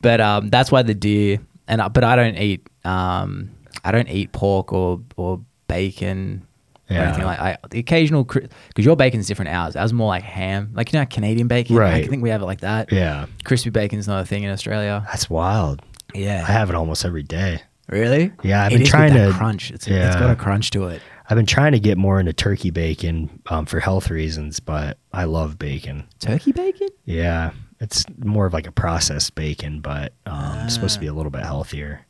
[0.00, 3.50] but um, that's why the deer and I, but I don't eat um,
[3.84, 6.44] I don't eat pork or or bacon.
[6.90, 7.02] Or Yeah.
[7.08, 9.76] anything like I, the occasional because your bacon's different ours.
[9.76, 11.76] Ours more like ham, like you know Canadian bacon.
[11.76, 12.04] Right.
[12.04, 12.90] I think we have it like that.
[12.92, 13.26] Yeah.
[13.44, 15.04] Crispy bacon's not a thing in Australia.
[15.06, 15.82] That's wild.
[16.14, 17.60] Yeah, I have it almost every day.
[17.88, 18.32] Really?
[18.42, 19.70] Yeah, I've It been trying that to- crunch.
[19.70, 20.06] It's, yeah.
[20.08, 21.00] it's got a crunch to it.
[21.30, 25.24] I've been trying to get more into turkey bacon um, for health reasons, but I
[25.24, 26.06] love bacon.
[26.20, 26.88] Turkey bacon?
[27.04, 27.50] Yeah,
[27.80, 31.30] it's more of like a processed bacon, but um, it's supposed to be a little
[31.30, 32.06] bit healthier.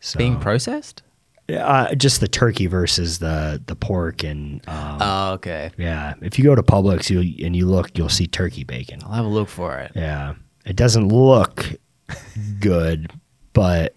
[0.00, 1.02] So, Being processed?
[1.52, 5.70] uh, just the turkey versus the the pork and um, Oh, okay.
[5.76, 6.14] yeah.
[6.22, 9.00] If you go to Publix, you and you look, you'll see turkey bacon.
[9.04, 9.92] I'll have a look for it.
[9.94, 10.34] Yeah,
[10.64, 11.66] it doesn't look
[12.60, 13.10] good,
[13.52, 13.94] but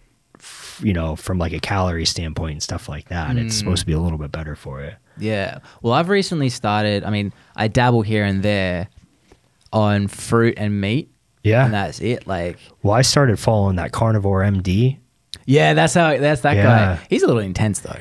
[0.81, 3.93] you know, from like a calorie standpoint and stuff like that, it's supposed to be
[3.93, 4.91] a little bit better for you.
[5.19, 5.59] Yeah.
[5.81, 7.03] Well, I've recently started.
[7.03, 8.87] I mean, I dabble here and there
[9.73, 11.11] on fruit and meat,
[11.43, 11.65] Yeah.
[11.65, 12.27] and that's it.
[12.27, 14.97] Like, Well, I started following that carnivore MD.
[15.45, 16.17] yeah, that's how.
[16.17, 16.63] That's that Yeah.
[16.63, 16.99] guy.
[17.09, 17.95] He's a little intense though.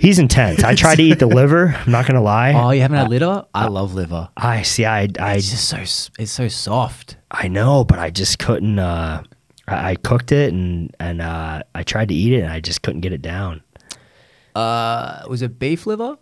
[0.00, 0.62] He's intense.
[0.62, 1.74] I tried to eat the liver.
[1.84, 2.52] I'm not gonna lie.
[2.52, 3.44] Oh, you haven't had liver?
[3.54, 4.28] I love liver.
[4.36, 4.84] I see.
[4.84, 5.78] I I It's just so.
[6.22, 7.16] It's so soft.
[7.30, 8.78] I know, but I just couldn't.
[8.78, 9.22] uh
[9.68, 12.82] I, I cooked it and and uh, I tried to eat it and I just
[12.82, 13.62] couldn't get it down.
[14.54, 16.16] Uh, was it beef liver?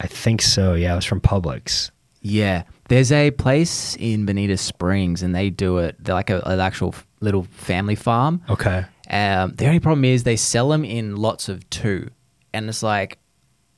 [0.00, 0.74] I think so.
[0.74, 1.90] Yeah, it was from Publix.
[2.22, 5.96] Yeah, there's a place in Bonita Springs, and they do it.
[5.98, 8.42] They're like a, an actual little family farm.
[8.48, 8.84] Okay.
[9.10, 12.10] Um, the only problem is they sell them in lots of two,
[12.54, 13.18] and it's like,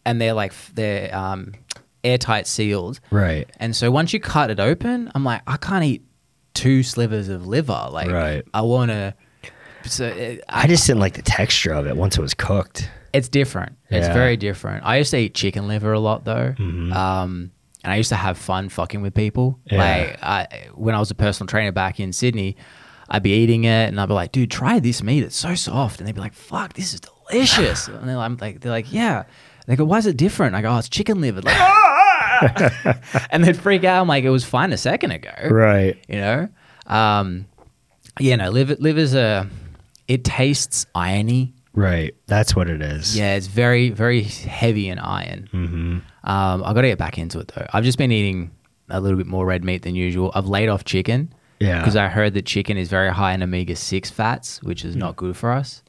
[0.04, 1.54] and they're like they're um,
[2.04, 3.00] airtight sealed.
[3.10, 3.48] Right.
[3.58, 6.02] And so once you cut it open, I'm like, I can't eat
[6.54, 7.88] two slivers of liver.
[7.90, 8.44] Like, Right.
[8.54, 9.14] I want to.
[9.86, 12.88] So it, I just didn't like the texture of it once it was cooked.
[13.12, 13.76] it's different.
[13.90, 14.14] It's Yeah.
[14.14, 14.84] very different.
[14.84, 16.54] I used to eat chicken liver a lot though.
[16.58, 16.92] Mm-hmm.
[16.92, 17.50] Um,
[17.84, 19.60] and I used to have fun fucking with people.
[19.66, 19.78] Yeah.
[19.78, 22.56] Like I, when I was a personal trainer back in Sydney,
[23.10, 25.22] I'd be eating it and I'd be like, dude, try this meat.
[25.22, 26.00] It's so soft.
[26.00, 27.86] And they'd be like, fuck, this is delicious.
[27.88, 29.24] and they're like, like, they're like, yeah.
[29.66, 30.54] They go, why is it different?
[30.54, 31.40] I go, oh, it's chicken liver.
[31.42, 31.56] Like,
[33.30, 34.00] and they'd freak out.
[34.02, 35.96] I'm like, it was fine a second ago Right.
[36.08, 36.48] you know
[36.86, 37.46] um
[38.20, 39.48] yeah no liver liver's a
[40.08, 42.14] it tastes irony Right.
[42.26, 43.16] That's what it is.
[43.16, 45.98] yeah it's very very heavy in iron Mm-hmm.
[46.28, 48.50] um i gotta get back into it though i've just been eating
[48.90, 51.78] a little bit more red meat than usual i've laid off chicken Yeah.
[51.78, 55.36] because i heard that chicken is very high in omega-6 fats which is not good
[55.36, 55.82] for us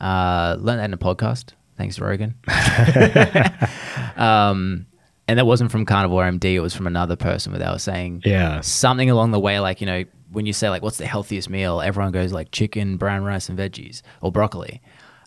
[0.00, 2.34] uh learned that in a podcast thanks rogan
[4.16, 4.86] um
[5.28, 8.22] and that wasn't from carnivore md it was from another person where they were saying
[8.24, 8.60] Yeah.
[8.62, 11.80] something along the way, like you know, when you say like, "What's the healthiest meal?"
[11.80, 14.80] Everyone goes like chicken, brown rice, and veggies, or broccoli,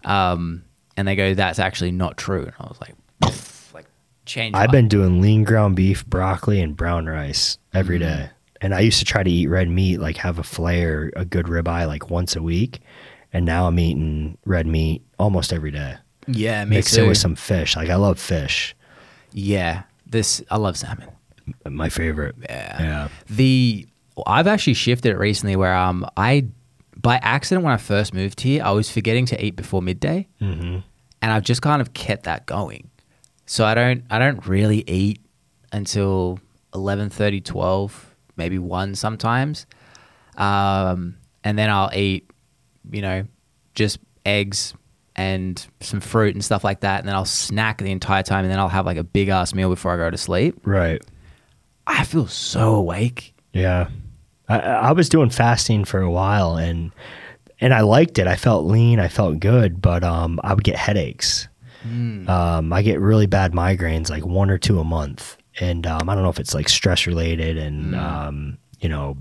[0.06, 0.64] um,
[0.98, 2.96] and they go, "That's actually not true." And I was like,
[3.74, 3.86] like
[4.26, 4.56] change.
[4.56, 8.30] I've my- been doing lean ground beef, broccoli, and brown rice every day.
[8.64, 11.48] And I used to try to eat red meat, like have a or a good
[11.48, 12.80] ribeye, like once a week.
[13.34, 15.96] And now I'm eating red meat almost every day.
[16.28, 17.06] yeah, me Mix too.
[17.06, 17.76] it with some fish.
[17.76, 18.76] Like I love fish.
[19.34, 21.10] yeah, this I love salmon.
[21.68, 22.36] My favorite.
[22.44, 22.82] Yeah.
[22.82, 23.08] Yeah.
[23.30, 23.88] The
[24.28, 26.46] I've actually shifted it recently where um I
[27.02, 30.28] by accident when I first moved here, I was forgetting to eat before midday.
[30.40, 30.80] Mm-hmm.
[31.24, 32.90] and I've just kind of kept that going.
[33.46, 35.20] So I don't I don't really eat
[35.74, 36.40] until
[36.74, 39.66] 11:30 12 maybe 1 sometimes.
[40.38, 42.30] Um, and then I'll eat
[42.92, 43.26] you know
[43.74, 44.74] just eggs
[45.22, 48.52] and some fruit and stuff like that and then I'll snack the entire time and
[48.52, 50.60] then I'll have like a big ass meal before I go to sleep.
[50.66, 51.02] Right.
[51.86, 53.34] I feel so awake.
[53.54, 53.90] Yeah.
[54.50, 56.92] I, I was doing fasting for a while and
[57.60, 58.26] and I liked it.
[58.26, 61.48] I felt lean, I felt good, but um I would get headaches.
[62.28, 65.38] Um I get really bad migraines like one or two a month.
[65.60, 69.18] And um I don't know if it's like stress related and um you know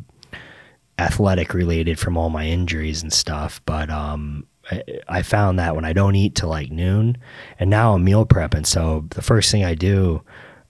[0.99, 5.85] athletic related from all my injuries and stuff, but um I, I found that when
[5.85, 7.19] I don't eat till like noon
[7.59, 10.23] and now I'm meal prepping, so the first thing I do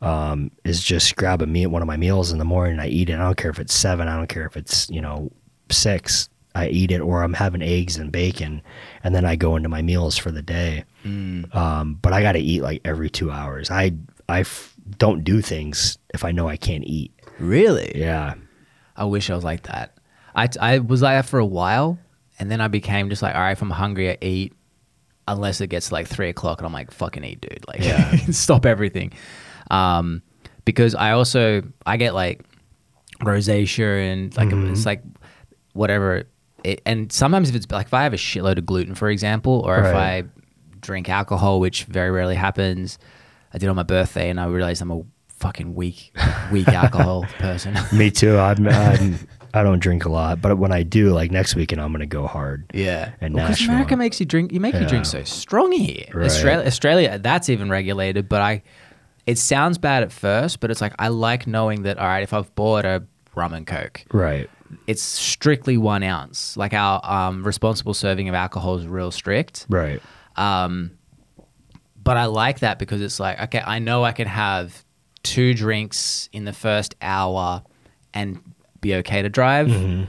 [0.02, 2.72] um, is just grab a meal, one of my meals in the morning.
[2.72, 3.14] And I eat it.
[3.14, 4.08] I don't care if it's seven.
[4.08, 5.30] I don't care if it's you know
[5.70, 6.28] six.
[6.54, 8.60] I eat it, or I'm having eggs and bacon,
[9.04, 10.84] and then I go into my meals for the day.
[11.52, 13.70] Um, but I got to eat like every two hours.
[13.70, 13.92] I
[14.28, 17.12] I f- don't do things if I know I can't eat.
[17.38, 17.92] Really?
[17.94, 18.34] Yeah,
[18.96, 19.96] I wish I was like that.
[20.34, 21.98] I, I was like that for a while,
[22.40, 24.54] and then I became just like, all right, if I'm hungry, I eat,
[25.28, 27.64] unless it gets like three o'clock, and I'm like, fucking eat, dude.
[27.68, 28.16] Like, Yeah.
[28.32, 29.12] stop everything.
[29.70, 30.22] Um,
[30.64, 32.42] because I also I get like
[33.20, 35.02] rosacea and like it's like
[35.74, 36.24] whatever.
[36.64, 39.60] It, and sometimes if it's like if I have a shitload of gluten, for example,
[39.64, 40.24] or if I
[40.80, 42.98] drink alcohol, which very rarely happens.
[43.52, 45.02] I did on my birthday, and I realized I'm a
[45.38, 46.14] fucking weak,
[46.52, 47.76] weak alcohol person.
[47.92, 48.38] me too.
[48.38, 49.18] I'm, I'm
[49.54, 52.26] I don't drink a lot, but when I do, like next weekend, I'm gonna go
[52.26, 52.70] hard.
[52.74, 53.70] Yeah, And because Nashville.
[53.74, 54.52] America makes you drink.
[54.52, 56.06] You make you drink so strong here.
[56.14, 56.26] Right.
[56.26, 58.28] Australia, Australia, that's even regulated.
[58.28, 58.62] But I,
[59.26, 61.98] it sounds bad at first, but it's like I like knowing that.
[61.98, 63.02] All right, if I've bought a
[63.34, 64.48] rum and coke, Right.
[64.86, 66.56] it's strictly one ounce.
[66.56, 69.66] Like our um, responsible serving of alcohol is real strict.
[69.68, 70.00] Right.
[70.36, 70.92] Um,
[72.02, 74.84] but I like that because it's like, okay, I know I can have
[75.22, 77.62] two drinks in the first hour
[78.14, 78.40] and
[78.80, 79.68] be okay to drive.
[79.68, 80.04] Mm-hmm.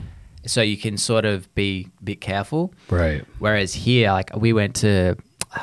[0.46, 2.74] So you can sort of be a bit careful.
[2.90, 3.24] Right.
[3.38, 5.16] Whereas here, like we went to
[5.54, 5.60] uh,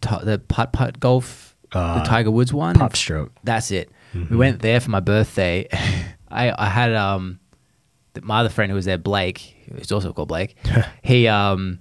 [0.00, 2.76] t- the putt putt golf, the Uh, Tiger Woods one.
[2.76, 3.30] PopStroke.
[3.44, 3.90] That's it.
[4.30, 5.68] We went there for my birthday.
[6.30, 7.40] I I had um
[8.22, 10.56] my other friend who was there, Blake, who's also called Blake.
[11.02, 11.80] he um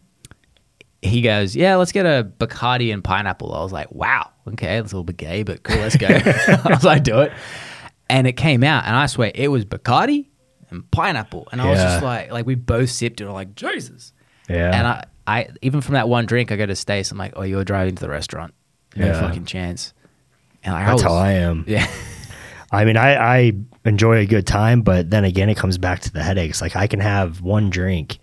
[1.04, 3.54] he goes, yeah, let's get a Bacardi and pineapple.
[3.54, 6.08] I was like, wow, okay, that's a little bit gay, but cool, let's go.
[6.08, 7.32] I was like, do it.
[8.10, 10.28] And it came out, and I swear it was Bacardi
[10.70, 14.14] and pineapple, and I was just like, like we both sipped it, like, Jesus.
[14.50, 14.72] Yeah.
[14.78, 17.12] And I, I even from that one drink, I go to Stace.
[17.12, 18.54] I'm like, oh, you're driving to the restaurant.
[18.96, 19.20] No Yeah.
[19.20, 19.94] fucking chance.
[20.64, 21.66] And like, That's was- how I am.
[21.68, 21.88] Yeah.
[22.72, 23.54] I mean, I, I
[23.86, 26.62] enjoy a good time, but then again, it comes back to the headaches.
[26.62, 28.20] Like I can have one drink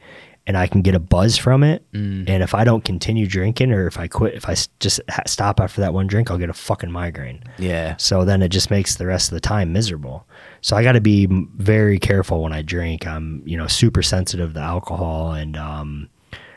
[0.47, 1.83] and I can get a buzz from it.
[1.93, 2.29] Mm.
[2.29, 5.59] And if I don't continue drinking or if I quit, if I just ha- stop
[5.61, 7.43] after that one drink, I'll get a fucking migraine.
[7.59, 7.97] Yeah.
[7.97, 10.27] So then it just makes the rest of the time miserable.
[10.61, 11.27] So I got to be
[11.57, 13.07] very careful when I drink.
[13.07, 15.33] I'm, you know, super sensitive to alcohol.
[15.33, 16.11] And um,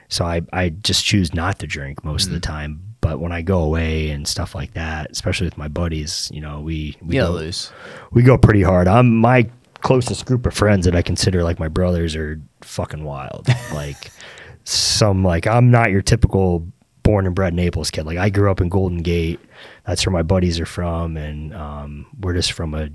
[0.10, 2.44] so I, I just choose not to drink most of the Mm.
[2.44, 2.84] time.
[3.00, 6.60] But when I go away and stuff like that, especially with my buddies, you know,
[6.60, 7.72] we, we Yeah, go, loose.
[8.12, 8.88] we go pretty hard.
[8.90, 9.48] I'm my
[9.82, 13.48] closest group of friends that I consider like my brothers are fucking wild.
[13.74, 14.12] like
[14.64, 16.68] some like I'm not your typical
[17.04, 18.06] born and bred Naples kid.
[18.06, 19.40] Like I grew up in Golden Gate.
[19.86, 22.90] That's where my buddies are from, and um, we're just from a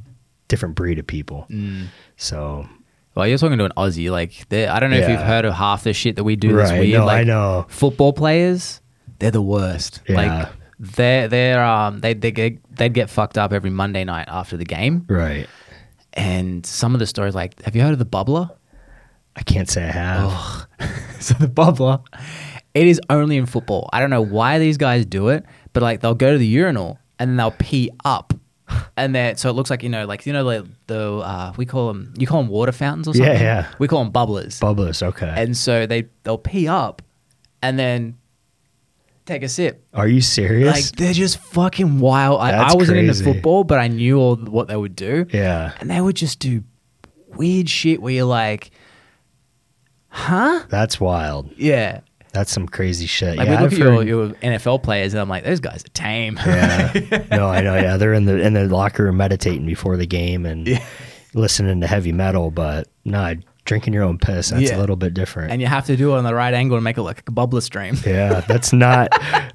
[0.49, 1.47] different breed of people.
[1.51, 1.87] Mm.
[2.17, 2.69] So
[3.15, 4.11] Well, you're talking to an Aussie.
[4.11, 6.55] Like, I don't know if you've heard of half the shit that we do.
[6.57, 7.01] That's Right, weird.
[7.01, 7.67] no, like, I know.
[7.69, 8.81] Football players,
[9.19, 10.03] they're the worst.
[10.09, 10.17] Yeah.
[10.17, 10.49] Like,
[10.79, 14.65] they're they're um they they get they'd get fucked up every Monday night after the
[14.65, 15.47] game, right,
[16.15, 18.51] and some of the stories like, have you heard of the bubbler?
[19.37, 20.67] I can't say I have.
[21.21, 22.03] so the bubbler,
[22.75, 23.89] it is only in football.
[23.93, 26.99] I don't know why these guys do it, but like they'll go to the urinal
[27.19, 28.35] and then they'll pee up.
[28.97, 31.67] And then, so it looks like you know, like you know, like the uh, we
[31.67, 33.43] call them, you call them water fountains or Yeah, something.
[33.43, 33.69] yeah.
[33.79, 34.61] We call them bubblers.
[34.61, 35.33] Bubblers, okay.
[35.37, 37.03] and so they they'll pee up,
[37.63, 38.17] and then
[39.27, 39.85] take a sip.
[39.93, 40.75] Are you serious?
[40.75, 42.41] Like they're just fucking wild.
[42.41, 43.25] I, That's I wasn't into crazy.
[43.25, 45.27] football, but I knew all what they would do.
[45.33, 46.65] yeah, and they would just do
[47.29, 48.71] weird shit where you're like,
[50.13, 50.63] huh?
[50.69, 51.51] that's wild.
[51.57, 52.01] Yeah.
[52.33, 53.37] That's some crazy shit.
[53.37, 55.85] Like yeah, we look I've at your, your NFL players, and I'm like, those guys
[55.85, 56.39] are tame.
[56.47, 57.27] Yeah.
[57.31, 57.75] no, I know.
[57.75, 60.83] Yeah, they're in the in the locker room meditating before the game and Yeah.
[61.35, 62.51] listening to heavy metal.
[62.51, 63.35] But no,
[63.65, 64.77] drinking your own piss that's Yeah.
[64.77, 65.53] a little bit different.
[65.53, 67.29] and you have to do it on the right angle to make it look like
[67.29, 67.97] a bubbler stream.
[68.07, 69.09] yeah, that's not.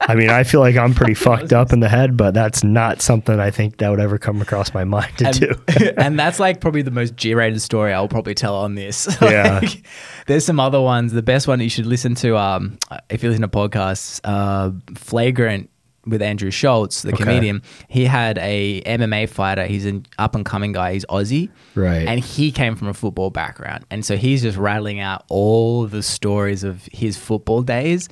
[0.10, 3.02] I mean, I feel like I'm pretty fucked up in the head, but that's not
[3.02, 5.54] something I think that would ever come across my mind to and, do.
[5.98, 9.08] and that's like probably the most G-rated story I'll probably tell on this.
[9.22, 9.60] Yeah.
[9.62, 9.86] Like,
[10.28, 11.12] there's some other ones.
[11.12, 12.78] The best one you should listen to, um,
[13.10, 15.70] if you listen to podcasts, uh, Flagrant
[16.08, 17.24] with Andrew Schulz, the Okay.
[17.24, 17.62] comedian.
[17.88, 19.66] He had a MMA fighter.
[19.66, 20.94] He's an up and coming guy.
[20.94, 22.08] He's Aussie, Right.
[22.08, 26.02] And he came from a football background, and so he's just rattling out all the
[26.04, 28.10] stories of his football days.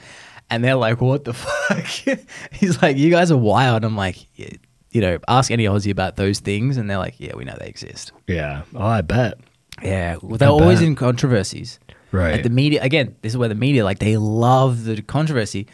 [0.49, 1.85] And they're like, "What the fuck?"
[2.51, 4.49] he's like, "You guys are wild." I'm like, yeah,
[4.91, 7.67] you know, ask any Aussie about those things, and they're like, "Yeah, we know they
[7.67, 8.61] exist." yeah.
[8.76, 9.39] Oh, I bet.
[9.84, 10.88] Yeah, well, they're always bet.
[10.88, 11.80] in controversies.
[12.11, 12.34] Right.
[12.34, 15.67] Like the media, again, this is where the media, like, they love the controversy.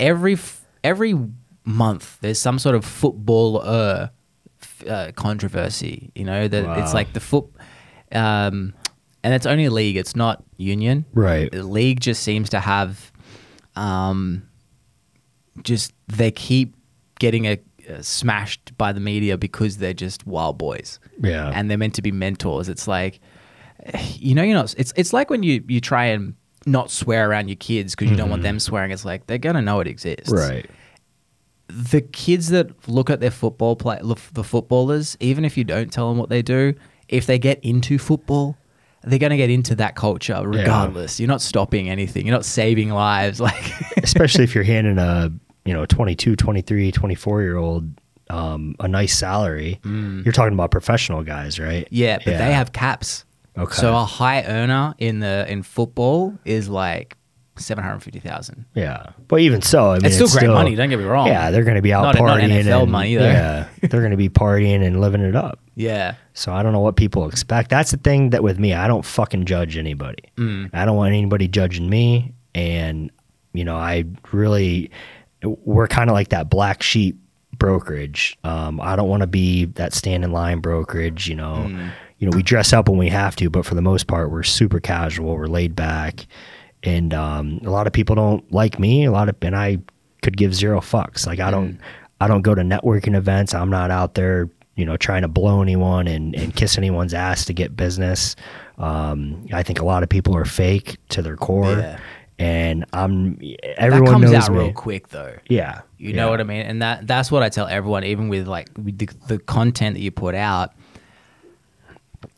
[0.00, 1.14] Every f- every
[1.64, 4.08] month, there's some sort of football uh,
[4.88, 6.10] uh, controversy.
[6.14, 7.46] You know that it's like the foot,
[8.12, 8.72] um,
[9.22, 9.96] and it's only a league.
[9.96, 11.04] It's not union.
[11.12, 11.50] Right.
[11.50, 13.12] The league just seems to have,
[13.74, 14.48] um,
[15.62, 16.74] just they keep
[17.18, 17.58] getting a,
[17.90, 21.50] uh, smashed by the media because they're just wild boys Yeah.
[21.54, 22.68] and they're meant to be mentors.
[22.68, 23.20] It's like,
[24.14, 24.74] you know, you're not.
[24.78, 26.34] It's it's like when you you try and
[26.66, 28.90] not swear around your kids because you don't want them swearing.
[28.90, 30.30] It's like they're gonna know it exists.
[30.32, 30.50] Mm-hmm.
[30.52, 30.70] right.
[31.68, 35.92] The kids that look at their football play, look, the footballers, even if you don't
[35.92, 36.74] tell them what they do,
[37.08, 38.56] if they get into football.
[39.08, 41.20] They're gonna get into that culture regardless.
[41.20, 42.26] You're not stopping anything.
[42.26, 43.40] You're not saving lives.
[43.46, 45.30] Like, especially if you're handing a
[45.64, 47.88] you know 22 23 24 year old
[48.30, 51.88] um, a nice salary you're talking about professional guys right Mm.
[51.90, 53.24] yeah, but they have caps.
[53.58, 53.74] Okay.
[53.74, 57.16] So a high earner in the in football is like
[57.58, 58.66] seven hundred fifty thousand.
[58.74, 61.26] yeah but even so i mean It's still great money, don't get me wrong.
[61.26, 63.22] yeah they're going to be out Not- not partying NFL and, money, though.
[63.24, 66.16] yeah they're going to be partying and living it up Yeah.
[66.34, 69.06] so i don't know what people expect that's the thing that with me i don't
[69.06, 70.68] fucking judge anybody Mm.
[70.74, 73.10] i don't want anybody judging me and
[73.54, 74.90] you know i really
[75.42, 77.18] we're kind of like that black sheep
[77.56, 81.90] brokerage um, i don't want to be that stand in line brokerage you know Mm.
[82.18, 84.42] You know we dress up when we have to but for the most part we're
[84.42, 86.26] super casual we're laid back.
[86.82, 89.04] And um, a lot of people don't like me.
[89.06, 89.78] A lot of and i
[90.22, 91.26] could give zero fucks.
[91.26, 91.78] Like i don't
[92.20, 93.54] i don't go to networking events.
[93.54, 97.44] I'm not out there you know trying to blow anyone and, and kiss anyone's ass
[97.46, 98.36] to get business.
[98.78, 101.72] Um, i think a lot of people are fake to their core.
[101.78, 101.98] Yeah.
[102.38, 103.40] and i'm
[103.78, 104.58] everyone that comes knows out me.
[104.58, 105.34] real quick though.
[105.48, 105.80] yeah.
[105.98, 106.60] You know what I mean?
[106.60, 110.02] And that that's what I tell everyone, even with like with the, the content that
[110.02, 110.72] you put out.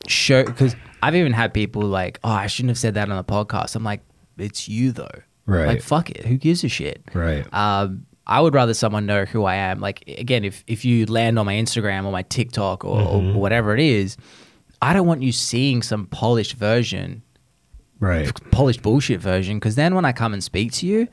[0.09, 3.23] Show because I've even had people like, oh, I shouldn't have said that on the
[3.23, 3.75] podcast.
[3.75, 4.01] I'm like,
[4.37, 5.07] it's you though.
[5.45, 5.67] Right.
[5.67, 6.25] Like fuck it.
[6.25, 7.01] Who gives a shit?
[7.13, 9.79] right Um, I would rather someone know who I am.
[9.79, 13.35] Like again, if if you land on my Instagram or my TikTok or, Mm-hmm.
[13.37, 14.17] or whatever it is,
[14.81, 17.23] I don't want you seeing some polished version
[17.99, 21.07] right polished bullshit version because then when I come and speak to you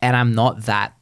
[0.00, 0.94] and I'm not that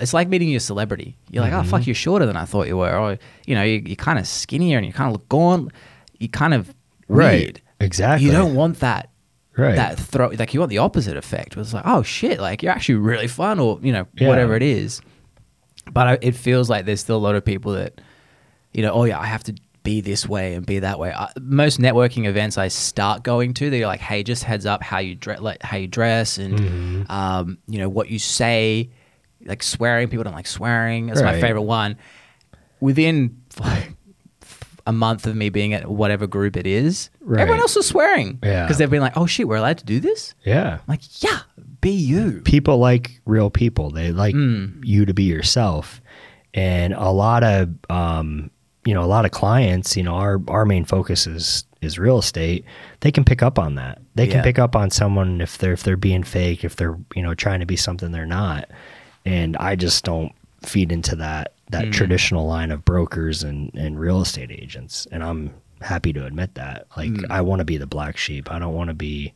[0.00, 1.16] it's like meeting your celebrity.
[1.30, 1.70] You're like, oh Mm-hmm.
[1.70, 4.26] fuck, you're shorter than I thought you were, or you know, you, you're kind of
[4.26, 5.72] skinnier and you kind of look gaunt.
[6.18, 6.74] You kind of
[7.08, 7.60] Right.
[7.80, 8.26] Exactly.
[8.26, 9.10] You don't want that
[9.56, 9.74] Right.
[9.76, 11.56] that throw like you want the opposite effect.
[11.56, 14.28] Was like, oh shit, like you're actually really fun, or you know Yeah.
[14.28, 15.00] whatever it is.
[15.92, 18.00] But I, it feels like there's still a lot of people that,
[18.74, 19.54] you know, oh yeah, I have to
[19.84, 21.12] be this way and be that way.
[21.12, 24.98] I, most networking events I start going to, they're like, hey, just heads up how
[24.98, 27.10] you dress, like how you dress, and Mm-hmm.
[27.10, 28.90] um, you know what you say,
[29.46, 30.08] like swearing.
[30.08, 31.06] People don't like swearing.
[31.06, 31.96] That's my favorite one.
[32.80, 33.94] Within like
[34.88, 37.40] a month of me being at whatever group it is, Right.
[37.42, 38.38] everyone else was swearing.
[38.42, 38.64] Yeah.
[38.64, 40.34] Because they've been like, oh shit, we're allowed to do this?
[40.44, 40.74] Yeah.
[40.74, 41.40] I'm like, yeah,
[41.80, 42.40] be you.
[42.44, 43.90] people like real people.
[43.90, 46.00] They like you to be yourself.
[46.54, 48.50] And a lot of um,
[48.84, 52.18] you know, a lot of clients, you know, our our main focus is is real
[52.18, 52.64] estate.
[53.00, 54.00] They can pick up on that.
[54.14, 54.42] They can Yeah.
[54.42, 57.60] pick up on someone if they're if they're being fake, if they're, you know, trying
[57.60, 58.68] to be something they're not.
[59.26, 60.32] And I just don't
[60.62, 61.90] feed into that that hmm.
[61.90, 65.06] traditional line of brokers and and real estate agents.
[65.12, 66.86] And I'm happy to admit that.
[66.96, 67.30] Like hmm.
[67.30, 68.50] I want to be the black sheep.
[68.50, 69.34] I don't want to be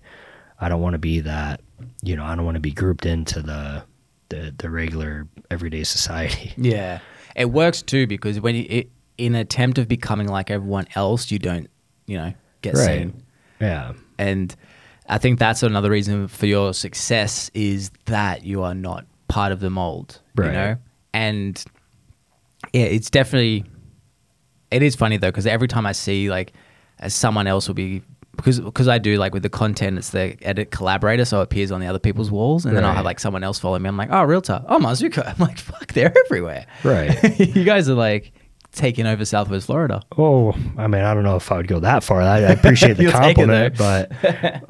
[0.61, 1.61] I don't want to be that,
[2.03, 3.85] you know, I don't want to be grouped into the
[4.29, 6.55] the, the regular everyday society.
[6.57, 7.01] Yeah.
[7.35, 11.31] It works too because when you, it, in an attempt of becoming like everyone else,
[11.31, 11.69] you don't,
[12.07, 12.85] you know, get Right.
[12.85, 13.23] seen.
[13.61, 13.95] Yeah.
[14.19, 14.55] And
[15.09, 19.61] I think that's another reason for your success is that you are not part of
[19.61, 20.53] the mold, you Right.
[20.53, 20.77] know?
[21.13, 21.63] And
[22.73, 23.65] yeah, it's definitely,
[24.71, 26.53] it is funny though, because every time I see like
[26.99, 28.03] as someone else will be,
[28.37, 31.71] because because I do like with the content, it's the edit collaborator, so it appears
[31.71, 33.89] on the other people's walls, and then I'll have like someone else follow me.
[33.89, 35.27] I'm like, oh, realtor, oh, Marzucco.
[35.27, 36.67] I'm like, fuck, they're everywhere.
[36.83, 37.39] Right.
[37.55, 38.33] you guys are like
[38.73, 40.03] taking over Southwest Florida.
[40.17, 42.23] Oh, I mean, I don't know if I would go that far.
[42.23, 44.13] I, I appreciate the You'll take it, compliment, but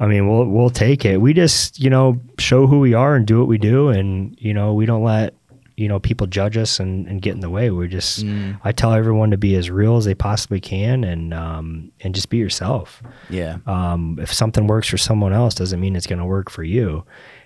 [0.01, 1.17] I mean, we'll we'll take it.
[1.17, 4.53] We just, you know, show who we are and do what we do, and you
[4.53, 5.35] know, we don't let
[5.75, 7.71] you know people judge us and, and get in the way.
[7.71, 8.59] We're just, Mm.
[8.63, 12.29] I tell everyone to be as real as they possibly can, and um, and just
[12.29, 13.01] be yourself.
[13.29, 13.57] Yeah.
[13.65, 17.05] um, if something works for someone else doesn't mean it's going to work for you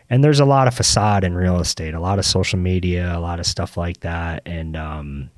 [0.10, 3.20] and there's a lot of facade in real estate a lot of social media a
[3.20, 5.30] lot of stuff like that and um,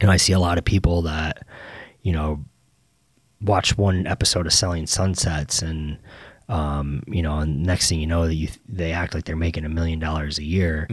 [0.00, 1.46] and i see a lot of people that
[2.02, 2.44] you know
[3.40, 5.96] watch one episode of selling sunsets and
[6.50, 9.64] um, you know and next thing you know that you they act like they're making
[9.64, 10.86] a million dollars a year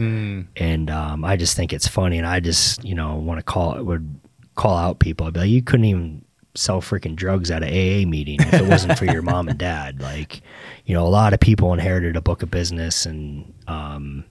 [0.56, 3.82] and um, I just think it's funny, and I just you know want to call
[3.82, 4.20] would
[4.54, 5.26] call out people.
[5.26, 6.24] I'd be like, you couldn't even
[6.54, 10.00] sell freaking drugs at an AA meeting if it wasn't for your mom and dad.
[10.08, 10.40] Like,
[10.86, 14.24] you know, a lot of people inherited a book of business, and um,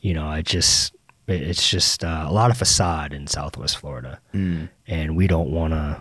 [0.00, 0.94] you know, I just
[1.26, 4.20] it's just uh, a lot of facade in Southwest Florida,
[4.86, 6.00] and we don't want to.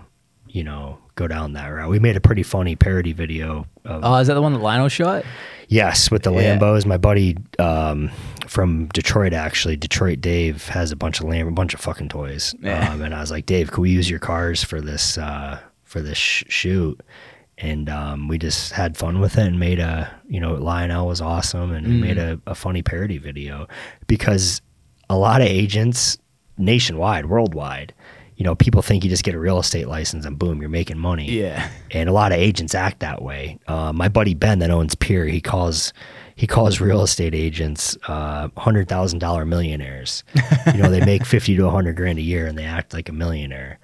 [0.58, 1.88] You know, go down that route.
[1.90, 4.90] We made a pretty funny parody video of Oh, is that the one that Lionel
[4.90, 5.24] shot?
[5.68, 6.58] Yes, with the Yeah.
[6.58, 6.84] Lambos.
[6.86, 8.10] My buddy um,
[8.48, 12.56] from Detroit, actually, Detroit Dave has a bunch of Lamb, a bunch of fucking toys.
[12.60, 12.92] Yeah.
[12.92, 16.02] Um, and I was like, Dave, can we use your cars for this uh, for
[16.02, 17.00] this sh- shoot?
[17.60, 21.22] And um, we just had fun with it and made a, you know, Lionel was
[21.22, 23.68] awesome, and we made a, a funny parody video
[24.08, 24.62] because
[25.10, 26.18] a lot of agents
[26.58, 27.94] nationwide, worldwide,
[28.38, 30.98] you know, people think you just get a real estate license and boom, you're making
[30.98, 31.70] money Yeah.
[31.92, 33.58] and a lot of agents act that way.
[33.68, 35.92] Uh, my buddy Ben that owns Pier, he calls
[36.36, 40.24] he calls real estate agents uh, hundred thousand dollar millionaires.
[40.74, 43.12] you know, they make fifty to hundred grand a year and they act like a
[43.14, 43.80] millionaire.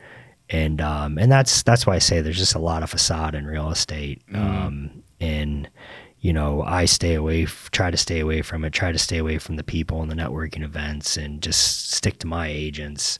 [0.49, 3.47] And um, and that's that's why I say there's just a lot of facade in
[3.47, 4.21] real estate.
[4.35, 5.67] Um, and
[6.19, 9.17] you know, I stay away, f- try to stay away from it, try to stay
[9.17, 13.19] away from the people and the networking events, and just stick to my agents,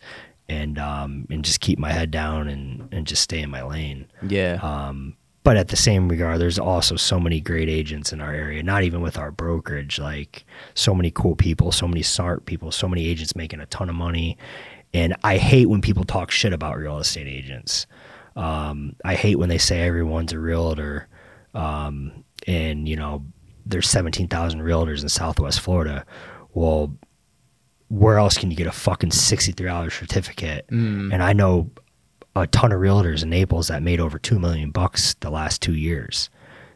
[0.54, 4.08] and um, and just keep my head down and and just stay in my lane.
[4.28, 4.60] Yeah.
[4.62, 8.64] Um, but at the same regard, there's also so many great agents in our area,
[8.64, 12.88] not even with our brokerage, like so many cool people, so many smart people, so
[12.88, 14.38] many agents making a ton of money.
[14.94, 17.88] And I hate when people talk shit about real estate agents.
[18.38, 21.10] Um, I hate when they say everyone's a realtor.
[21.54, 23.26] Um, and, you know,
[23.66, 26.06] there's 17,000 realtors in Southwest Florida.
[26.54, 26.96] Well,
[27.90, 30.68] where else can you get a fucking $63 certificate?
[30.72, 31.14] Mm.
[31.14, 31.70] And I know
[32.36, 35.76] a ton of realtors in Naples that made over two million bucks the last two
[35.76, 36.30] years.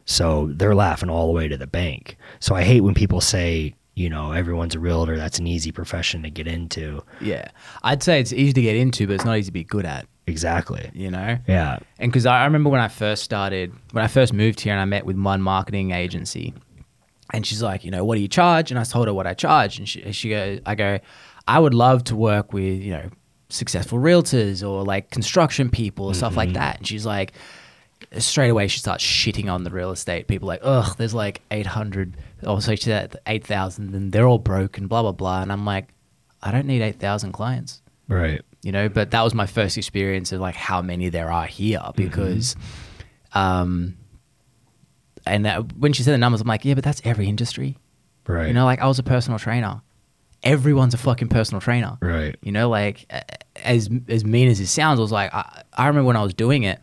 [0.04, 2.16] So they're laughing all the way to the bank.
[2.40, 5.16] So I hate when people say, you know, everyone's a realtor.
[5.16, 7.02] That's an easy profession to get into.
[7.20, 7.48] yeah.
[7.82, 10.06] I'd say it's easy to get into, but it's not easy to be good at,
[10.28, 10.88] Exactly.
[10.94, 11.36] you know?
[11.48, 11.78] Yeah.
[11.98, 14.84] And because I remember when I first started, when I first moved here and I
[14.84, 16.54] met with one marketing agency,
[17.32, 18.70] and she's like, you know, what do you charge?
[18.70, 20.98] And I told her what I charge, and she, she goes, I go,
[21.46, 23.10] I would love to work with, you know,
[23.50, 26.78] successful realtors or like construction people or stuff like that.
[26.78, 27.32] And she's like,
[28.18, 32.16] straight away she starts shitting on the real estate people, like, ugh, there's like 800,
[32.46, 35.42] or so she said 8,000, and they're all broken, blah blah blah.
[35.42, 35.88] And I'm like,
[36.42, 38.40] I don't need 8,000 clients Right.
[38.62, 41.82] you know but that was my first experience of like how many there are here
[41.96, 42.54] because
[43.34, 43.96] um
[45.28, 47.76] and uh, when she said the numbers, I'm like, yeah, but that's every industry.
[48.26, 48.48] Right.
[48.48, 49.80] You know, like I was a personal trainer.
[50.42, 51.98] Everyone's a fucking personal trainer.
[52.00, 52.36] Right.
[52.42, 53.10] You know, like
[53.56, 56.34] as as mean as it sounds, I was like, I, I remember when I was
[56.34, 56.78] doing it,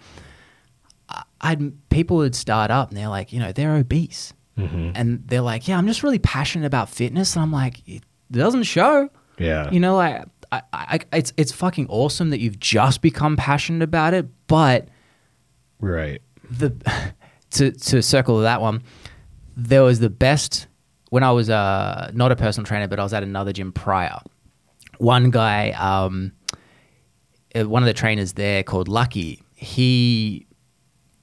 [1.10, 4.92] I- I'd people would start up and they're like, you know, they're obese, Mm-hmm.
[4.96, 8.64] and they're like, yeah, I'm just really passionate about fitness, and I'm like, it doesn't
[8.64, 9.10] show.
[9.38, 9.70] Yeah.
[9.70, 14.14] You know, like I, I, it's it's fucking awesome that you've just become passionate about
[14.14, 14.88] it, but
[15.80, 16.22] Right.
[16.50, 16.74] the
[17.52, 18.84] to to circle that one,
[19.56, 20.68] there was the best
[21.10, 24.20] when I was uh, not a personal trainer, but I was at another gym prior.
[24.98, 26.32] One guy, um,
[27.56, 30.46] uh, one of the trainers there called Lucky, he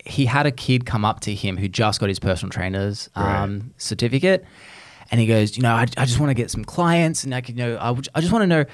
[0.04, 3.72] he had a kid come up to him who just got his personal trainer's um,
[3.76, 4.44] certificate,
[5.10, 7.40] and he goes, you know, I, I just want to get some clients, and I
[7.40, 8.64] can, you know, I, I just want to know,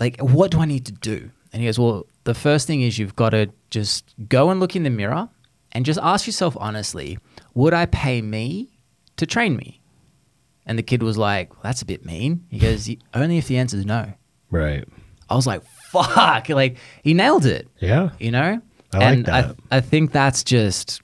[0.00, 1.30] like, what do I need to do?
[1.52, 4.76] And he goes, well, the first thing is you've got to just go and look
[4.76, 5.28] in the mirror
[5.76, 7.18] and just ask yourself honestly,
[7.54, 8.70] would I pay me
[9.18, 9.80] to train me?
[10.64, 12.46] And the kid was like, that's a bit mean.
[12.50, 14.14] He goes, only if the answer is no.
[14.50, 14.84] Right.
[15.28, 18.10] I was like, fuck, like he nailed it, Yeah.
[18.18, 18.60] you know?
[18.94, 19.56] I like and that.
[19.70, 21.02] I, I think that's just,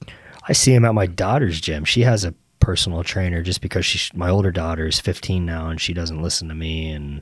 [0.48, 1.84] I see him at my daughter's gym.
[1.84, 5.80] She has a personal trainer just because she's my older daughter is 15 now and
[5.80, 7.20] she doesn't listen to me and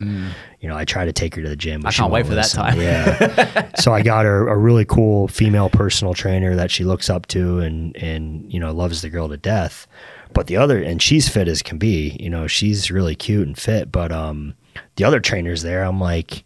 [0.60, 1.80] you know I try to take her to the gym.
[1.80, 2.78] But I she can't wait for that time.
[2.78, 3.70] Yeah.
[3.76, 7.58] so I got her a really cool female personal trainer that she looks up to
[7.60, 9.86] and and you know loves the girl to death.
[10.34, 12.16] But the other and she's fit as can be.
[12.20, 13.90] You know she's really cute and fit.
[13.90, 14.54] But um
[14.96, 16.44] the other trainers there, I'm like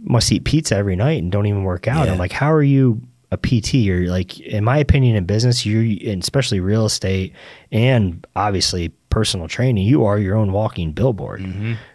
[0.00, 2.06] must eat pizza every night and don't even work out.
[2.06, 2.12] Yeah.
[2.12, 3.00] I'm like, how are you
[3.34, 3.74] a PT?
[3.74, 7.32] You're like, in my opinion, in business, you especially real estate
[7.72, 11.44] and obviously personal training, you are your own walking billboard.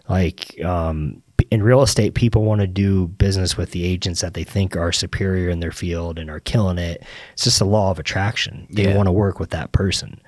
[0.07, 1.22] Like, um,
[1.52, 4.91] in real estate, people want to do business with the agents that they think are
[4.91, 7.03] superior in their field and are killing it.
[7.34, 8.68] It's just a law of attraction.
[8.72, 8.95] They Yeah.
[8.95, 10.22] want to work with that person.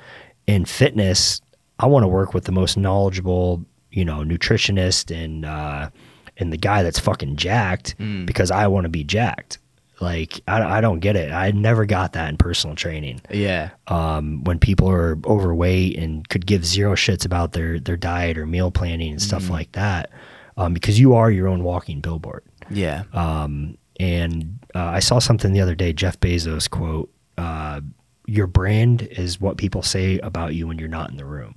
[0.47, 1.41] In fitness,
[1.79, 5.89] I want to work with the most knowledgeable, you know, nutritionist and uh,
[6.37, 9.59] and the guy that's fucking jacked because I want to be jacked.
[10.01, 11.31] Like I, I don't get it.
[11.31, 13.21] I never got that in personal training.
[13.29, 13.69] yeah.
[13.87, 18.45] Um, when people are overweight and could give zero shits about their their diet or
[18.45, 20.09] meal planning and stuff like that,
[20.57, 22.43] um, because you are your own walking billboard.
[22.69, 23.03] Yeah.
[23.13, 27.81] Um, and uh, I saw something the other day, Jeff Bezos quote, uh,
[28.25, 31.55] "Your brand is what people say about you when you're not in the room."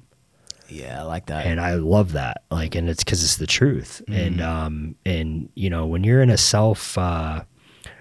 [0.68, 1.00] yeah.
[1.00, 1.46] I like that.
[1.46, 2.42] and I love that.
[2.50, 4.02] Like, and it's because it's the truth.
[4.08, 7.44] And um, and you know, when you're in a self, uh,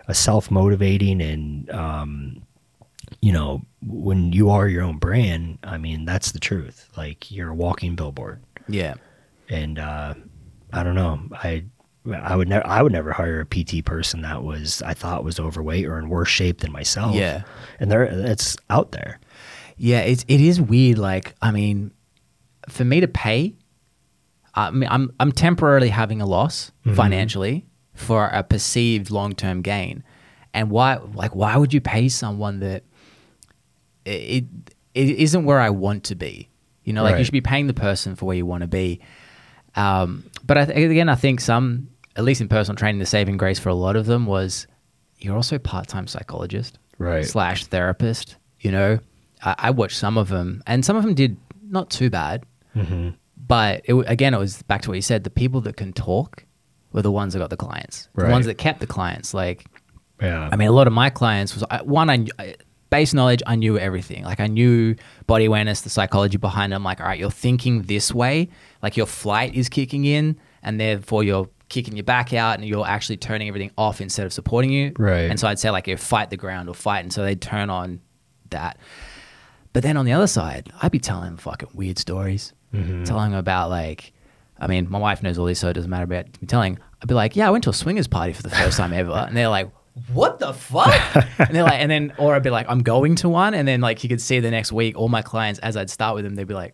[0.08, 2.44] a self motivating, and um,
[3.22, 6.90] you know, when you are your own brand, I mean, that's the truth.
[6.98, 8.42] Like, you're a walking billboard.
[8.68, 8.96] yeah.
[9.50, 10.14] And uh,
[10.72, 11.66] I don't know, I.
[12.14, 12.68] I would never.
[12.68, 16.10] I would never hire a PT person that was I thought was overweight or in
[16.10, 17.16] worse shape than myself.
[17.16, 17.44] Yeah.
[17.80, 19.22] and there it's out there.
[19.78, 20.98] Yeah, it's it is weird.
[20.98, 21.92] Like, I mean,
[22.68, 23.56] for me to pay,
[24.54, 30.04] I mean, I'm I'm temporarily having a loss financially for a perceived long term gain,
[30.54, 30.96] and why?
[31.14, 32.84] Like, why would you pay someone that
[34.06, 34.46] it
[34.94, 36.50] it isn't where I want to be?
[36.84, 39.00] You know, like you should be paying the person for where you want to be.
[39.76, 43.38] Um, but I th- again, I think some, at least in personal training, the saving
[43.38, 44.68] grace for a lot of them was
[45.18, 47.26] you're also a part time psychologist Right.
[47.26, 48.36] slash therapist.
[48.60, 49.00] You know,
[49.44, 51.38] I, I watched some of them, and some of them did
[51.70, 52.44] not too bad.
[52.76, 53.10] Mm-hmm.
[53.48, 55.24] But it, again, it was back to what you said.
[55.24, 56.44] The people that can talk
[56.94, 58.08] were the ones that got the clients.
[58.16, 59.34] The ones that kept the clients.
[59.34, 59.66] Like,
[60.22, 60.50] Yeah.
[60.52, 62.10] I mean, a lot of my clients was I- one.
[62.10, 62.56] I,
[62.94, 63.42] base knowledge.
[63.48, 64.24] I knew everything.
[64.24, 64.96] Like I knew
[65.26, 66.76] body awareness, the psychology behind it.
[66.76, 68.50] I'm like, all right, you're thinking this way.
[68.84, 72.86] Like your flight is kicking in, and therefore you're kicking your back out, and you're
[72.86, 74.92] actually turning everything off instead of supporting you.
[75.00, 75.22] Right.
[75.30, 77.72] And so I'd say like, you fight the ground or fight, and so they'd turn
[77.72, 78.00] on
[78.52, 78.78] that.
[79.74, 83.06] But then on the other side, I'd be telling them fucking weird stories, mm-hmm.
[83.06, 84.14] telling them about like,
[84.60, 86.80] I mean, my wife knows all this, so it doesn't matter about me telling.
[87.02, 89.12] I'd be like, yeah, I went to a swingers party for the first time ever,
[89.12, 89.70] and they're like,
[90.14, 90.94] what the fuck?
[91.40, 93.82] and they're like, and then, or I'd be like, I'm going to one, and then
[93.82, 96.36] like you could see the next week, all my clients as I'd start with them,
[96.36, 96.74] they'd be like,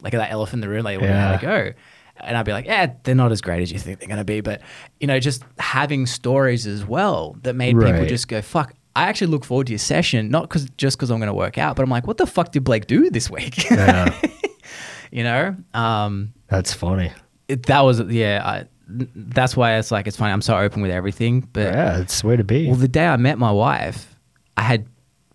[0.00, 1.28] like that elephant in the room, like, where Yeah.
[1.32, 1.72] how to go.
[2.20, 4.24] And I'd be like, yeah, they're not as great as you think they're going to
[4.24, 4.40] be.
[4.40, 4.60] But,
[5.00, 9.28] you know, just having stories as well that made people just go, fuck, I actually
[9.28, 11.82] look forward to your session, not cause, just because I'm going to work out, but
[11.82, 13.68] I'm like, what the fuck did Blake do this week?
[13.68, 14.16] yeah.
[15.10, 15.56] you know?
[15.74, 17.12] Um, That's funny.
[17.48, 20.32] it, that was, yeah, I, that's why it's like, it's funny.
[20.32, 21.48] I'm so open with everything.
[21.52, 22.66] But Yeah, it's the way to be.
[22.66, 24.14] well, the day I met my wife,
[24.56, 24.86] I had,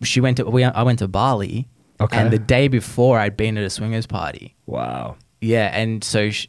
[0.04, 1.68] she went to, we, I went to Bali.
[2.02, 2.18] Okay.
[2.18, 4.56] And the day before, I'd been at a swingers party.
[4.66, 5.16] wow.
[5.41, 6.48] Yeah, and so sh-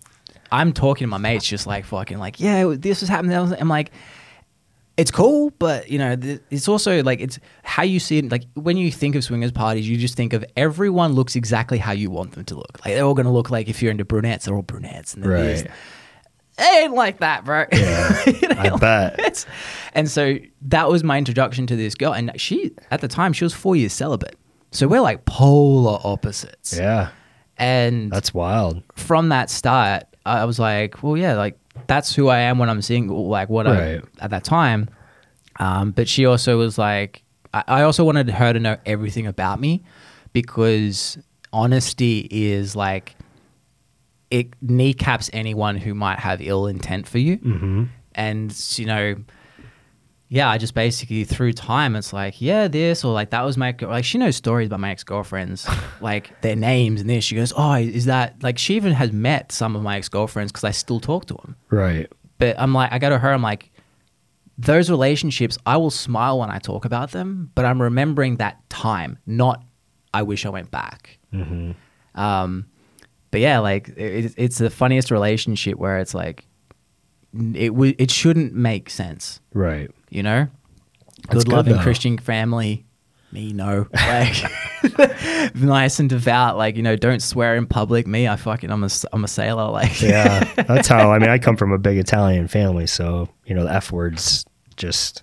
[0.51, 3.37] I'm talking to my mates, just like fucking, like, yeah, this was happening.
[3.37, 3.93] I'm like,
[4.97, 8.31] it's cool, but you know, th- it's also like it's how you see it.
[8.31, 11.93] Like when you think of swingers parties, you just think of everyone looks exactly how
[11.93, 12.79] you want them to look.
[12.85, 15.31] Like they're all gonna look like if you're into brunettes, they're all brunettes, and then
[15.31, 15.47] Right.
[15.65, 15.71] it
[16.83, 17.65] ain't like that, bro.
[17.73, 19.47] Yeah, You know, I bet.
[19.95, 23.45] and so that was my introduction to this girl, and she at the time she
[23.45, 24.37] was four years celibate,
[24.71, 26.77] so we're like polar opposites.
[26.77, 27.09] Yeah,
[27.57, 28.83] And that's wild.
[28.97, 32.83] from that start, I was like, well, yeah, like that's who I am when I'm
[32.83, 34.01] single, like what Right.
[34.21, 34.89] I at that time.
[35.59, 37.23] Um, but she also was like,
[37.53, 39.83] I, I also wanted her to know everything about me
[40.33, 41.19] because
[41.53, 43.17] honesty is like
[44.31, 47.37] it kneecaps anyone who might have ill intent for you.
[47.37, 47.85] hmm
[48.15, 49.17] And you know,
[50.33, 53.75] yeah, I just basically through time, it's like, yeah, this or like that was my
[53.81, 55.69] like she knows stories about my ex girlfriends,
[56.01, 57.25] like their names and this.
[57.25, 60.53] She goes, oh, is that like she even has met some of my ex girlfriends
[60.53, 61.57] because I still talk to them.
[61.69, 62.11] Right.
[62.39, 63.73] But I'm like, I go to her, I'm like,
[64.57, 69.19] those relationships, I will smile when I talk about them, but I'm remembering that time,
[69.27, 69.65] not
[70.15, 71.19] I wish I went back.
[71.33, 71.73] hmm
[72.15, 72.67] Um,
[73.33, 76.47] but yeah, like it, it's the funniest relationship where it's like
[77.35, 79.91] it w- it shouldn't make sense, Right.
[80.11, 80.49] You know.
[81.29, 81.79] Good, good, loving.
[81.79, 82.85] Christian family,
[83.33, 84.43] me no, like
[85.55, 88.07] nice and devout, like you know, don't swear in public.
[88.07, 91.13] Me, I fucking I'm a I'm a sailor, like Yeah, that's how.
[91.13, 94.45] I mean, I come from a big Italian family, so you know the f word's
[94.77, 95.23] just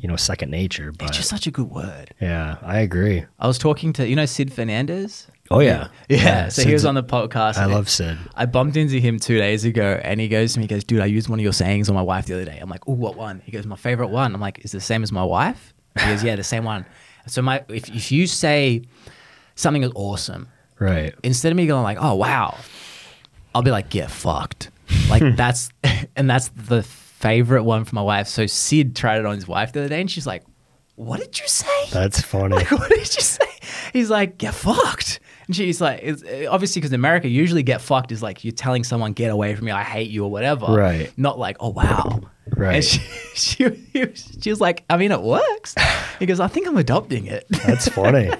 [0.00, 0.92] you know second nature.
[0.92, 2.14] But it's just such a good word.
[2.20, 3.24] yeah, I agree.
[3.38, 5.26] I was talking to you know Sid Fernandez.
[5.50, 7.56] Oh yeah, Yeah, so he was on the podcast.
[7.58, 8.16] I love Sid.
[8.34, 11.00] I bumped into him two days ago and he goes to me, he goes, dude,
[11.00, 12.58] I used one of your sayings on my wife the other day.
[12.60, 13.42] I'm like, oh, what one?
[13.44, 14.34] He goes, my favorite one.
[14.34, 15.74] I'm like, is it the same as my wife?
[16.00, 16.86] He goes, yeah, the same one.
[17.26, 18.84] So my if, if you say
[19.54, 20.48] something is awesome,
[20.78, 21.14] Right.
[21.22, 22.56] instead of me going like, oh wow,
[23.54, 24.70] I'll be like, get fucked.
[25.10, 25.68] Like that's
[26.16, 28.28] and that's the favorite one for my wife.
[28.28, 30.42] So Sid tried it on his wife the other day and she's like,
[30.96, 31.90] what did you say?
[31.92, 32.56] That's funny.
[32.56, 33.46] Like, what did you say?
[33.92, 35.20] He's like, get fucked.
[35.46, 38.84] And she's like, it's, obviously, because in America, usually get fucked is like you're telling
[38.84, 40.66] someone, get away from me, I hate you, or whatever.
[40.66, 41.12] Right.
[41.18, 42.20] Not like, oh, wow.
[42.56, 42.76] Right.
[42.76, 43.00] And she,
[43.34, 43.64] she,
[44.04, 45.74] was- she was like, I mean, it works.
[46.20, 47.44] He goes, I think I'm adopting it.
[47.66, 48.30] That's funny.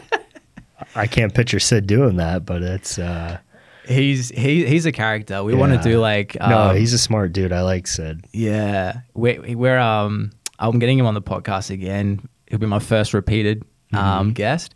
[0.94, 3.38] I can't picture Sid doing that, but it's uh
[3.86, 5.42] he's he, he's a character.
[5.42, 6.36] We want to do like.
[6.38, 7.52] no, um, he's a smart dude.
[7.52, 8.26] I like Sid.
[8.32, 12.28] Yeah, we're, we're um, I'm getting him on the podcast again.
[12.48, 14.74] He'll be my first repeated um, guest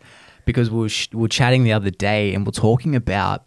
[0.48, 3.46] because we were, sh- we were chatting the other day and we're talking about.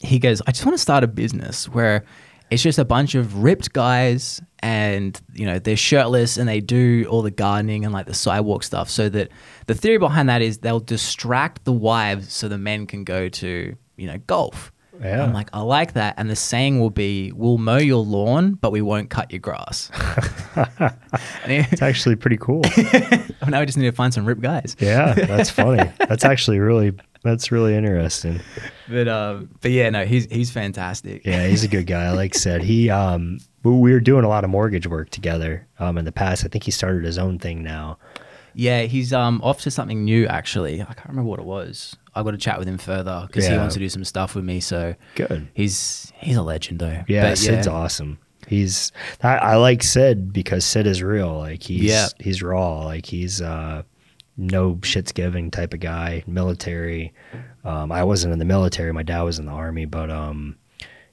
[0.00, 2.06] He goes, I just want to start a business where
[2.48, 7.04] it's just a bunch of ripped guys and you know they're shirtless and they do
[7.10, 8.88] all the gardening and like the sidewalk stuff.
[8.88, 9.28] So that
[9.66, 13.76] the theory behind that is they'll distract the wives so the men can go to
[13.98, 14.72] you know golf.
[15.00, 15.22] Yeah.
[15.22, 16.14] I'm like, I like that.
[16.18, 19.90] And the saying will be, we'll mow your lawn, but we won't cut your grass.
[21.46, 22.62] It's actually pretty cool.
[23.48, 24.76] now we just need to find some rip guys.
[24.78, 25.90] Yeah, that's funny.
[26.08, 28.40] That's actually really that's really interesting.
[28.88, 31.24] But um, but yeah, no, he's he's fantastic.
[31.24, 32.10] Yeah, he's a good guy.
[32.12, 35.66] Like I said, he um we we were doing a lot of mortgage work together
[35.78, 36.44] um in the past.
[36.44, 37.98] I think he started his own thing now.
[38.54, 40.80] Yeah, he's um off to something new actually.
[40.82, 41.96] I can't remember what it was.
[42.14, 43.58] I got to chat with him further because he Yeah.
[43.60, 44.60] wants to do some stuff with me.
[44.60, 45.48] So Good.
[45.54, 47.04] he's he's a legend though.
[47.08, 48.18] Yeah, But Sid's awesome.
[48.48, 48.90] He's
[49.22, 51.38] I, I like Sid because Sid is real.
[51.38, 52.08] Like he's Yeah.
[52.18, 52.84] he's raw.
[52.84, 53.82] Like he's uh
[54.36, 56.24] no shits giving type of guy.
[56.26, 57.12] Military.
[57.64, 58.92] Um, I wasn't in the military.
[58.92, 60.56] My dad was in the army, but um,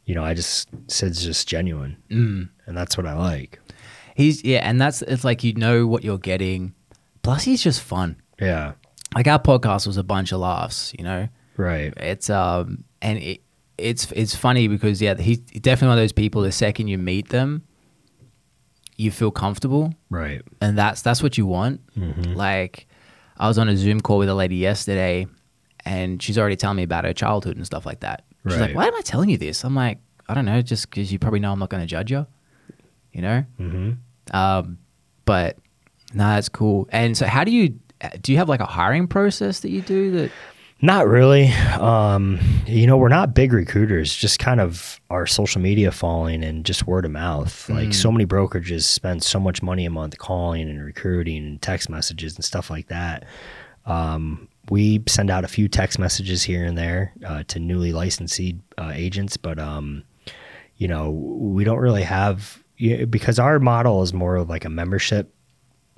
[0.06, 2.50] you know, I just Sid's just genuine, Mm.
[2.66, 3.60] and that's what I like.
[4.16, 6.74] He's yeah, and that's it's like you know what you're getting.
[7.22, 8.16] Plus, he's just fun.
[8.40, 8.74] Yeah.
[9.16, 10.94] Like our podcast was a bunch of laughs.
[10.98, 11.28] You know.
[11.56, 11.94] Right.
[11.98, 13.42] It's um and it,
[13.78, 16.42] it's it's funny because yeah he's definitely one of those people.
[16.42, 17.64] The second you meet them,
[18.98, 20.42] you feel comfortable, Right.
[20.62, 21.82] and that's that's what you want.
[21.96, 22.36] Mhm.
[22.36, 22.88] Like
[23.38, 25.28] I was on a Zoom call with a lady yesterday,
[25.86, 28.24] and she's already telling me about her childhood and stuff like that.
[28.48, 31.12] She's like, "Why am I telling you this?" I'm like, "I don't know, just because
[31.12, 32.26] you probably know I'm not going to judge you."
[33.14, 33.42] You know.
[33.58, 33.92] hmm
[34.32, 34.78] Um,
[35.26, 35.58] but
[36.14, 36.88] no, that's cool.
[36.92, 37.78] And so, how do you
[38.22, 38.32] do?
[38.32, 40.32] You have like a hiring process that you do that?
[40.80, 41.48] Not really.
[41.80, 46.64] Um, you know, we're not big recruiters, just kind of our social media following and
[46.64, 47.68] just word of mouth.
[47.68, 51.90] Like so many brokerages spend so much money a month calling and recruiting and text
[51.90, 53.26] messages and stuff like that.
[53.88, 58.40] Um, we send out a few text messages here and there uh, to newly licensed
[58.78, 60.04] uh, agents, but um,
[60.76, 62.62] you know, we don't really have
[63.10, 65.34] because our model is more of like a membership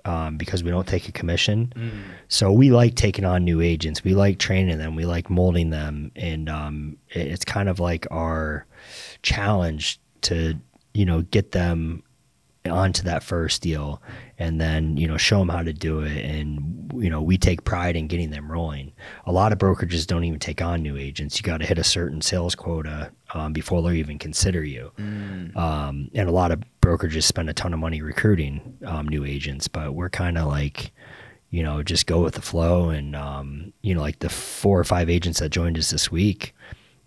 [0.05, 1.73] um, because we don't take a commission.
[2.27, 4.03] So we like taking on new agents.
[4.03, 4.95] We like training them.
[4.95, 8.65] We like molding them, and um, it- it's kind of like our
[9.23, 10.55] challenge to
[10.93, 12.03] you know get them
[12.65, 14.01] onto that first deal
[14.37, 16.25] and then you know show them how to do it.
[16.25, 18.91] And you know we take pride in getting them rolling.
[19.25, 21.37] A lot of brokerages don't even take on new agents.
[21.37, 24.91] You got to hit a certain sales quota um, before they'll even consider you.
[25.55, 29.67] Um, and a lot of brokerages spend a ton of money recruiting um, new agents
[29.67, 30.91] but we're kind of like
[31.49, 32.89] you know just go with the flow.
[32.89, 36.53] And um, you know like the four or five agents that joined us this week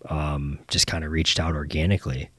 [0.09, 2.29] um, just kind of reached out organically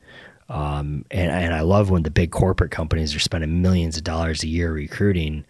[0.48, 4.42] um, and, and I love when the big corporate companies are spending millions of dollars
[4.42, 5.44] a year recruiting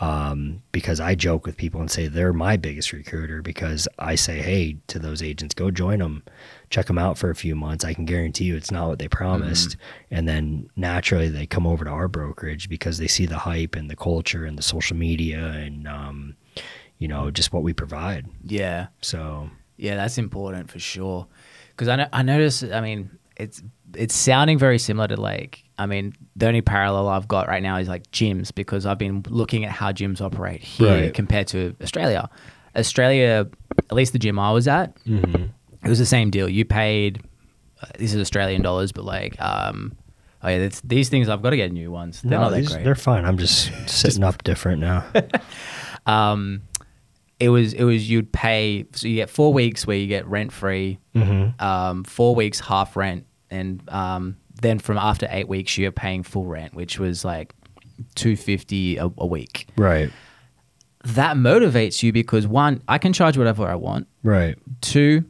[0.00, 4.40] um, because I joke with people and say they're my biggest recruiter because I say,
[4.40, 6.22] hey, to those agents, go join them,
[6.70, 7.84] check them out for a few months.
[7.84, 9.76] I can guarantee you it's not what they promised.
[10.10, 13.90] And then naturally they come over to our brokerage because they see the hype and
[13.90, 16.36] the culture and the social media and, um,
[16.98, 18.26] you know, just what we provide.
[18.44, 18.88] Yeah.
[19.00, 21.26] So, Yeah, that's important for sure.
[21.70, 22.62] Because I know, I notice.
[22.62, 23.62] I mean, it's
[23.98, 25.64] it's sounding very similar to like.
[25.78, 29.24] I mean, the only parallel I've got right now is like gyms because I've been
[29.28, 31.14] looking at how gyms operate here Right.
[31.14, 32.28] compared to Australia.
[32.76, 33.46] Australia,
[33.78, 35.44] at least the gym I was at, Mm-hmm.
[35.84, 36.48] it was the same deal.
[36.48, 37.22] You paid.
[37.80, 39.96] Uh, this is Australian dollars, but like, um,
[40.42, 42.22] oh yeah, it's, these things I've got to get new ones.
[42.22, 42.84] They're no, not that these- great.
[42.84, 43.24] they're fine.
[43.24, 45.04] I'm just sitting up different now.
[46.06, 46.62] um,
[47.38, 50.52] it was it was you'd pay so you get four weeks where you get rent
[50.52, 51.60] free, Mhm.
[51.62, 56.44] um, four weeks half rent, and um, then from after eight weeks you're paying full
[56.46, 57.54] rent, which was like
[58.14, 59.66] two fifty a, a week.
[59.76, 60.10] right.
[61.04, 64.08] That motivates you because one, I can charge whatever I want.
[64.24, 64.58] Right.
[64.80, 65.24] Two,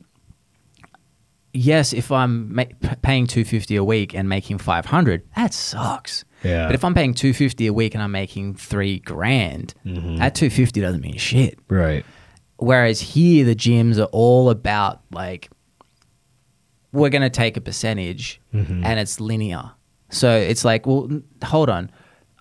[1.53, 2.65] yes, if I'm ma-
[3.03, 6.25] paying two fifty a week and making five hundred, that sucks.
[6.43, 6.67] Yeah.
[6.67, 10.19] But if I'm paying two fifty a week and I'm making three grand, Mhm.
[10.19, 11.59] that two fifty doesn't mean shit.
[11.69, 12.05] Right.
[12.57, 15.49] Whereas here, the gyms are all about like,
[16.93, 18.85] we're going to take a percentage Mhm.
[18.85, 19.71] and it's linear.
[20.11, 21.09] So it's like, well,
[21.45, 21.91] hold on.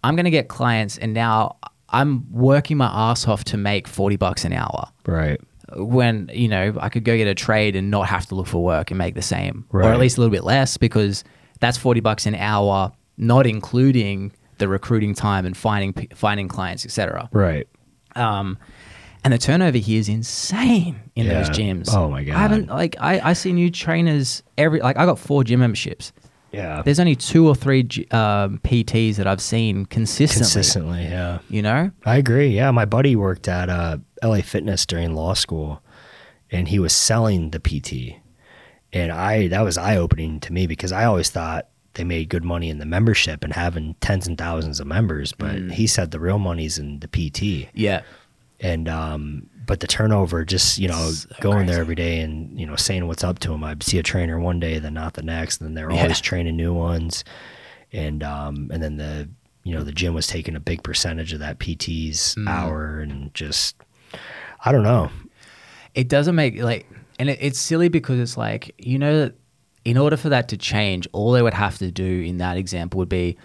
[0.04, 1.58] I'm going to get clients and now
[1.90, 4.88] I'm working my ass off to make 40 bucks an hour.
[5.06, 5.40] Right.
[5.76, 8.64] When, you know, I could go get a trade and not have to look for
[8.64, 11.26] work and make the same, or at least a little bit less because
[11.60, 17.28] that's 40 bucks an hour, not including the recruiting time and finding, finding clients, etc.
[17.34, 17.68] Right.
[18.16, 18.58] Um,
[19.28, 21.94] and the turnover here is insane in those gyms.
[21.94, 22.36] Oh my God.
[22.36, 26.14] I haven't like I, I see new trainers every like I got four gym memberships.
[26.54, 26.82] Yeah.
[26.82, 27.82] There's only two or three
[28.12, 30.44] um, PTs that I've seen consistently.
[30.44, 31.04] Consistently.
[31.04, 31.40] Yeah.
[31.50, 32.48] You know, I agree.
[32.48, 35.84] Yeah, my buddy worked at uh, LA Fitness during law school,
[36.50, 38.16] and he was selling the PT,
[38.94, 42.46] and I that was eye opening to me because I always thought they made good
[42.46, 45.72] money in the membership and having tens and thousands of members, but Mm.
[45.74, 48.04] he said the real money's in the PT, yeah,
[48.60, 52.66] and um, but the turnover, just you know, So going there every day and you
[52.66, 53.64] know saying what's up to them.
[53.64, 56.02] I'd see a trainer one day, then not the next, and then they're Yeah.
[56.04, 57.24] always training new ones,
[57.92, 59.30] and um, and then the
[59.64, 62.48] you know the gym was taking a big percentage of that PT's Mm.
[62.50, 63.76] hour, and just
[64.66, 65.12] I don't know.
[65.94, 66.88] it doesn't make like,
[67.20, 69.36] and it, it's silly because it's like you know that
[69.86, 72.98] in order for that to change, all they would have to do in that example
[72.98, 73.38] would be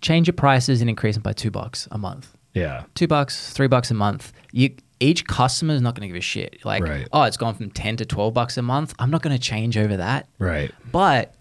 [0.00, 2.34] change your prices and increase them by two bucks a month.
[2.54, 4.32] Yeah, two bucks, three bucks a month.
[4.52, 6.62] You each customer is not going to give a shit.
[6.64, 7.08] Like, Right.
[7.12, 8.94] oh, it's gone from ten to twelve bucks a month.
[8.98, 10.28] I'm not going to change over that.
[10.38, 10.72] right.
[10.92, 11.34] But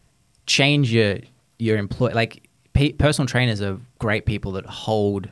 [0.45, 1.18] change your
[1.57, 2.14] your employee.
[2.14, 5.30] Like, pe- personal trainers are great people that hold.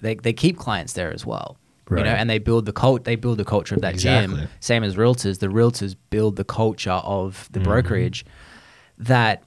[0.00, 1.58] They they keep clients there as well.
[1.88, 1.98] Right.
[1.98, 3.04] You know, and they build the cult.
[3.04, 4.32] They build the culture of that gym.
[4.32, 4.48] Exactly.
[4.60, 5.38] Same as realtors.
[5.40, 7.68] The realtors build the culture of the Mm-hmm.
[7.68, 8.24] brokerage.
[8.98, 9.44] That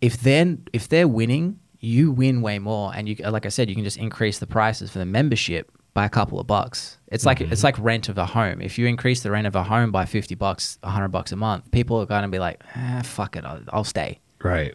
[0.00, 3.74] if then if they're winning, you win way more, and you like I said, you
[3.74, 6.98] can just increase the prices for the membership by a couple of bucks.
[7.08, 7.52] It's like Mm-hmm.
[7.52, 8.60] it's like rent of a home.
[8.60, 11.70] If you increase the rent of a home by fifty bucks, hundred bucks a month,
[11.70, 14.74] people are going to be like, ah, "Fuck it, I'll, I'll stay." Right.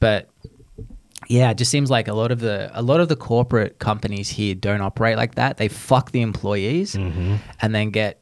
[0.00, 0.28] But
[1.28, 4.28] yeah, it just seems like a lot of the a lot of the corporate companies
[4.28, 5.56] here don't operate like that.
[5.56, 7.36] They fuck the employees Mm-hmm.
[7.60, 8.20] and then get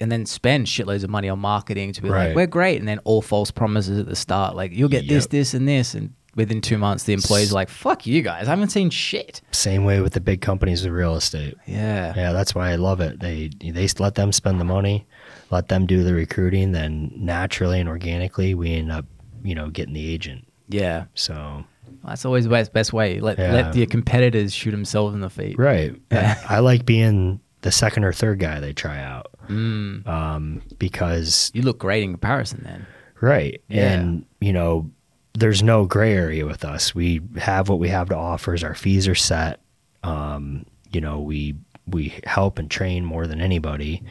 [0.00, 2.26] and then spend shitloads of money on marketing to be Right.
[2.28, 5.26] like, we're great, and then all false promises at the start, like you'll get this,
[5.28, 8.50] this, and this, and within two months, the employees are like, fuck you guys, I
[8.50, 9.40] haven't seen shit.
[9.52, 11.56] Same way with the big companies with real estate.
[11.66, 13.20] Yeah, Yeah, that's why I love it.
[13.20, 15.06] They they let them spend the money,
[15.50, 19.04] let them do the recruiting, then naturally and organically we end up,
[19.44, 20.46] you know, getting the agent.
[20.68, 21.04] yeah.
[21.14, 21.64] So
[22.04, 23.20] That's always the best, best way.
[23.20, 23.52] Let Yeah.
[23.52, 25.56] let your competitors shoot themselves in the feet.
[25.58, 26.36] right, Yeah.
[26.48, 30.06] I like being the second or third guy they try out Mm.
[30.08, 32.86] um, because You look great in comparison, then.
[33.20, 33.92] right, Yeah.
[33.92, 34.90] and you know,
[35.34, 36.94] there's no gray area with us.
[36.94, 38.56] We have what we have to offer.
[38.62, 39.60] Our fees are set.
[40.02, 41.54] Um, you know, we
[41.86, 44.02] we help and train more than anybody,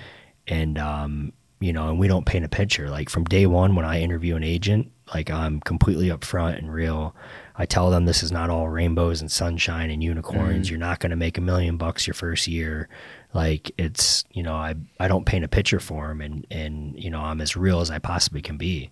[0.47, 2.89] and um, you know, and we don't paint a picture.
[2.89, 7.15] Like from day one, when I interview an agent, Like I'm completely upfront and real.
[7.55, 10.69] I tell them this is not all rainbows and sunshine and unicorns.
[10.69, 12.87] You're not going to make a million bucks your first year.
[13.33, 17.09] Like it's, you know, I, I don't paint a picture for them and, and, you
[17.09, 18.89] know, I'm as real as I possibly can be.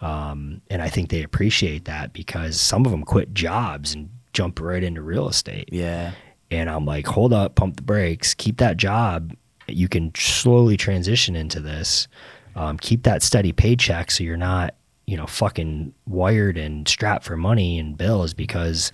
[0.00, 4.60] Um, and I think they appreciate that because some of them quit jobs and jump
[4.60, 5.68] right into real estate.
[5.72, 6.12] Yeah.
[6.50, 9.34] And I'm like, hold up, pump the brakes, keep that job.
[9.66, 12.08] You can slowly transition into this.
[12.54, 14.74] Um, keep that steady paycheck so you're not,
[15.06, 18.92] you know, fucking wired and strapped for money and bills because,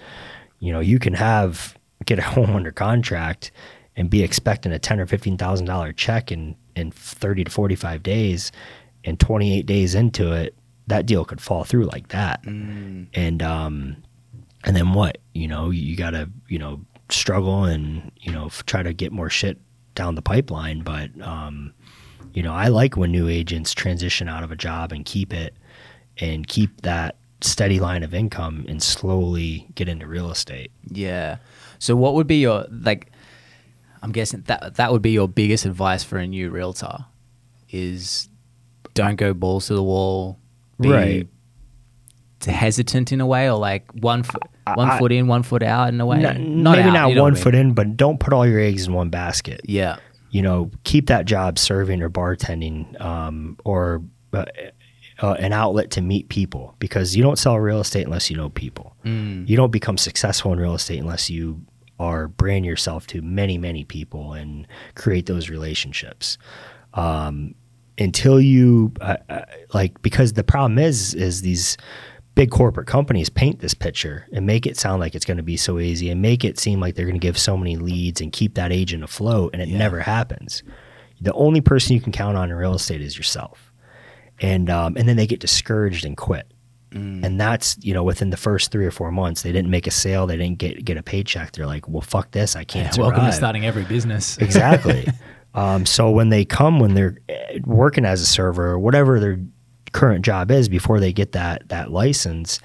[0.61, 1.77] you know, you can have
[2.07, 3.51] get a home under contract
[3.97, 7.77] and be expecting a ten or fifteen thousand dollar check in in thirty to forty
[7.77, 8.51] five days,
[9.05, 10.55] and twenty eight days into it,
[10.93, 12.45] that deal could fall through like that.
[13.15, 13.97] And um,
[14.65, 15.19] and then what?
[15.33, 19.31] You know, you gotta you know struggle and you know f- try to get more
[19.31, 19.59] shit
[19.95, 20.83] down the pipeline.
[20.83, 21.73] But um,
[22.35, 25.55] you know, I like when new agents transition out of a job and keep it
[26.19, 30.71] and keep that steady line of income and slowly get into real estate.
[30.89, 31.39] Yeah.
[31.79, 33.11] So what would be your like
[34.03, 37.07] I'm guessing that that would be your biggest advice for a new realtor
[37.71, 38.29] is
[38.95, 40.39] don't go balls to the wall.
[40.81, 41.29] Be Right.
[42.45, 44.43] hesitant in a way or like one foot
[44.75, 46.25] one I- foot in, one foot out in a way.
[46.25, 47.43] N- maybe out, not you know one what I mean?
[47.43, 49.61] foot in, but don't put all your eggs in one basket.
[49.65, 49.97] Yeah.
[50.31, 54.47] you know, keep that job serving or bartending um, or uh,
[55.23, 58.49] uh, an outlet to meet people because you don't sell real estate unless you know
[58.49, 58.97] people.
[59.05, 59.47] Mm.
[59.47, 61.61] You don't become successful in real estate unless you
[62.01, 66.39] are brand yourself to many, many people and create those relationships.
[66.95, 67.55] Um,
[67.99, 69.43] until you uh, uh,
[69.75, 71.77] like, because the problem is, is these
[72.35, 75.57] big corporate companies paint this picture and make it sound like it's going to be
[75.57, 78.33] so easy and make it seem like they're going to give so many leads and
[78.33, 79.77] keep that agent afloat and it Yeah.
[79.79, 80.63] never happens
[81.21, 83.71] the only person you can count on in real estate is yourself
[84.41, 86.51] and um, and then they get discouraged and quit
[86.95, 89.91] and that's you know within the first three or four months they didn't make a
[89.91, 93.21] sale they didn't get get a paycheck they're like well fuck this i can't Welcome
[93.21, 94.37] to survive." starting every business.
[94.39, 95.07] exactly.
[95.55, 99.39] um, so when they come, when they're eh, working as a server or whatever their
[99.93, 102.61] current job is, before they get that that license,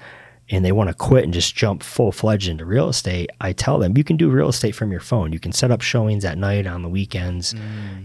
[0.50, 3.78] and they want to quit and just jump full fledged into real estate, I tell
[3.78, 5.32] them you can do real estate from your phone.
[5.32, 7.54] You can set up showings at night on the weekends.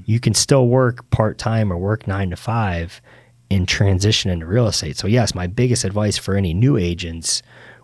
[0.05, 3.01] You can still work part time or work nine to five
[3.49, 4.97] and transition into real estate.
[4.97, 7.41] So yes, my biggest advice for any new agents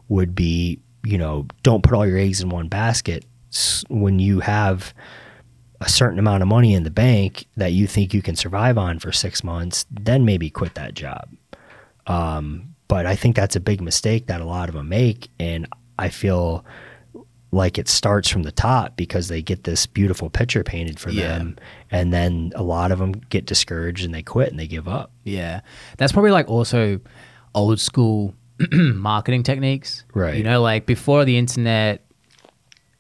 [0.10, 3.26] would be, you know, don't put all your eggs in one basket.
[3.90, 4.94] When you have
[5.82, 9.00] a certain amount of money in the bank that you think you can survive on
[9.00, 11.30] for six months, then maybe quit that job.
[12.08, 15.68] Um, but I think that's a big mistake that a lot of them make, and
[15.98, 16.66] I feel
[17.52, 21.38] like it starts from the top because they get this beautiful picture painted for Yeah.
[21.38, 21.58] them,
[21.92, 25.12] and then a lot of them get discouraged and they quit and they give up.
[25.24, 25.62] Yeah.
[25.98, 27.00] That's probably like also
[27.56, 28.34] old school
[28.72, 30.04] marketing techniques.
[30.14, 30.36] Right.
[30.36, 32.06] You know, like before the internet,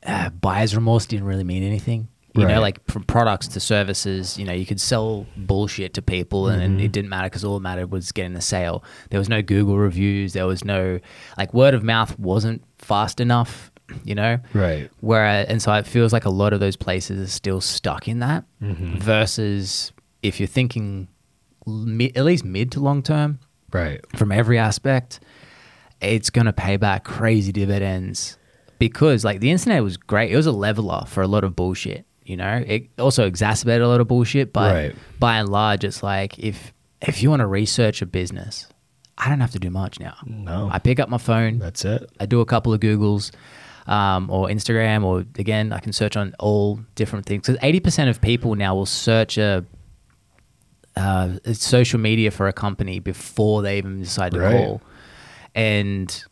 [0.03, 2.07] uh, buyer's remorse didn't really mean anything.
[2.39, 2.55] You Right.
[2.55, 6.61] know, like from products to services, you know, you could sell bullshit to people and,
[6.61, 6.91] and it mm-hmm.
[6.91, 8.83] didn't matter because all that mattered was getting the sale.
[9.09, 10.33] There was no Google reviews.
[10.33, 10.99] There was no,
[11.37, 13.71] like, word of mouth wasn't fast enough,
[14.03, 14.37] you know?
[14.53, 14.89] Right.
[15.01, 18.19] Whereas, and so it feels like a lot of those places are still stuck in
[18.19, 18.45] that.
[18.61, 18.97] Mm-hmm.
[18.99, 19.91] Versus
[20.21, 21.07] if you're thinking
[21.65, 23.39] mi- at least mid to long term
[23.71, 24.01] Right.
[24.15, 25.19] from every aspect,
[26.01, 28.37] it's going to pay back crazy dividends
[28.79, 30.31] because like the internet was great.
[30.31, 32.05] It was a leveler for a lot of bullshit.
[32.29, 34.95] You know, it also exacerbated a lot of bullshit, but Right.
[35.19, 38.67] by and large, it's like if if you want to research a business,
[39.17, 40.13] I don't have to do much now.
[40.25, 40.69] No.
[40.71, 42.09] I pick up my phone, That's it.
[42.19, 43.31] I do a couple of Googles
[43.87, 47.47] um, or Instagram, or again, I can search on all different things.
[47.47, 49.65] Because 80% of people now will search a,
[50.95, 54.51] uh, social media for a company before they even decide to Right.
[54.51, 54.81] call.
[55.55, 56.23] And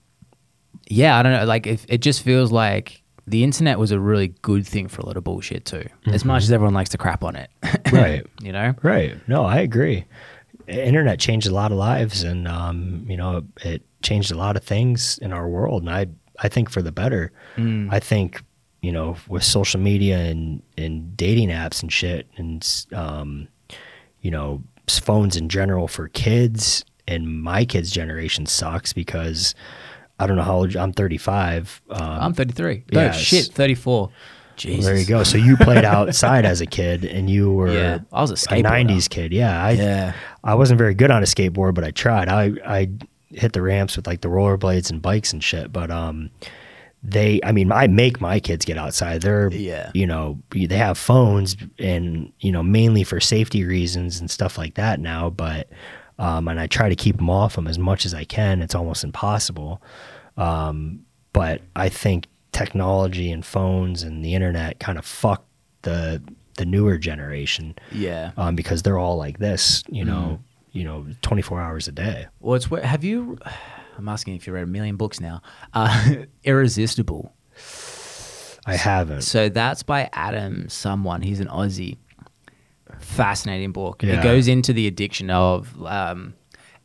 [0.87, 1.45] yeah, I don't know.
[1.45, 5.05] Like, if, it just feels like the internet was a really good thing for a
[5.05, 7.49] lot of bullshit too, as much as everyone likes to crap on it.
[7.91, 8.25] Right.
[8.41, 8.73] you know?
[8.83, 9.15] Right.
[9.27, 10.05] No, I agree.
[10.67, 14.63] Internet changed a lot of lives, and um, you know, it changed a lot of
[14.63, 16.07] things in our world, and I
[16.39, 17.31] I think for the better.
[17.91, 18.43] I think
[18.81, 23.47] you know with social media and and dating apps and shit, and um,
[24.21, 29.55] you know phones in general for kids and my kids' generation sucks because
[30.19, 31.81] I don't know how old you- I'm 35.
[31.91, 32.83] Um, I'm 33.
[32.91, 33.17] No, Yes.
[33.19, 34.09] shit, 34.
[34.55, 34.85] Jesus.
[34.85, 35.21] there you go.
[35.23, 38.87] So you played outside as a kid, and you were Yeah, I was a skateboarder.
[38.87, 39.31] '90s kid.
[39.31, 40.13] Yeah, I Yeah.
[40.43, 42.27] I wasn't very good on a skateboard, but I tried.
[42.27, 42.89] I I
[43.29, 45.71] hit the ramps with like the rollerblades and bikes and shit.
[45.71, 46.31] But um,
[47.03, 49.21] they, I mean, I make my kids get outside.
[49.21, 49.91] They're, Yeah.
[49.93, 54.73] you know, they have phones and you know mainly for safety reasons and stuff like
[54.73, 55.29] that now.
[55.29, 55.67] But
[56.19, 58.61] um, and I try to keep them off them as much as I can.
[58.61, 59.81] It's almost impossible,
[60.37, 65.45] um, but I think technology and phones and the internet kind of fuck
[65.83, 66.21] the
[66.57, 68.31] the newer generation Yeah.
[68.35, 70.39] um, because they're all like this, you know,
[70.71, 72.25] you know, 24 hours a day.
[72.39, 73.37] Well, it's where have you?
[73.97, 75.41] I'm asking if you read a million books now.
[75.73, 77.33] Uh, Irresistible.
[78.65, 79.21] I haven't.
[79.21, 81.21] So that's by Adam someone.
[81.21, 81.97] He's an Aussie.
[82.99, 84.03] Fascinating book.
[84.03, 84.19] Yeah.
[84.19, 86.33] It goes into the addiction of um,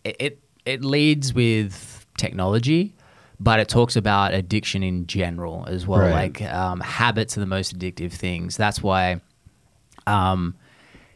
[0.05, 0.39] it, it.
[0.65, 2.95] It leads with technology,
[3.41, 6.03] but it talks about addiction in general as well.
[6.03, 6.41] Right.
[6.41, 8.57] Like um, habits are the most addictive things.
[8.57, 9.21] That's why,
[10.07, 10.55] um,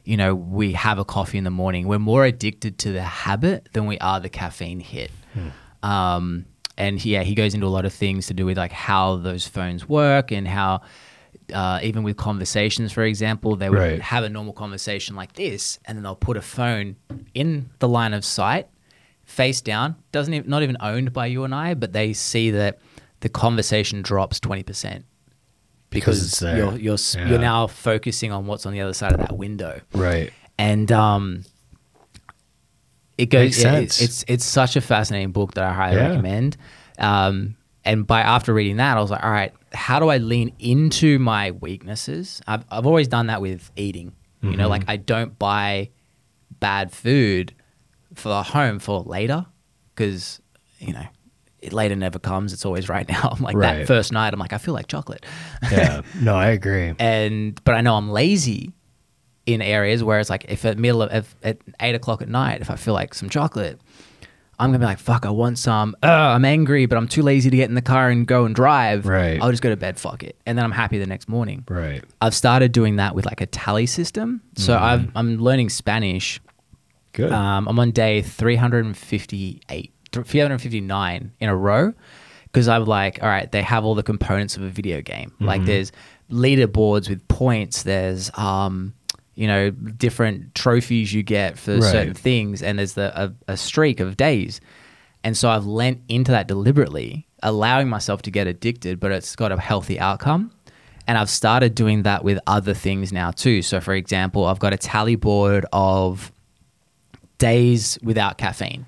[0.05, 1.86] you know, we have a coffee in the morning.
[1.86, 5.12] We're more addicted to the habit than we are the caffeine hit.
[5.85, 6.47] Um,
[6.77, 9.47] and yeah, he goes into a lot of things to do with like how those
[9.47, 10.81] phones work and how
[11.53, 14.01] uh, even with conversations, for example, they would Right.
[14.01, 16.97] have a normal conversation like this, and then they'll put a phone
[17.35, 18.67] in the line of sight,
[19.25, 22.79] face down, doesn't even, not even owned by you and I, but they see that
[23.21, 25.05] the conversation drops twenty percent
[25.91, 26.57] Because there.
[26.57, 27.29] you're you're Yeah.
[27.31, 30.33] you're now focusing on what's on the other side of that window Right.
[30.59, 31.45] and um,
[33.19, 33.63] it goes.
[33.63, 36.09] Yeah, it's, it's such a fascinating book that I highly Yeah.
[36.09, 36.57] recommend.
[36.99, 37.37] recommend.
[37.49, 37.57] Um,
[37.87, 41.19] and by after reading that, I was like, all right, how do I lean into
[41.19, 42.43] my weaknesses?
[42.47, 44.13] I've I've always done that with eating.
[44.43, 44.59] You Mm-hmm.
[44.59, 45.91] know, like I don't buy
[46.61, 47.55] bad food
[48.15, 49.47] for the home for later
[49.95, 50.41] because
[50.79, 51.07] you know.
[51.59, 52.53] It later never comes.
[52.53, 53.31] It's always right now.
[53.33, 54.33] I'm like that first night.
[54.33, 55.25] I'm like, I feel like chocolate.
[55.73, 56.03] Yeah.
[56.21, 56.95] no, I agree.
[57.01, 58.73] and but I know I'm lazy
[59.47, 62.61] in areas where it's like if at middle of if, at eight o'clock at night,
[62.61, 63.81] if I feel like some chocolate,
[64.59, 65.95] I'm gonna be like, fuck, I want some.
[66.03, 68.55] Uh, I'm angry, but I'm too lazy to get in the car and go and
[68.55, 69.07] drive.
[69.07, 69.41] Right.
[69.41, 69.99] I'll just go to bed.
[69.99, 71.65] Fuck it, and then I'm happy the next morning.
[71.69, 72.03] Right.
[72.20, 74.41] I've started doing that with like a tally system.
[74.57, 76.41] So I've, I'm learning Spanish.
[77.12, 77.33] Good.
[77.33, 81.93] Um, I'm on day 358, 359 in a row
[82.45, 85.33] because I'm like, all right, they have all the components of a video game.
[85.41, 85.93] Like there's
[86.31, 87.83] leaderboards with points.
[87.83, 88.95] There's, um,
[89.37, 91.83] you know, different trophies you get for Right.
[91.93, 94.61] certain things, and there's the a, a streak of days.
[95.23, 99.53] And so I've lent into that deliberately, allowing myself to get addicted, but it's got
[99.53, 100.51] a healthy outcome.
[101.09, 103.63] And I've started doing that with other things now too.
[103.63, 106.33] So, for example, I've got a tally board of
[107.39, 108.87] days without caffeine.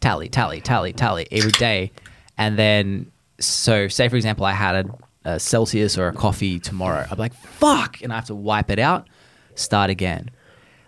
[0.00, 1.92] Tally, tally, tally, tally every day.
[2.36, 4.98] And then, so say for example, I had a,
[5.34, 7.06] a Celsius or a coffee tomorrow.
[7.10, 8.00] I'm like, fuck.
[8.02, 9.08] And I have to wipe it out,
[9.54, 10.30] start again.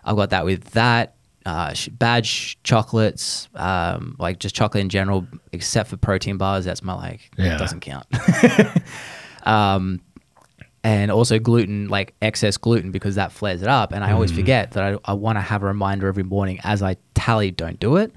[0.04, 1.14] I've got that with that.
[1.44, 6.64] Uh, bad sh- chocolates, um, like just chocolate in general, except for protein bars.
[6.64, 7.56] That's my like, Yeah.
[7.56, 8.04] doesn't count.
[9.44, 10.00] um,
[10.82, 13.92] and also gluten, like excess gluten, because that flares it up.
[13.92, 16.82] And I always forget that I, I want to have a reminder every morning as
[16.82, 18.12] I tally, don't do it.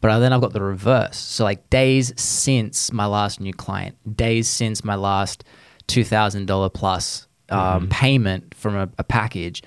[0.00, 1.16] But then I've got the reverse.
[1.16, 5.44] So, like days since my last new client, days since my last
[5.88, 9.62] $2,000 plus um, payment from a, a package.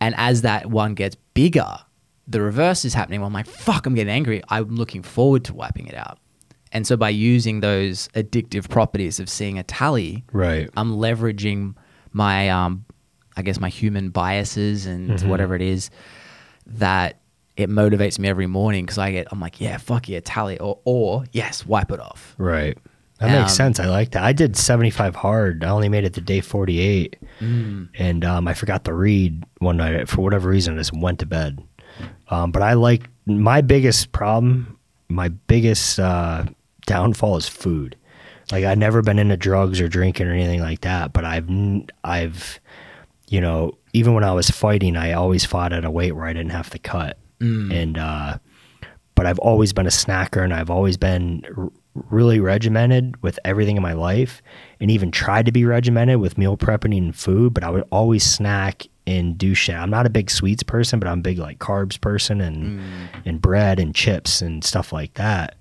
[0.00, 1.78] And as that one gets bigger,
[2.26, 3.22] the reverse is happening.
[3.22, 4.42] I'm like, fuck, I'm getting angry.
[4.48, 6.18] I'm looking forward to wiping it out.
[6.72, 10.68] And so by using those addictive properties of seeing a tally, right.
[10.76, 11.74] I'm leveraging
[12.12, 12.84] my, um,
[13.36, 15.28] I guess, my human biases and Mm-hmm.
[15.28, 15.88] whatever it is
[16.66, 17.20] that
[17.56, 20.78] it motivates me every morning because I get, I'm like, yeah, fuck yeah, tally, or,
[20.84, 22.34] or yes, wipe it off.
[22.38, 22.76] Right.
[23.18, 23.80] That makes Um, sense.
[23.80, 24.22] I like that.
[24.22, 25.64] I did 75 hard.
[25.64, 27.16] I only made it to day 48.
[27.40, 27.88] Mm.
[27.98, 30.08] And um, I forgot to read one night.
[30.08, 31.60] For whatever reason, I just went to bed.
[32.28, 34.78] Um, but I like my biggest problem,
[35.08, 36.44] my biggest uh,
[36.86, 37.96] downfall is food.
[38.52, 41.12] Like I've never been into drugs or drinking or anything like that.
[41.12, 41.48] But I've,
[42.04, 42.60] I've,
[43.28, 46.32] you know, even when I was fighting, I always fought at a weight where I
[46.32, 47.18] didn't have to cut.
[47.72, 48.38] And, uh,
[49.14, 51.42] but I've always been a snacker and I've always been
[52.10, 54.42] really regimented with everything in my life
[54.80, 58.24] and even tried to be regimented with meal prepping and food, but I would always
[58.24, 59.74] snack and do shit.
[59.74, 62.80] I'm not a big sweets person, but I'm a big like carbs person and
[63.24, 65.56] and bread and chips and stuff like that.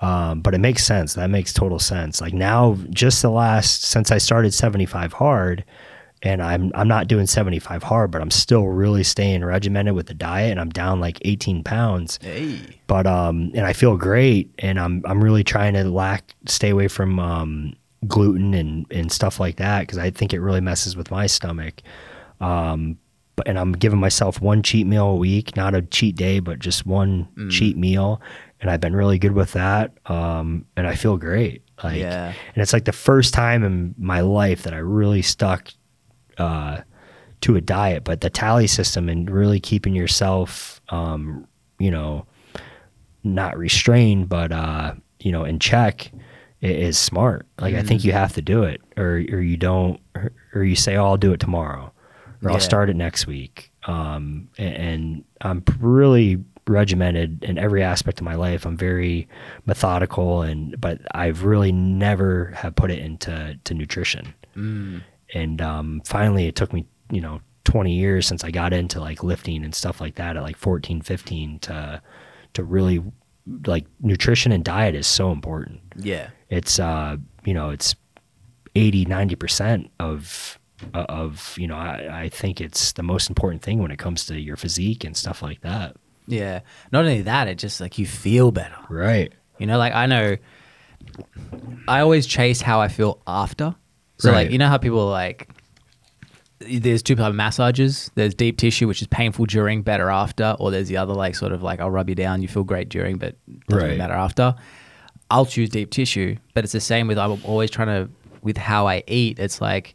[0.00, 1.14] Um, but it makes sense.
[1.14, 2.20] That makes total sense.
[2.20, 5.64] Like now, just the last since I started 75 hard,
[6.22, 10.14] and I'm I'm not doing 75 hard, but I'm still really staying regimented with the
[10.14, 12.58] diet, and I'm down like 18 pounds Hey.
[12.86, 16.88] but um and I feel great and I'm I'm really trying to lack stay away
[16.88, 17.74] from um
[18.06, 21.82] gluten and and stuff like that because I think it really messes with my stomach.
[22.40, 22.98] Um
[23.36, 26.58] but and I'm giving myself one cheat meal a week, not a cheat day, but
[26.58, 28.20] just one cheat meal
[28.60, 29.92] and I've been really good with that.
[30.06, 31.62] Um and I feel great.
[31.84, 32.28] Like Yeah.
[32.54, 35.70] and it's like the first time in my life that I really stuck
[36.38, 36.80] uh
[37.42, 41.46] to a diet, but the tally system and really keeping yourself um
[41.78, 42.26] you know
[43.24, 46.12] not restrained, but uh, you know, in check,
[46.62, 47.44] is smart.
[47.60, 50.76] Like I think you have to do it, or or you don't, or, or you
[50.76, 51.92] say, "Oh, I'll do it tomorrow,"
[52.42, 52.52] or Yeah.
[52.54, 58.24] "I'll start it next week." Um, a- and, I'm really regimented in every aspect of
[58.24, 58.64] my life.
[58.64, 59.28] I'm very
[59.66, 64.34] methodical, and but I've really never have put it into to nutrition
[65.34, 69.22] and um, finally it took me you know 20 years since i got into like
[69.24, 72.00] lifting and stuff like that at like 14 15 to
[72.54, 73.02] to really
[73.66, 76.30] like nutrition and diet is so important Yeah.
[76.48, 77.94] it's uh you know it's
[78.74, 80.58] 80 90% of
[80.94, 84.26] uh, of you know I, I think it's the most important thing when it comes
[84.26, 85.96] to your physique and stuff like that
[86.26, 86.60] Yeah.
[86.92, 88.76] Not only that, it just like you feel better.
[88.90, 90.36] right You know, like I know
[91.88, 93.74] I always chase how I feel after.
[94.18, 94.44] So Right.
[94.44, 95.48] like you know how people like
[96.60, 98.10] there's two type of massages.
[98.14, 101.52] There's deep tissue, which is painful during, better after, or there's the other like sort
[101.52, 103.36] of like I'll rub you down, you feel great during, but
[103.68, 103.98] doesn't Right.
[103.98, 104.54] matter after.
[105.30, 108.08] I'll choose deep tissue, but it's the same with I'm always trying to
[108.42, 109.38] with how I eat.
[109.38, 109.94] It's like,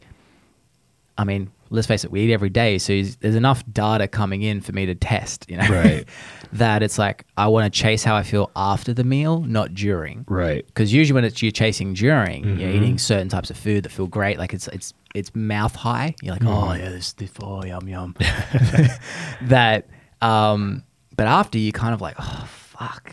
[1.18, 4.60] I mean, let's face it, we eat every day, so there's enough data coming in
[4.60, 5.46] for me to test.
[5.48, 6.06] You know, Right.
[6.52, 10.24] that it's like I want to chase how I feel after the meal, not during
[10.28, 12.76] right because usually when it's you're chasing during, you're Mm-hmm.
[12.76, 14.38] eating certain types of food that feel great.
[14.38, 16.14] Like it's it's it's mouth high.
[16.22, 16.70] You're like, Mm-hmm.
[16.70, 18.14] oh yeah, this this oh yum yum.
[19.42, 19.88] that,
[20.20, 20.84] um,
[21.16, 23.12] but after you kind of like, oh fuck.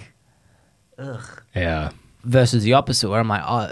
[0.98, 1.42] Ugh.
[1.56, 1.92] Yeah
[2.26, 3.72] Versus the opposite, where I'm like, oh,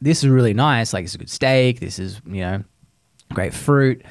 [0.00, 0.92] this is really nice.
[0.92, 1.80] Like it's a good steak.
[1.80, 2.64] This is you know,
[3.32, 4.02] great fruit.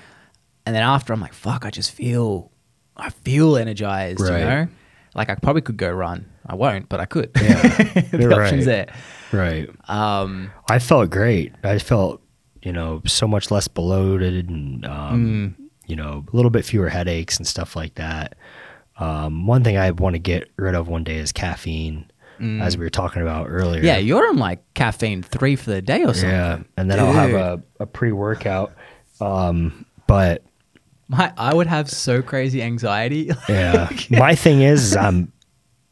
[0.66, 2.52] And then after, I'm like, fuck, I just feel,
[2.98, 4.22] I feel energized.
[4.22, 4.40] Right.
[4.40, 4.68] You know,
[5.14, 6.30] like I probably could go run.
[6.46, 7.32] I won't, but I could.
[7.36, 7.62] Yeah.
[8.12, 8.90] the You're option's right.
[9.32, 9.68] there.
[9.68, 11.54] right Um, I felt great.
[11.64, 12.22] I felt,
[12.62, 15.56] you know, so much less bloated and, um,
[15.88, 18.36] you know, a little bit fewer headaches and stuff like that.
[18.98, 22.10] Um, one thing I want to get rid of one day is caffeine,
[22.40, 23.82] as we were talking about earlier.
[23.82, 26.30] Yeah, you're on like caffeine three for the day or something.
[26.30, 26.60] yeah.
[26.78, 28.74] And then I'll have a, a pre workout.
[29.22, 30.44] Um, but
[31.08, 33.32] My, I would have so crazy anxiety.
[33.50, 35.32] yeah, my thing is, is I'm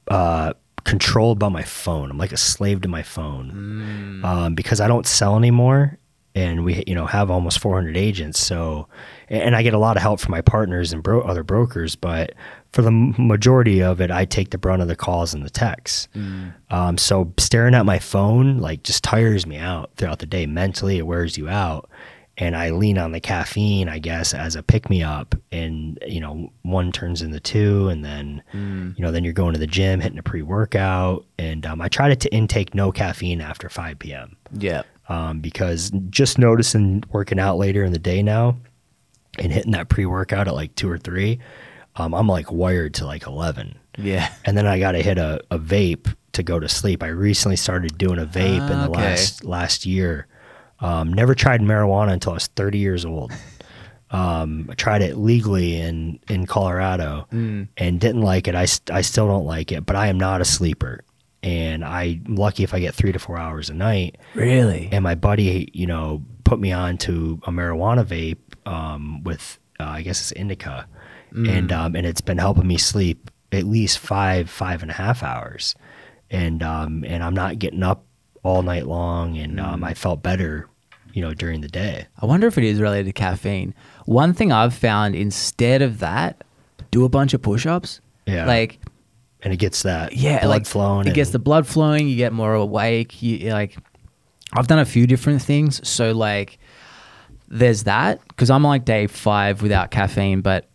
[0.07, 2.11] uh, controlled by my phone.
[2.11, 5.97] I'm like a slave to my phone um, because I don't sell anymore,
[6.35, 8.39] and we you know have almost 400 agents.
[8.39, 8.87] So,
[9.29, 12.33] and I get a lot of help from my partners and bro- other brokers, but
[12.71, 16.07] for the majority of it, I take the brunt of the calls and the texts.
[16.71, 20.97] Um, so staring at my phone like just tires me out throughout the day mentally.
[20.97, 21.87] It wears you out.
[22.39, 25.35] And I lean on the caffeine, I guess, as a pick me up.
[25.51, 27.89] And, you know, one turns into two.
[27.89, 31.25] And then, you know, then you're going to the gym, hitting a pre workout.
[31.37, 34.35] And um, I try to intake no caffeine after 5 p.m.
[34.57, 34.81] yeah.
[35.09, 38.57] Um, because just noticing working out later in the day now
[39.37, 41.39] and hitting that pre workout at like two or three,
[41.97, 44.33] um, I'm like wired to like 11 Yeah.
[44.45, 47.03] and then I got to hit a, a vape to go to sleep.
[47.03, 49.01] I recently started doing a vape in Ah, the okay.
[49.01, 50.25] last last year.
[50.83, 53.31] Um, never tried marijuana until I was 30 years old.
[54.11, 57.67] Um, I tried it legally in in Colorado Mm.
[57.77, 58.53] and didn't like it.
[58.53, 61.03] I, I still don't like it, but I am not a sleeper,
[61.41, 64.17] and I'm lucky if I get three to four hours a night.
[64.35, 64.89] Really?
[64.91, 68.37] And my buddy, you know, put me on to a marijuana vape
[68.71, 70.85] um, with, uh, I guess it's indica,
[71.31, 75.23] and um, and it's been helping me sleep at least five, five and a half
[75.23, 75.73] hours,
[76.29, 78.05] and um, and I'm not getting up
[78.43, 80.67] all night long, and um, I felt better,
[81.13, 82.07] you know, during the day.
[82.21, 83.73] I wonder if it is related to caffeine.
[84.05, 86.43] One thing I've found instead of that,
[86.91, 88.01] do a bunch of push ups.
[88.25, 88.45] Yeah.
[88.45, 88.79] Like,
[89.41, 91.07] And it gets that yeah, blood like flowing.
[91.07, 92.07] It gets the blood flowing.
[92.07, 93.21] You get more awake.
[93.21, 93.77] You like,
[94.53, 95.87] I've done a few different things.
[95.87, 96.57] So like,
[97.47, 100.41] there's that because I'm like day five without caffeine.
[100.41, 100.67] But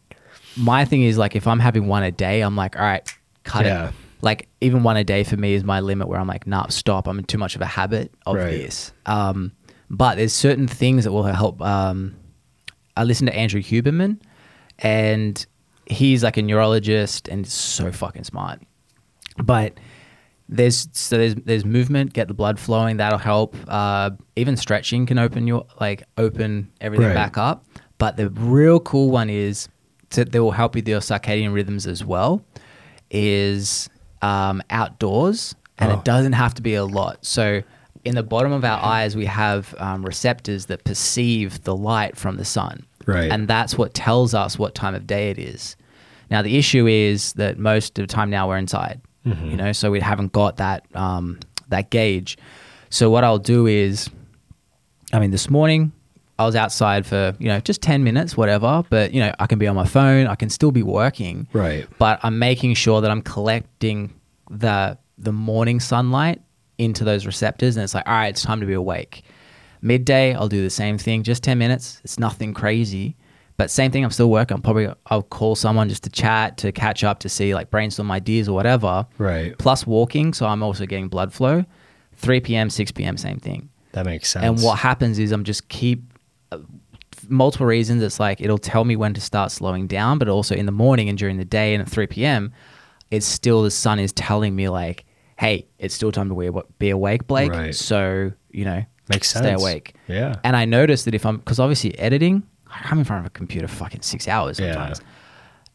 [0.56, 3.08] my thing is like, if I'm having one a day, I'm like, all right,
[3.44, 3.88] cut Yeah.
[3.88, 3.94] it.
[4.20, 7.06] Like even one a day for me is my limit where I'm like, nah, stop.
[7.06, 8.50] I'm in too much of a habit of Right.
[8.50, 8.92] this.
[9.06, 9.52] Um,
[9.90, 11.60] but there's certain things that will help.
[11.62, 12.16] Um,
[12.96, 14.20] I listened to Andrew Huberman,
[14.78, 15.44] and
[15.86, 18.60] he's like a neurologist and so fucking smart.
[19.42, 19.74] But
[20.48, 22.96] there's so there's there's movement, get the blood flowing.
[22.98, 23.54] That'll help.
[23.68, 27.14] Uh, even stretching can open your like open everything Right.
[27.14, 27.64] back up.
[27.98, 29.68] But the real cool one is
[30.10, 32.44] that will help with your circadian rhythms as well.
[33.10, 33.88] Is
[34.22, 35.98] um, outdoors, and Oh.
[35.98, 37.24] it doesn't have to be a lot.
[37.24, 37.62] So
[38.08, 42.36] in the bottom of our eyes, we have um, receptors that perceive the light from
[42.36, 42.84] the sun.
[43.06, 43.30] Right.
[43.30, 45.76] And that's what tells us what time of day it is.
[46.30, 49.90] Now, the issue is that most of the time now we're inside, you know, so
[49.90, 52.38] we haven't got that, um, that gauge.
[52.90, 54.08] So, what I'll do is,
[55.12, 55.92] I mean, this morning
[56.38, 59.58] I was outside for, you know, just 10 minutes, whatever, but, you know, I can
[59.58, 61.86] be on my phone, I can still be working Right.
[61.98, 64.14] but I'm making sure that I'm collecting
[64.50, 66.40] the the morning sunlight
[66.78, 69.24] into those receptors, and it's like, all right, it's time to be awake.
[69.82, 72.00] Midday, I'll do the same thing, just ten minutes.
[72.04, 73.16] It's nothing crazy,
[73.56, 74.04] but same thing.
[74.04, 74.56] I'm still working.
[74.56, 78.10] I'll probably I'll call someone just to chat, to catch up, to see like brainstorm
[78.10, 79.06] ideas or whatever.
[79.18, 79.56] Right.
[79.58, 81.64] Plus walking, so I'm also getting blood flow.
[82.16, 83.68] 3 p.m., 6 p.m., same thing.
[83.92, 84.44] That makes sense.
[84.44, 86.02] And what happens is I'm just keep
[86.52, 86.58] uh,
[87.28, 88.02] multiple reasons.
[88.02, 91.08] It's like it'll tell me when to start slowing down, but also in the morning
[91.08, 92.52] and during the day and at 3 p.m.,
[93.10, 95.04] it's still the sun is telling me like,
[95.38, 97.52] hey, it's still time to be awa- be awake, Blake.
[97.52, 97.74] Right.
[97.74, 99.94] So you know, Makes stay awake.
[100.08, 100.36] Yeah.
[100.44, 103.68] And I noticed that if I'm because obviously editing, I'm in front of a computer
[103.68, 104.72] for fucking six hours Yeah.
[104.74, 105.00] sometimes,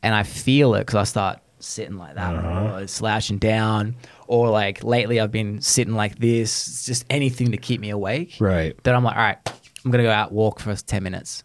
[0.03, 2.75] and I feel it because I start sitting like that, Uh-huh.
[2.81, 3.95] or slouching down,
[4.27, 6.67] or like lately I've been sitting like this.
[6.67, 8.35] It's just anything to keep me awake.
[8.39, 8.75] Right.
[8.83, 9.37] Then I'm like, all right,
[9.85, 11.43] I'm gonna go out walk for ten minutes.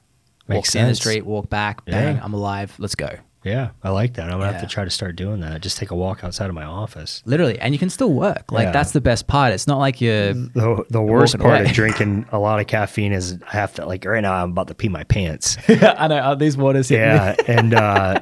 [0.48, 2.24] Walk Makes down the street, walk back, bang, Yeah.
[2.24, 2.74] I'm alive.
[2.78, 3.10] Let's go.
[3.44, 4.24] Yeah, I like that.
[4.24, 4.60] I'm gonna have Yeah.
[4.62, 5.60] to try to start doing that.
[5.62, 7.22] Just take a walk outside of my office.
[7.24, 8.50] Literally, and you can still work.
[8.50, 8.72] Like Yeah.
[8.72, 9.52] that's the best part.
[9.52, 10.32] It's not like you're.
[10.34, 11.70] The the worst walking part away.
[11.70, 14.68] of drinking a lot of caffeine is I have to like right now I'm about
[14.68, 15.56] to pee my pants.
[15.68, 16.88] I know uh, these waters.
[16.88, 17.04] hit me.
[17.04, 18.20] yeah, and uh,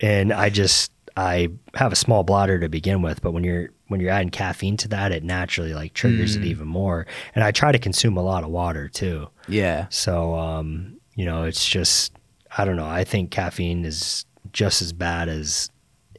[0.00, 4.00] and I just I have a small bladder to begin with, but when you're when
[4.00, 6.40] you're adding caffeine to that, it naturally like triggers Mm.
[6.42, 7.06] it even more.
[7.34, 9.28] And I try to consume a lot of water too.
[9.48, 9.86] yeah.
[9.90, 12.12] So um, you know, it's just
[12.58, 12.86] I don't know.
[12.86, 15.70] I think caffeine is just as bad as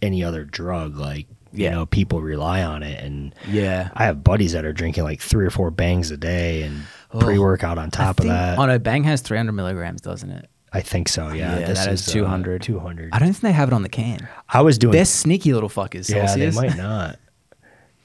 [0.01, 0.97] any other drug.
[0.97, 1.71] Like you Yeah.
[1.71, 3.89] know, people rely on it, and Yeah.
[3.95, 6.83] I have buddies that are drinking like three or four bangs a day and
[7.13, 7.19] Oh.
[7.19, 8.59] pre workout on top I of that.
[8.59, 10.49] Oh no, Bang has 300 milligrams, doesn't it?
[10.73, 11.29] I think so.
[11.29, 12.61] Yeah, Yeah, that is 200.
[12.61, 13.09] Two hundred.
[13.13, 14.27] I don't think they have it on the can.
[14.49, 16.09] I was doing They're sneaky little fuckers.
[16.09, 16.55] Yeah, Celsius.
[16.55, 17.17] they might not.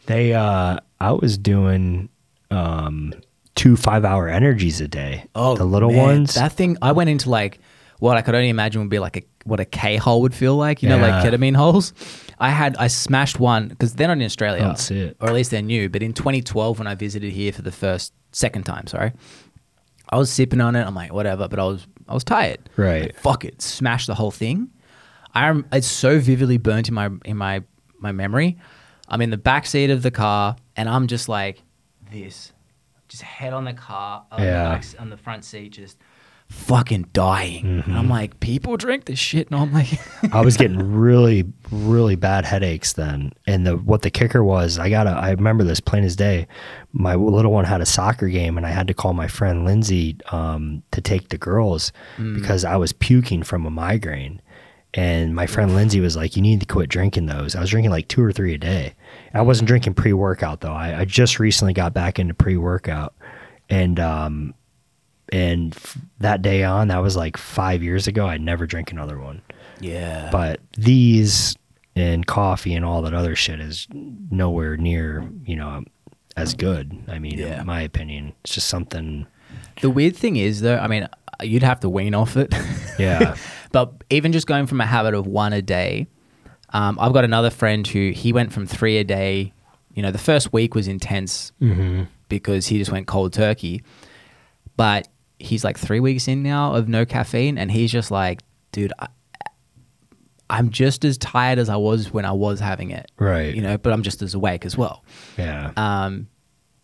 [0.06, 2.08] They uh I was doing
[2.50, 3.12] um
[3.56, 5.24] two five hour energies a day.
[5.34, 6.34] Oh, the little man, ones.
[6.34, 7.58] That thing, I went into like
[7.98, 10.56] what I could only imagine would be like a what a K hole would feel
[10.56, 10.82] like.
[10.82, 11.30] You know, like Yeah.
[11.30, 11.92] ketamine holes.
[12.38, 15.16] I had I smashed one because they're not in Australia, oh, That's it.
[15.20, 15.88] or at least they're new.
[15.88, 19.12] But in 2012, when I visited here for the first second time, sorry,
[20.08, 20.84] I was sipping on it.
[20.86, 21.48] I'm like, whatever.
[21.48, 22.68] But I was I was tired.
[22.76, 23.02] Right.
[23.02, 24.70] Like, fuck it, smash the whole thing.
[25.34, 27.62] I rem- it's so vividly burnt in my in my
[28.00, 28.58] my memory.
[29.08, 31.62] I'm in the back seat of the car and I'm just like
[32.10, 32.52] this,
[33.08, 34.64] just head on the car on, Yeah.
[34.64, 35.98] the, back, on the front seat, just
[36.52, 37.64] fucking dying.
[37.64, 37.96] Mm-hmm.
[37.96, 39.88] I'm like, people drink this shit, and I'm like,
[40.32, 43.32] I was getting really, really bad headaches then.
[43.46, 46.46] And the what the kicker was, I got I remember this plain as day.
[46.92, 50.16] My little one had a soccer game, and I had to call my friend Lindsay
[50.30, 51.92] um, to take the girls
[52.34, 54.40] because I was puking from a migraine.
[54.94, 57.90] And my friend Lindsay was like, "You need to quit drinking those." I was drinking
[57.90, 58.94] like two or three a day.
[59.32, 60.74] I wasn't drinking pre workout though.
[60.74, 63.14] I, I just recently got back into pre workout,
[63.70, 64.54] and um,
[65.32, 68.26] and f- that day on, that was like five years ago.
[68.26, 69.42] I'd never drink another one.
[69.80, 71.56] yeah, But these
[71.96, 75.82] and coffee and all that other shit is nowhere near, you know,
[76.36, 76.96] as good.
[77.08, 77.60] I mean, Yeah.
[77.60, 79.26] in my opinion, it's just something.
[79.80, 81.08] the weird thing is though, I mean,
[81.42, 82.54] you'd have to wean off it.
[82.98, 83.36] Yeah.
[83.72, 86.06] But even just going from a habit of one a day,
[86.74, 89.54] um, I've got another friend who he went from three a day.
[89.94, 92.02] You know, the first week was intense mm-hmm.
[92.28, 93.82] because he just went cold turkey.
[94.76, 95.08] But
[95.42, 98.42] he's like three weeks in now of no caffeine, and he's just like,
[98.72, 99.08] dude, I,
[100.50, 103.10] I'm just as tired as I was when I was having it.
[103.18, 103.54] Right.
[103.54, 105.04] You know, but I'm just as awake as well.
[105.38, 105.72] Yeah.
[105.76, 106.28] Um,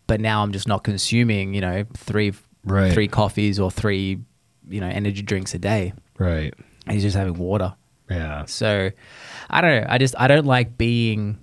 [0.07, 2.33] but now I'm just not consuming, you know, three
[2.65, 2.91] Right.
[2.91, 4.19] three coffees or three,
[4.67, 5.93] you know, energy drinks a day.
[6.17, 6.53] right.
[6.85, 7.75] And he's just having water.
[8.09, 8.45] Yeah.
[8.45, 8.89] So
[9.49, 9.87] I don't know.
[9.87, 11.37] I just I don't like being.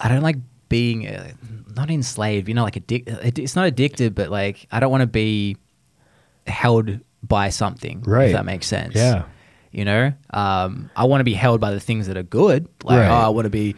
[0.00, 0.36] I don't like
[0.68, 1.32] being uh,
[1.74, 2.46] not enslaved.
[2.48, 5.56] You know, like addic- addi- It's not addicted, but like I don't want to be
[6.46, 8.02] held by something.
[8.06, 8.26] Right.
[8.26, 8.94] If that makes sense.
[8.94, 9.24] Yeah.
[9.70, 12.68] You know, um, I want to be held by the things that are good.
[12.84, 13.08] Like, Right.
[13.08, 13.74] oh, I want to be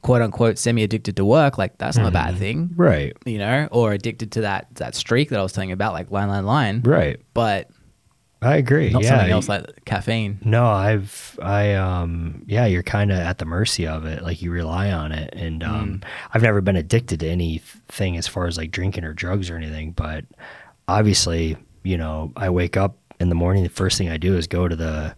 [0.00, 1.58] quote unquote semi addicted to work.
[1.58, 2.30] Like that's not a Mm-hmm.
[2.30, 2.70] bad thing.
[2.76, 3.16] Right.
[3.26, 6.10] You know, or addicted to that that streak that I was telling you about, like
[6.10, 6.80] line, line, line.
[6.82, 7.20] Right.
[7.34, 7.68] But
[8.40, 8.90] I agree.
[8.90, 9.08] not yeah.
[9.10, 10.38] something else like caffeine.
[10.44, 14.22] No, I've I um yeah, you're kind of at the mercy of it.
[14.22, 18.46] Like you rely on it, and um, I've never been addicted to anything as far
[18.46, 19.92] as like drinking or drugs or anything.
[19.92, 20.24] But
[20.88, 23.62] obviously, you know, I wake up in the morning.
[23.62, 25.14] The first thing I do is go to the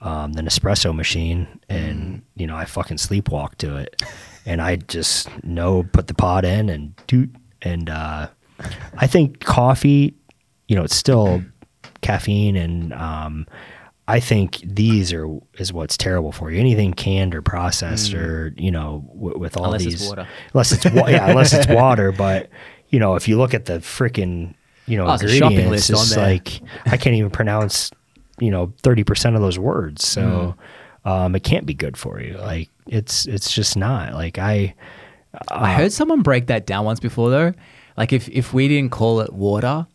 [0.00, 4.02] um, the Nespresso machine, and you know, I fucking sleepwalk to it,
[4.46, 7.28] and I just know put the pot in and do.
[7.62, 8.28] And uh,
[8.96, 10.14] I think coffee,
[10.68, 11.42] you know, it's still
[12.00, 13.44] caffeine and um,
[14.06, 15.26] I think these are
[15.58, 16.60] is what's terrible for you.
[16.60, 20.28] Anything canned or processed or you know w- with all Unless these it's water.
[20.54, 22.12] unless it's wa- yeah unless it's water.
[22.12, 22.48] But
[22.88, 24.54] you know if you look at the freaking
[24.88, 27.90] you know Oh, shopping ingredients, list on it's like I can't even pronounce
[28.40, 30.06] you know thirty percent of those words.
[30.06, 30.54] So
[31.04, 32.36] um, it can't be good for you.
[32.38, 34.14] Like it's it's just not.
[34.14, 34.74] Like I
[35.48, 37.52] I heard someone break that down once before though.
[37.96, 39.86] Like if if we didn't call it water,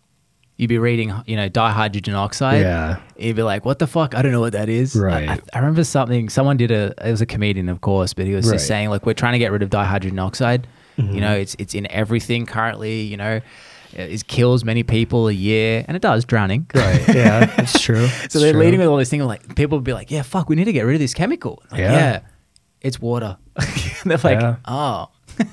[0.58, 2.62] you'd be reading you know dihydrogen oxide.
[2.62, 3.00] Yeah.
[3.18, 4.14] You'd be like, what the fuck?
[4.16, 4.96] I don't know what that is.
[4.96, 5.30] Right.
[5.30, 6.30] I, I remember something.
[6.30, 6.94] Someone did a.
[7.06, 8.54] It was a comedian, of course, but he was Right.
[8.56, 10.68] just saying like we're trying to get rid of dihydrogen oxide.
[10.98, 11.16] Mm-hmm.
[11.16, 13.02] You know, it's it's in everything currently.
[13.02, 13.42] You know,
[13.96, 16.68] it kills many people a year, and it does drowning.
[16.74, 17.08] right.
[17.08, 18.08] Yeah, that's true.
[18.08, 18.62] So It's they're true.
[18.62, 20.74] leading with all these things like people would be like, yeah, fuck, we need to
[20.74, 21.62] get rid of this chemical.
[21.72, 21.92] Like, Yeah.
[21.94, 22.20] yeah.
[22.82, 23.38] it's water.
[24.06, 24.56] They're like, Yeah.
[24.66, 25.10] oh,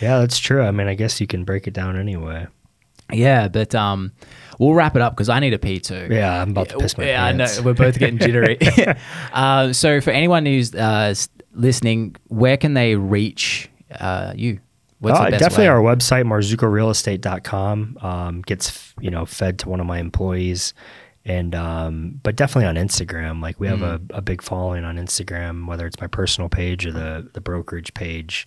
[0.00, 0.62] Yeah, that's true.
[0.62, 2.46] I mean, I guess you can break it down anyway.
[3.12, 4.12] yeah, but um,
[4.58, 6.08] we'll wrap it up because I need a pee too.
[6.10, 7.56] Yeah, I'm about to piss my yeah, pants.
[7.58, 7.66] I know.
[7.66, 8.58] We're both getting jittery.
[9.32, 11.14] uh, so for anyone who's uh,
[11.54, 14.60] listening, where can they reach uh, you?
[15.04, 15.68] What's Uh, definitely way?
[15.68, 20.74] our website marzuccorealestate.com um, gets you know fed to one of my employees
[21.24, 24.10] and um, but definitely on instagram like we have a, Mm.
[24.18, 28.46] a big following on instagram whether it's my personal page or the the brokerage page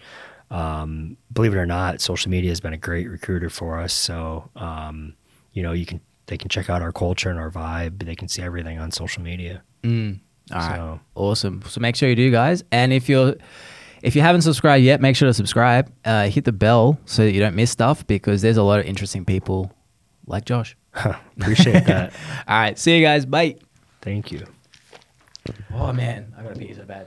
[0.52, 4.50] um, believe it or not social media has been a great recruiter for us so
[4.56, 5.14] um,
[5.54, 8.28] you know you can they can check out our culture and our vibe they can
[8.28, 10.20] see everything on social media Mm.
[10.52, 10.76] All right.
[10.76, 11.62] So- Awesome.
[11.68, 12.64] So make sure you do, guys.
[12.72, 13.36] And if you're
[14.02, 15.92] if you haven't subscribed yet, make sure to subscribe.
[16.06, 18.86] Uh, hit the bell so that you don't miss stuff because there's a lot of
[18.86, 19.72] interesting people
[20.26, 20.76] like Josh.
[21.40, 22.12] appreciate that
[22.48, 22.78] All right.
[22.80, 23.26] See you guys.
[23.26, 23.58] Bye.
[24.02, 24.42] thank you
[25.74, 27.06] Oh man, I gotta pee so bad.